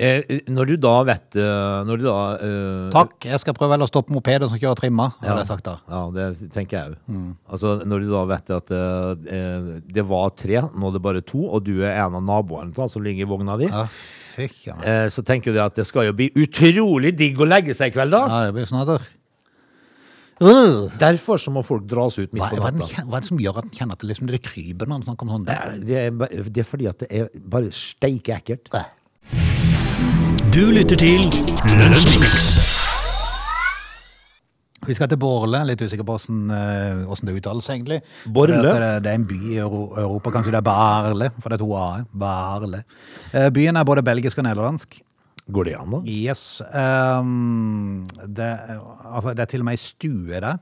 Eh, 0.00 0.22
når 0.48 0.70
du 0.70 0.74
da 0.80 0.92
vet 1.04 1.36
eh, 1.36 1.80
Når 1.84 1.98
du 2.00 2.04
da 2.06 2.20
eh, 2.40 2.84
Takk, 2.94 3.26
jeg 3.28 3.40
skal 3.42 3.56
prøve 3.58 3.76
å 3.84 3.88
stoppe 3.90 4.14
mopeder 4.14 4.48
som 4.48 4.56
kjører 4.56 4.78
trimma, 4.78 5.10
Ja. 5.18 5.34
hadde 5.34 5.42
jeg 5.42 5.48
sagt 5.50 5.66
da. 5.66 5.74
Ja, 5.90 6.00
det 6.14 6.52
tenker 6.54 6.78
jeg 6.78 6.94
òg. 6.94 7.18
Altså, 7.50 7.74
når 7.84 8.06
du 8.06 8.08
da 8.14 8.22
vet 8.30 8.52
at 8.56 8.72
eh, 8.72 9.34
eh, 9.36 9.68
det 9.92 10.04
var 10.08 10.30
tre, 10.40 10.62
nå 10.72 10.88
er 10.88 10.96
det 10.96 11.02
bare 11.04 11.20
to, 11.26 11.42
og 11.50 11.66
du 11.66 11.82
er 11.82 11.98
en 11.98 12.16
av 12.16 12.24
naboene 12.24 12.72
da, 12.76 12.86
som 12.88 13.04
ligger 13.04 13.26
i 13.26 13.28
vogna 13.28 13.58
di, 13.60 13.68
Ja, 13.68 13.84
fikk, 13.90 14.54
ja. 14.70 14.78
eh, 14.80 15.06
så 15.12 15.24
tenker 15.26 15.52
du 15.52 15.60
at 15.60 15.76
det 15.76 15.84
skal 15.90 16.08
jo 16.08 16.14
bli 16.16 16.30
utrolig 16.32 17.12
digg 17.18 17.42
å 17.42 17.48
legge 17.50 17.76
seg 17.76 17.92
i 17.92 17.96
kveld, 17.98 18.14
da. 18.16 18.22
ja, 18.30 18.38
det 18.48 18.56
blir 18.56 18.70
snadder. 18.70 19.04
Uh. 20.40 20.88
Derfor 20.96 21.36
så 21.36 21.52
må 21.52 21.60
folk 21.66 21.84
dras 21.84 22.16
ut 22.16 22.30
midt 22.32 22.40
Hva, 22.40 22.48
på 22.48 22.62
natta. 22.64 22.86
Hva, 22.88 23.04
hva 23.10 23.18
er 23.18 23.26
det 23.26 23.28
som 23.28 23.42
gjør 23.42 23.58
at 23.60 23.66
en 23.68 23.74
kjenner 23.76 23.98
at 23.98 24.00
det, 24.00 24.08
liksom, 24.14 24.30
det 24.32 24.40
kryper 24.46 24.88
når 24.88 25.04
snakker 25.04 25.28
om 25.28 25.34
sånn? 25.34 25.44
Det 25.50 25.58
er, 25.58 25.76
det, 25.84 25.98
er, 26.06 26.48
det 26.48 26.64
er 26.64 26.68
fordi 26.70 26.88
at 26.88 27.04
det 27.04 27.10
er 27.12 27.28
bare 27.52 27.74
steike 27.76 28.38
ekkelt. 28.38 28.72
Nei. 28.72 28.86
Du 30.50 30.64
lytter 30.74 30.98
til 30.98 31.20
Lønnsmiks. 31.78 32.36
Vi 34.88 34.96
skal 34.96 35.10
til 35.12 35.20
Borle, 35.20 35.60
litt 35.68 35.82
usikker 35.84 36.02
på 36.02 36.16
hvordan, 36.16 36.40
eh, 36.56 37.02
hvordan 37.06 37.28
det 37.28 37.34
uttales 37.38 37.68
egentlig. 37.70 38.00
Borle? 38.26 38.58
Det, 38.64 39.04
det, 39.04 39.12
er 39.12 39.20
en 39.20 39.26
by 39.28 39.38
i 39.52 39.60
Euro 39.62 39.82
Europa, 39.94 40.32
kanskje 40.34 40.54
det 40.56 40.58
er 40.58 40.66
Barle, 40.66 41.30
for 41.38 41.52
det 41.52 41.60
er 41.60 41.62
to 41.62 41.70
A-er. 41.78 42.08
Barle. 42.24 42.82
Eh, 43.32 43.50
Byen 43.54 43.76
er 43.76 43.86
både 43.86 44.02
belgisk 44.02 44.40
og 44.42 44.48
nederlandsk. 44.48 44.98
Går 45.50 45.64
det 45.68 45.76
an, 45.78 45.94
da? 45.94 46.00
Yes. 46.06 46.62
Um, 46.74 48.08
det, 48.26 48.50
altså, 49.04 49.34
det 49.34 49.44
er 49.44 49.50
til 49.52 49.62
og 49.62 49.70
med 49.70 49.78
ei 49.78 49.82
stue 49.82 50.40
der 50.40 50.58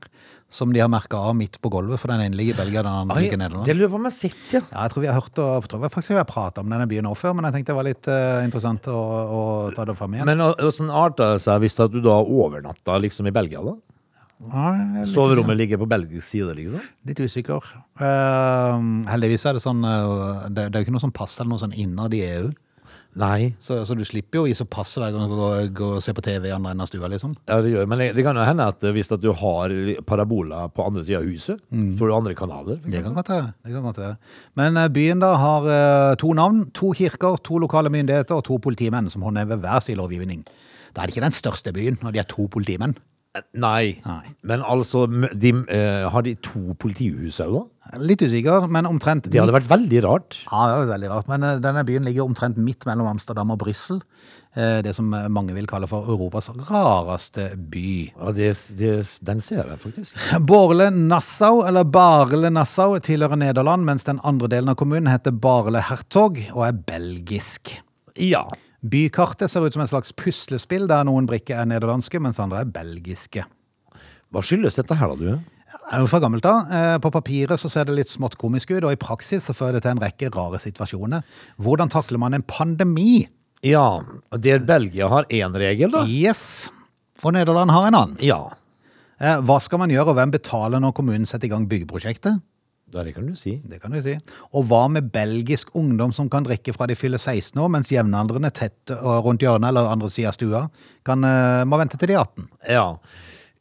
som 0.49 0.71
de 0.73 0.81
har 0.81 0.89
merka 0.89 1.19
av 1.29 1.35
midt 1.37 1.59
på 1.61 1.69
gulvet, 1.69 2.01
for 2.01 2.09
den 2.09 2.23
ene 2.25 2.37
ligger 2.37 2.57
i 2.57 2.59
Belgia, 2.63 2.81
den 2.81 2.95
andre 3.03 3.21
ligger 3.21 3.37
i 3.37 3.41
Nederland. 3.43 3.67
det 3.69 3.75
lurer 3.77 3.91
på 3.91 3.99
om 3.99 4.07
jeg 4.07 4.15
har 4.15 4.17
sett, 4.17 4.47
ja. 4.55 4.61
Ja, 4.71 4.85
jeg 4.87 4.93
tror 4.93 5.03
vi 5.03 5.09
har 5.11 5.19
hørt 5.19 5.41
og, 5.43 5.51
jeg 5.53 5.69
tror 5.69 5.83
faktisk 5.93 6.15
vi 6.15 6.17
har 6.17 6.29
prata 6.29 6.63
om 6.63 6.73
denne 6.73 6.87
byen 6.89 7.05
nå 7.05 7.13
før, 7.17 7.35
men 7.37 7.45
jeg 7.47 7.57
tenkte 7.59 7.71
det 7.71 7.77
var 7.77 7.87
litt 7.87 8.09
uh, 8.09 8.39
interessant 8.47 8.89
å, 8.89 8.97
å 8.97 9.43
ta 9.77 9.85
det 9.85 9.95
fram 9.99 10.17
igjen. 10.17 10.31
Men 10.31 10.41
åssen 10.65 10.89
arta 10.89 11.35
det 11.35 11.43
seg 11.45 11.61
hvis 11.61 11.77
du 11.93 12.01
da 12.01 12.17
overnatta 12.17 12.97
liksom 13.05 13.29
i 13.29 13.35
Belgia, 13.35 13.61
da? 13.61 13.77
Ja, 14.39 14.71
er 15.03 15.07
Soverommet 15.11 15.57
ligger 15.59 15.81
på 15.81 15.89
belgisk 15.91 16.23
side, 16.23 16.53
liksom? 16.55 16.81
Litt 17.05 17.19
usikker. 17.19 17.65
Uh, 17.99 18.79
heldigvis 19.11 19.45
er 19.45 19.57
det 19.57 19.63
sånn 19.63 19.83
uh, 19.83 20.47
det, 20.47 20.69
det 20.71 20.79
er 20.79 20.81
jo 20.81 20.87
ikke 20.87 20.95
noe 20.95 21.03
sånn 21.03 21.15
pass 21.15 21.35
eller 21.37 21.51
noe 21.53 21.61
sånn 21.61 21.75
innad 21.75 22.15
i 22.15 22.23
EU. 22.25 22.49
Nei. 23.19 23.51
Så, 23.59 23.81
så 23.87 23.95
du 23.97 24.05
slipper 24.07 24.39
jo 24.39 24.45
å 24.47 24.55
så 24.55 24.65
pass 24.69 24.93
hver 24.99 25.11
gang 25.11 25.27
du 25.27 25.35
går, 25.35 25.71
går 25.75 25.97
og 25.97 26.03
ser 26.03 26.15
på 26.15 26.23
TV 26.23 26.47
i 26.47 26.53
andre 26.55 26.71
enden 26.71 26.85
av 26.85 26.89
stua, 26.89 27.09
liksom. 27.11 27.33
Ja, 27.49 27.59
det 27.63 27.73
gjør 27.73 27.89
Men 27.91 27.99
det, 27.99 28.07
det 28.15 28.23
kan 28.23 28.39
jo 28.39 28.45
hende 28.47 28.69
at 28.71 28.85
hvis 28.95 29.11
at 29.11 29.23
du 29.23 29.29
har 29.35 29.75
parabola 30.07 30.65
på 30.71 30.85
andre 30.87 31.03
sida 31.03 31.19
av 31.19 31.27
huset, 31.27 31.59
så 31.59 31.99
får 31.99 32.11
du 32.11 32.15
andre 32.15 32.37
kanaler. 32.39 32.79
Det 32.85 33.03
kan 33.03 33.17
godt 33.17 33.33
være. 33.33 33.51
Det 33.65 33.75
kan 33.75 33.85
godt 33.89 34.01
være. 34.05 34.15
Men 34.61 34.79
eh, 34.79 34.89
byen 34.95 35.23
da 35.23 35.33
har 35.41 35.69
eh, 35.75 36.15
to 36.21 36.31
navn, 36.37 36.63
to 36.75 36.93
kirker, 36.95 37.37
to 37.43 37.59
lokale 37.59 37.91
myndigheter 37.93 38.39
og 38.39 38.47
to 38.47 38.59
politimenn 38.63 39.11
som 39.11 39.25
håndhever 39.27 39.59
hver 39.59 39.83
sin 39.83 39.99
lovgivning. 39.99 40.45
Da 40.95 41.03
er 41.03 41.09
det 41.09 41.17
ikke 41.17 41.27
den 41.27 41.35
største 41.35 41.75
byen 41.75 41.99
når 42.01 42.15
de 42.15 42.23
er 42.23 42.29
to 42.29 42.47
politimenn. 42.51 42.95
Nei. 43.53 43.99
Nei. 44.05 44.31
Men 44.49 44.63
altså, 44.65 45.03
de, 45.37 45.51
uh, 45.53 46.07
har 46.09 46.23
de 46.25 46.31
to 46.41 46.73
politihus 46.81 47.37
òg, 47.43 47.51
da? 47.59 47.99
Litt 48.01 48.21
usikker, 48.25 48.65
men 48.69 48.85
omtrent 48.89 49.27
Det 49.29 49.37
hadde 49.39 49.53
midt- 49.53 49.59
vært 49.63 49.69
veldig 49.71 49.99
rart. 50.05 50.37
Ja, 50.49 50.63
det 50.67 50.73
er 50.81 50.89
veldig 50.95 51.09
rart. 51.11 51.27
Men 51.29 51.45
uh, 51.45 51.51
denne 51.61 51.83
byen 51.85 52.05
ligger 52.09 52.25
omtrent 52.25 52.57
midt 52.57 52.85
mellom 52.89 53.07
Amsterdam 53.11 53.53
og 53.53 53.59
Brussel. 53.61 54.01
Uh, 54.57 54.81
Det 54.85 54.95
som 54.97 55.13
mange 55.29 55.53
vil 55.53 55.67
kalle 55.69 55.87
for 55.87 56.09
Europas 56.09 56.49
rareste 56.71 57.51
by. 57.69 58.11
Ja, 58.17 58.31
det, 58.33 58.49
det, 58.81 58.95
den 59.29 59.41
ser 59.45 59.61
jeg 59.61 59.77
faktisk. 59.83 60.17
Borle-Nassau, 60.49 61.61
eller 61.69 61.85
Barle-Nassau, 61.85 62.97
tilhører 63.05 63.37
Nederland, 63.37 63.85
mens 63.85 64.03
den 64.09 64.19
andre 64.25 64.49
delen 64.49 64.73
av 64.73 64.75
kommunen 64.81 65.09
heter 65.13 65.31
Barle-Hertog 65.37 66.41
og 66.55 66.65
er 66.65 66.73
belgisk. 66.89 67.75
Ja. 68.17 68.47
Bykartet 68.81 69.51
ser 69.51 69.65
ut 69.65 69.73
som 69.75 69.81
en 69.83 69.89
slags 69.91 70.13
puslespill, 70.15 70.87
der 70.87 71.03
noen 71.07 71.27
brikker 71.27 71.59
er 71.59 71.67
nederlandske, 71.67 72.19
mens 72.23 72.39
andre 72.39 72.61
er 72.63 72.69
belgiske. 72.71 73.43
Hva 74.31 74.43
skyldes 74.45 74.77
dette 74.79 74.95
her, 74.95 75.11
da, 75.11 75.15
du? 75.19 75.57
Er 75.69 75.97
det 75.97 76.01
noe 76.01 76.09
fra 76.09 76.21
gammelt 76.23 76.45
av? 76.49 76.69
Eh, 76.73 76.97
På 77.03 77.11
papiret 77.13 77.59
så 77.61 77.69
ser 77.69 77.85
det 77.89 77.97
litt 77.97 78.09
smått 78.09 78.37
komisk 78.41 78.71
ut, 78.71 78.83
og 78.85 78.93
i 78.93 78.99
praksis 79.01 79.45
så 79.49 79.53
fører 79.57 79.77
det 79.77 79.83
til 79.85 79.91
en 79.97 80.01
rekke 80.01 80.31
rare 80.33 80.61
situasjoner. 80.61 81.25
Hvordan 81.61 81.91
takler 81.91 82.21
man 82.21 82.33
en 82.37 82.45
pandemi 82.47 83.27
Ja, 83.65 83.99
der 84.31 84.59
Belgia 84.63 85.09
har 85.11 85.25
én 85.29 85.53
regel, 85.59 85.91
da. 85.91 86.05
Yes. 86.07 86.71
Og 87.23 87.33
Nederland 87.35 87.71
har 87.75 87.87
en 87.89 87.95
annen. 87.99 88.17
Ja, 88.23 88.45
Eh, 89.19 89.41
Hva 89.43 89.57
skal 89.59 89.81
man 89.81 89.91
gjøre, 89.91 90.13
og 90.13 90.15
hvem 90.15 90.31
betaler 90.31 90.79
når 90.79 90.93
kommunen 90.95 91.25
setter 91.27 91.49
i 91.49 91.51
gang 91.51 91.65
byggeprosjektet? 91.67 92.39
Det 92.91 93.13
kan 93.15 93.25
du 93.27 93.35
si. 93.35 93.61
Det 93.65 93.79
kan 93.81 93.91
du 93.91 94.01
si. 94.01 94.15
Og 94.53 94.65
hva 94.69 94.87
med 94.89 95.11
belgisk 95.13 95.69
ungdom 95.77 96.13
som 96.13 96.29
kan 96.29 96.43
drikke 96.43 96.73
fra 96.75 96.87
de 96.89 96.95
fyller 96.95 97.17
16 97.21 97.57
år, 97.61 97.69
mens 97.69 97.89
jevnaldrende 97.93 98.51
tett 98.51 98.89
rundt 98.89 99.41
hjørnet 99.45 99.69
eller 99.69 99.89
andre 99.91 100.09
sida 100.09 100.29
av 100.33 100.37
stua 100.39 100.63
kan, 101.05 101.23
eh, 101.23 101.63
må 101.65 101.77
vente 101.79 101.97
til 101.97 102.07
de 102.07 102.13
er 102.17 102.23
18? 102.25 102.47
Ja. 102.69 102.87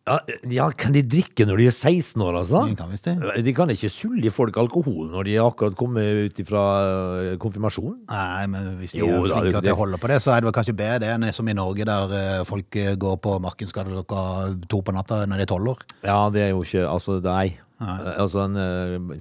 Ja, 0.09 0.15
ja, 0.49 0.71
kan 0.73 0.95
de 0.97 1.03
drikke 1.05 1.45
når 1.45 1.59
de 1.61 1.65
er 1.69 1.75
16 1.77 2.23
år, 2.25 2.39
altså? 2.41 2.63
De 2.71 2.75
kan 2.79 2.89
visst 2.89 3.05
det. 3.05 3.43
De 3.45 3.53
kan 3.53 3.69
ikke 3.69 3.91
sulle 3.93 4.25
i 4.25 4.31
folk 4.33 4.57
alkohol 4.57 5.11
når 5.13 5.27
de 5.29 5.35
akkurat 5.45 5.77
kommer 5.77 6.23
ut 6.25 6.41
fra 6.49 6.63
konfirmasjonen? 7.37 7.99
Nei, 8.09 8.47
men 8.49 8.71
hvis 8.79 8.95
de 8.97 9.03
Jo, 9.03 9.07
er 9.07 9.29
da, 9.29 9.35
flinke 9.43 9.53
det- 9.59 9.65
til 9.69 9.75
å 9.75 9.77
holde 9.83 9.99
på 10.01 10.09
det, 10.09 10.17
så 10.25 10.33
er 10.33 10.41
det 10.41 10.49
vel 10.49 10.57
kanskje 10.57 10.77
bedre 10.79 10.99
det 11.01 11.09
enn 11.13 11.33
som 11.35 11.47
i 11.49 11.53
Norge, 11.53 11.85
der 11.85 12.13
eh, 12.41 12.45
folk 12.45 12.75
eh, 12.77 12.95
går 12.97 13.19
på 13.21 13.37
Markensgade 13.41 13.93
klokka 13.93 14.69
to 14.69 14.81
på 14.81 14.95
natta 14.97 15.27
når 15.27 15.37
de 15.37 15.43
er 15.43 15.53
tolv 15.53 15.69
år. 15.77 15.79
Ja, 16.03 16.31
det 16.31 16.41
er 16.41 16.51
jo 16.57 16.63
ikke 16.65 16.89
Altså, 16.89 17.21
nei. 17.23 17.59
Altså 17.79 18.41
en 18.43 18.57
eh, 18.59 19.19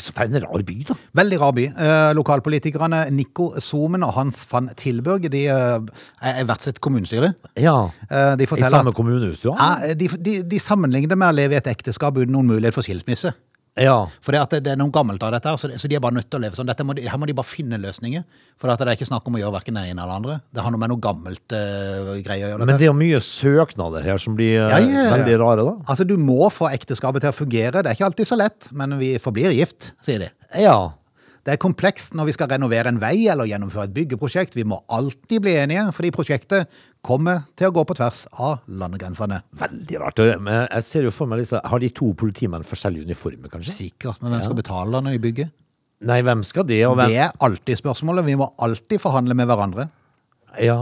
For 0.00 0.24
en 0.24 0.38
rar 0.40 0.62
by, 0.64 0.76
da. 0.88 0.96
Veldig 1.20 1.40
rar 1.42 1.52
by. 1.56 1.64
Eh, 1.68 2.12
lokalpolitikerne 2.16 3.02
Nico 3.12 3.50
Somen 3.60 4.06
og 4.06 4.14
Hans 4.16 4.46
van 4.48 4.70
Tilburg 4.80 5.28
de 5.32 5.44
er 5.52 5.84
er 6.24 6.64
sitt 6.64 6.80
kommunestyre. 6.80 7.34
Ja. 7.60 7.90
Eh, 8.08 8.36
de 8.40 8.48
I 8.48 8.70
samme 8.70 8.94
samme 8.94 8.94
du 9.42 9.50
har? 9.52 9.84
Ja, 9.84 9.94
de, 9.94 10.08
de, 10.08 10.38
de 10.48 10.60
sammenligner 10.60 11.20
med 11.20 11.28
å 11.34 11.36
leve 11.36 11.58
i 11.58 11.60
et 11.60 11.68
ekteskap 11.68 12.16
uten 12.16 12.32
noen 12.32 12.48
mulighet 12.54 12.76
for 12.76 12.86
skilsmisse. 12.86 13.34
Ja. 13.80 13.96
For 14.22 14.34
det, 14.34 14.40
at 14.44 14.54
det, 14.62 14.70
er 14.70 14.78
noe 14.78 14.92
gammelt 14.94 15.22
av 15.26 15.32
dette, 15.34 15.50
her, 15.50 15.58
så, 15.58 15.88
de 15.90 15.96
er 15.98 16.02
bare 16.02 16.14
nødt 16.14 16.28
til 16.30 16.38
å 16.38 16.42
leve 16.44 16.58
sånn. 16.58 16.70
Må 16.86 16.94
de, 16.94 17.06
her 17.10 17.18
må 17.18 17.26
de 17.26 17.34
bare 17.36 17.48
finne 17.48 17.78
løsninger. 17.82 18.22
For 18.60 18.70
det 18.70 18.86
er 18.86 18.94
ikke 18.94 19.08
snakk 19.08 19.26
om 19.26 19.38
å 19.38 19.42
gjøre 19.42 19.56
hverken 19.56 19.78
det 19.80 19.86
ene 19.90 20.04
eller 20.04 20.20
andre. 20.20 20.38
Det 20.54 20.62
har 20.62 20.74
noe 20.74 20.82
med 20.82 20.92
noe 20.92 21.02
gammelt 21.02 21.56
uh, 21.56 22.14
greier 22.22 22.46
å 22.46 22.52
gjøre. 22.52 22.68
Men 22.70 22.78
det 22.80 22.88
er 22.90 22.98
mye 22.98 23.22
søknader 23.24 24.06
her 24.06 24.20
som 24.22 24.38
blir 24.38 24.60
eh, 24.62 24.70
ja, 24.70 24.80
ja. 24.80 25.06
veldig 25.16 25.38
rare, 25.42 25.66
da. 25.66 25.76
Altså, 25.90 26.06
du 26.06 26.14
må 26.20 26.46
få 26.54 26.70
ekteskapet 26.70 27.26
til 27.26 27.34
å 27.34 27.36
fungere. 27.36 27.82
Det 27.82 27.90
er 27.90 27.98
ikke 27.98 28.10
alltid 28.12 28.30
så 28.30 28.38
lett, 28.38 28.70
men 28.76 28.94
vi 29.00 29.14
forblir 29.22 29.56
gift, 29.56 29.94
sier 30.04 30.22
de. 30.22 30.30
Ja. 30.62 30.78
Det 31.44 31.52
er 31.52 31.60
komplekst 31.60 32.14
når 32.16 32.30
vi 32.30 32.34
skal 32.38 32.48
renovere 32.54 32.88
en 32.88 32.98
vei 33.02 33.26
eller 33.28 33.48
gjennomføre 33.50 33.90
et 33.90 33.94
byggeprosjekt. 33.96 34.54
Vi 34.56 34.64
må 34.64 34.78
alltid 34.88 35.42
bli 35.44 35.52
enige, 35.60 35.82
fordi 35.92 36.10
prosjektet 36.14 36.70
kommer 37.04 37.42
til 37.58 37.68
å 37.68 37.74
gå 37.76 37.84
på 37.84 37.96
tvers 37.98 38.22
av 38.40 38.62
landegrensene. 38.80 39.42
Veldig 39.60 40.00
rart. 40.00 40.22
Jeg 40.24 40.86
ser 40.88 41.04
jo 41.04 41.12
for 41.12 41.28
meg 41.28 41.42
disse 41.42 41.60
Har 41.60 41.82
de 41.82 41.90
to 41.92 42.14
politimenn 42.16 42.64
forskjellige 42.64 43.04
uniformer, 43.10 43.52
kanskje? 43.52 43.76
Sikkert, 43.76 44.22
men 44.24 44.32
hvem 44.32 44.46
skal 44.46 44.56
betale 44.62 45.04
når 45.04 45.18
de 45.18 45.22
bygger? 45.26 45.52
Nei, 46.08 46.18
hvem 46.24 46.42
skal 46.48 46.64
det? 46.68 46.80
Og 46.88 46.96
hvem? 46.96 47.12
Det 47.12 47.20
er 47.26 47.36
alltid 47.44 47.80
spørsmålet. 47.80 48.24
Vi 48.26 48.38
må 48.40 48.48
alltid 48.64 49.00
forhandle 49.04 49.36
med 49.36 49.48
hverandre. 49.48 49.88
Ja. 50.60 50.78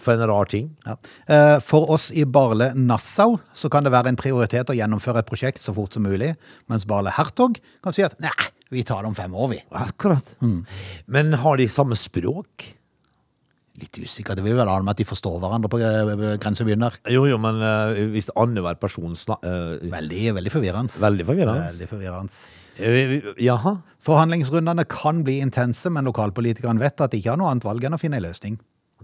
For 0.00 0.12
en 0.16 0.26
rar 0.28 0.48
ting. 0.50 0.68
Ja. 0.84 0.96
Eh, 1.30 1.56
For 1.64 1.88
oss 1.94 2.10
i 2.12 2.24
Barle 2.26 2.72
Nassau 2.76 3.38
så 3.54 3.70
kan 3.72 3.84
det 3.86 3.92
være 3.94 4.12
en 4.12 4.18
prioritet 4.20 4.68
å 4.72 4.76
gjennomføre 4.76 5.22
et 5.22 5.28
prosjekt 5.28 5.62
så 5.62 5.72
fort 5.76 5.94
som 5.96 6.04
mulig, 6.04 6.34
mens 6.68 6.84
Barle 6.88 7.12
Hertog 7.14 7.60
kan 7.84 7.94
si 7.96 8.02
at 8.04 8.16
nei, 8.22 8.32
vi 8.72 8.82
tar 8.86 9.04
det 9.04 9.10
om 9.12 9.14
fem 9.16 9.34
år, 9.34 9.50
vi. 9.52 9.60
Akkurat. 9.76 10.34
Men 11.06 11.36
har 11.42 11.60
de 11.60 11.68
samme 11.68 11.96
språk? 11.98 12.64
Litt 13.80 13.98
usikker. 13.98 14.36
Det 14.38 14.44
vil 14.46 14.54
vel 14.54 14.70
ha 14.70 14.76
med 14.82 14.94
at 14.94 15.00
de 15.02 15.06
forstår 15.06 15.40
hverandre 15.42 15.70
på 15.70 15.80
eh, 15.82 16.36
grensebyen 16.42 16.84
der. 16.84 16.98
Jo, 17.10 17.24
jo, 17.26 17.38
men 17.42 17.58
uh, 17.58 17.96
hvis 18.12 18.30
annenhver 18.38 18.78
person 18.78 19.16
snakker 19.18 19.82
Veldig, 19.90 20.20
veldig 20.36 20.52
forvirrende. 20.54 20.94
Veldig 21.02 21.26
forvirrende. 21.26 21.64
Veldig 21.72 21.88
forvirrende. 21.90 22.44
Uh, 22.78 23.32
Jaha. 23.42 23.74
Forhandlingsrundene 24.04 24.86
kan 24.90 25.24
bli 25.26 25.40
intense, 25.42 25.90
men 25.90 26.06
lokalpolitikerne 26.06 26.82
vet 26.82 27.02
at 27.02 27.14
de 27.14 27.18
ikke 27.18 27.34
har 27.34 27.40
noe 27.40 27.50
annet 27.50 27.66
valg 27.66 27.86
enn 27.88 27.98
å 27.98 28.00
finne 28.00 28.20
en 28.20 28.26
løsning. 28.28 28.60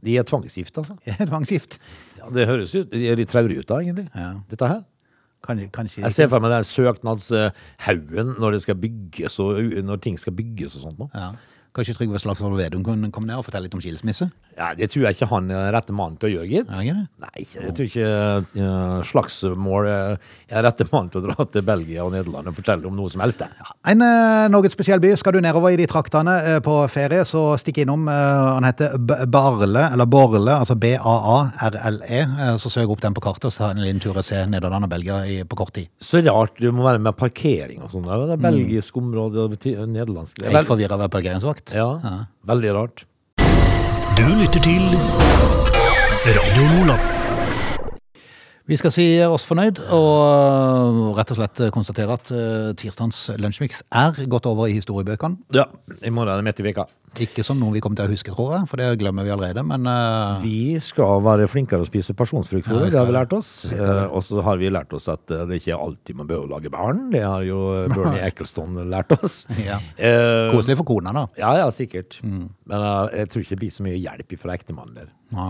De 0.06 0.14
er 0.16 0.26
tvangsgift, 0.28 0.78
altså. 0.78 0.96
Tvangsgift. 1.32 1.80
Ja, 2.20 2.30
det 2.32 2.46
høres 2.48 2.72
ut 2.76 2.94
De 2.94 3.02
er 3.10 3.18
litt 3.18 3.32
traurige 3.32 3.64
ut, 3.64 3.68
da, 3.68 3.80
egentlig. 3.82 4.06
Ja. 4.14 4.32
Dette 4.52 4.70
her. 4.70 4.84
Kan, 5.46 5.60
kanskje 5.72 6.02
Jeg 6.04 6.12
ser 6.12 6.28
for 6.28 6.42
meg 6.44 6.52
den 6.52 6.66
søknadshaugen 6.68 8.34
når 8.40 8.56
det 8.56 8.62
skal 8.62 8.76
bygges 8.76 9.38
og 9.40 9.60
når 9.86 10.02
ting 10.04 10.18
skal 10.20 10.36
bygges 10.36 10.76
og 10.76 10.82
sånt. 10.84 10.98
nå. 10.98 11.08
ja. 11.14 11.30
Kanskje 11.76 11.94
Trygve 11.96 12.18
Slagsvold 12.22 12.58
Vedum 12.58 12.84
kunne 12.86 13.10
komme 13.14 13.30
ned 13.30 13.40
og 13.40 13.46
fortelle 13.46 13.68
litt 13.68 13.76
om 13.76 13.82
skilsmisse? 13.82 14.30
Ja, 14.58 14.72
det 14.76 14.90
tror 14.92 15.06
jeg 15.06 15.16
ikke 15.16 15.30
han 15.30 15.50
er 15.54 15.70
rette 15.74 15.94
mannen 15.96 16.18
til 16.20 16.28
å 16.28 16.32
gjøre, 16.34 16.48
gitt. 16.50 16.70
Det? 16.70 16.94
Nei, 17.22 17.44
jeg 17.46 17.74
tror 17.76 17.86
ikke 17.86 18.08
uh, 18.58 18.96
slagsmål 19.06 19.88
eh, 19.88 20.32
er 20.50 20.66
rette 20.66 20.84
mann 20.90 21.08
til 21.12 21.22
å 21.22 21.30
dra 21.30 21.46
til 21.46 21.64
Belgia 21.64 22.04
og 22.04 22.12
Nederland 22.16 22.50
og 22.50 22.58
fortelle 22.58 22.88
om 22.90 22.98
noe 22.98 23.12
som 23.12 23.22
helst. 23.24 23.44
det. 23.44 23.70
En 23.88 24.02
uh, 24.02 24.50
noe 24.52 24.72
spesiell 24.72 25.00
by. 25.02 25.14
Skal 25.20 25.36
du 25.36 25.40
nedover 25.44 25.72
i 25.72 25.78
de 25.80 25.86
traktene 25.90 26.36
uh, 26.46 26.58
på 26.64 26.76
ferie, 26.92 27.22
så 27.28 27.54
stikk 27.60 27.82
innom. 27.84 28.08
Uh, 28.10 28.56
han 28.58 28.66
heter 28.66 28.98
B 28.98 29.20
Barle, 29.30 29.86
eller 29.92 30.06
Borle, 30.10 30.52
altså 30.52 30.74
B-A-A-R-L-E. 30.80 32.20
Eh, 32.20 32.56
så 32.60 32.70
søk 32.72 32.90
opp 32.92 33.02
den 33.02 33.14
på 33.16 33.22
kartet, 33.24 33.52
så 33.52 33.64
ta 33.64 33.70
en 33.74 33.82
liten 33.84 34.00
tur 34.02 34.16
og 34.16 34.26
se 34.26 34.40
Nederland 34.50 34.86
og 34.86 34.92
Belgia 34.92 35.20
i, 35.28 35.40
på 35.46 35.58
kort 35.58 35.74
tid. 35.76 35.90
Så 36.02 36.22
rart 36.26 36.58
du 36.60 36.70
må 36.74 36.84
være 36.86 37.02
med 37.02 37.16
parkering 37.18 37.84
og 37.84 37.92
sånn. 37.92 38.08
Det 38.08 38.36
er 38.36 38.42
belgisk 38.42 38.98
område 39.00 39.46
og 39.46 39.56
nederlandsk. 39.94 40.42
Er 40.42 40.56
Helt 40.56 40.68
forvirra 40.68 40.98
ved 41.00 41.12
parkeringsvakt. 41.12 41.59
Ja, 41.74 42.24
veldig 42.48 42.74
rart. 42.76 43.04
Du 44.18 44.26
lytter 44.40 44.60
til 44.64 44.82
Radio 46.26 46.64
Nordland. 46.74 47.04
Vi 48.70 48.76
skal 48.78 48.92
si 48.94 49.04
oss 49.26 49.42
fornøyd, 49.48 49.80
og 49.90 50.10
øh, 50.30 50.98
rett 51.16 51.32
og 51.34 51.40
slett 51.40 51.62
konstatere 51.74 52.14
at 52.14 52.30
uh, 52.30 52.68
tirsdagens 52.78 53.24
lunsjmix 53.42 53.80
er 53.90 54.20
gått 54.30 54.46
over 54.46 54.70
i 54.70 54.76
historiebøkene. 54.76 55.40
Ja, 55.56 55.64
i 55.98 56.12
morgen 56.14 56.30
er 56.30 56.38
det 56.38 56.46
midt 56.46 56.62
i 56.62 56.66
veka. 56.68 56.84
Ikke 57.18 57.42
som 57.42 57.58
noe 57.58 57.74
vi 57.74 57.80
kommer 57.82 57.98
til 57.98 58.06
å 58.06 58.12
huske, 58.12 58.30
tror 58.30 58.52
jeg, 58.54 58.66
for 58.70 58.78
det 58.78 58.86
glemmer 59.00 59.26
vi 59.26 59.32
allerede. 59.34 59.64
Men 59.66 59.88
uh... 59.90 60.38
Vi 60.44 60.78
skal 60.84 61.18
være 61.24 61.48
flinkere 61.50 61.82
å 61.82 61.88
spise 61.88 62.14
pasjonsfrukt, 62.14 62.68
Ja, 62.70 62.84
det 62.86 62.98
har 63.00 63.08
vi 63.08 63.16
lært 63.16 63.34
oss. 63.34 63.50
Uh, 63.66 64.06
og 64.06 64.22
så 64.26 64.44
har 64.46 64.60
vi 64.60 64.70
lært 64.70 64.94
oss 64.94 65.08
at 65.10 65.32
eh, 65.34 65.42
det 65.50 65.58
ikke 65.60 65.74
er 65.74 65.82
alltid 65.82 66.20
man 66.20 66.30
bør 66.30 66.46
lage 66.52 66.70
barn. 66.70 67.08
Det 67.10 67.24
har 67.26 67.42
jo 67.46 67.60
Bernie 67.90 68.22
Eccleston 68.28 68.78
lært 68.92 69.16
oss. 69.18 69.42
Ja. 69.58 69.80
uh, 69.98 70.52
koselig 70.54 70.78
for 70.78 70.92
kona, 70.92 71.14
da. 71.16 71.26
ja, 71.40 71.56
ja, 71.64 71.70
sikkert. 71.74 72.20
Men 72.70 72.78
eh, 72.78 73.18
jeg 73.20 73.32
tror 73.32 73.44
ikke 73.44 73.56
det 73.56 73.62
blir 73.64 73.74
så 73.74 73.86
mye 73.86 73.98
hjelp 73.98 74.36
fra 74.40 74.54
ektemannen 74.54 75.00
der. 75.00 75.10
Ja. 75.34 75.48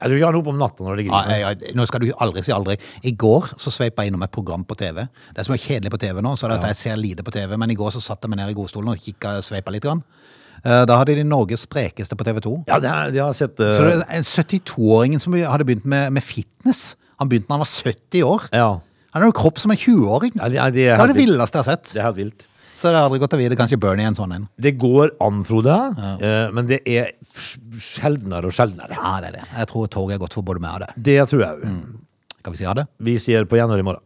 Jeg 0.00 0.10
tror 0.10 0.16
ikke 0.18 0.28
han 0.28 0.36
roper 0.36 0.54
om 0.54 0.60
natta 0.60 0.86
når 0.86 1.00
det 1.00 1.06
griner. 1.06 1.30
ja, 1.30 1.50
ja, 1.54 1.74
nå 1.78 1.86
skal 1.88 2.02
du 2.02 2.10
aldri 2.22 2.42
si 2.46 2.54
aldri. 2.54 2.76
I 3.06 3.14
går 3.18 3.52
så 3.54 3.72
sveipa 3.74 4.04
jeg 4.04 4.12
innom 4.12 4.26
et 4.26 4.34
program 4.34 4.66
på 4.66 4.76
TV. 4.78 5.04
Det 5.06 5.42
er 5.42 5.48
så 5.48 5.54
mye 5.54 5.62
kjedelig 5.62 5.94
på 5.94 6.02
TV 6.02 6.22
nå, 6.26 6.34
så 6.34 6.50
det 6.50 6.58
er 6.58 6.66
at 6.66 6.74
jeg 6.74 6.82
ser 6.82 7.00
lite 7.00 7.26
på 7.26 7.34
TV. 7.34 7.54
Men 7.58 7.72
i 7.74 7.78
går 7.78 7.94
så 7.94 8.02
satt 8.02 8.26
jeg 8.26 8.32
meg 8.32 8.42
ned 8.42 8.52
i 8.52 8.58
godstolen 8.58 8.92
og 8.92 9.02
kikka 9.02 9.38
sveipa 9.46 9.74
litt. 9.74 9.86
Grann. 9.86 10.02
Eh, 10.64 10.84
Da 10.88 10.96
hadde 10.98 11.14
de 11.16 11.24
Norges 11.24 11.66
sprekeste 11.66 12.16
på 12.16 12.24
TV 12.24 12.40
2. 12.40 12.54
Ja, 12.68 12.78
det, 12.80 12.88
har- 12.88 13.10
de 13.10 13.18
har 13.18 13.32
sett. 13.32 13.58
uh... 13.60 13.70
Så 13.72 13.84
det 13.84 14.00
er 14.08 14.22
72-åringen 14.22 15.20
som 15.20 15.32
hadde 15.34 15.64
begynt 15.68 15.84
med, 15.84 16.12
med 16.12 16.22
fitness. 16.22 16.94
Han 17.20 17.28
begynte 17.28 17.48
da 17.48 17.54
han 17.54 17.64
var 17.64 17.72
70 17.72 18.22
år. 18.24 18.48
ja. 18.52 18.68
Han 19.16 19.22
har 19.22 19.30
jo 19.30 19.36
kropp 19.38 19.56
som 19.58 19.70
en 19.72 19.78
20-åring. 19.80 20.34
Ja, 20.36 20.48
det, 20.52 20.58
er- 20.60 20.70
det, 20.74 20.82
Det 20.84 20.88
er 20.92 21.06
det 21.08 21.14
vilt. 21.16 21.30
villeste 21.30 21.56
jeg 21.56 21.64
har 21.64 21.76
sett. 21.76 21.92
det 21.94 22.00
er 22.02 22.04
helt 22.10 22.16
vilt. 22.18 22.42
Så 22.76 22.90
det 22.92 22.98
har 22.98 23.06
aldri 23.08 23.18
gått 23.22 23.32
å 23.32 23.38
vite. 23.40 23.56
Kanskje 23.56 23.78
Bernie 23.80 24.04
er 24.04 24.10
en 24.10 24.14
sånn 24.18 24.34
en. 24.36 24.42
Det 24.60 24.74
går 24.76 25.14
an, 25.24 25.38
Frode, 25.48 25.72
eh, 26.20 26.50
men 26.52 26.66
det 26.68 26.82
er 26.84 27.14
sjeldnere 27.80 28.44
og 28.44 28.52
sjeldnere. 28.52 28.92
Ja, 28.92 29.14
det 29.24 29.30
er 29.30 29.38
det. 29.38 29.44
Jeg 29.56 29.70
tror 29.70 29.88
toget 29.88 30.18
er 30.18 30.20
godt 30.20 30.34
for 30.36 30.42
både 30.44 30.60
meg 30.60 30.74
og 30.74 30.84
deg. 30.84 30.92
Det 31.08 31.16
tror 31.30 31.40
jeg 31.46 31.56
òg. 31.56 31.80
Skal 32.42 32.52
vi 32.52 32.58
si 32.60 32.64
ha 32.68 32.74
det? 32.76 32.84
Vi 33.08 33.16
sier 33.24 33.48
på 33.48 33.56
gjenhør 33.56 33.80
i 33.80 33.86
morgen. 33.88 34.04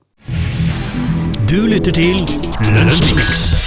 Du 1.50 1.58
lytter 1.66 1.90
til 1.90 2.22
Lunsjmix. 2.62 3.59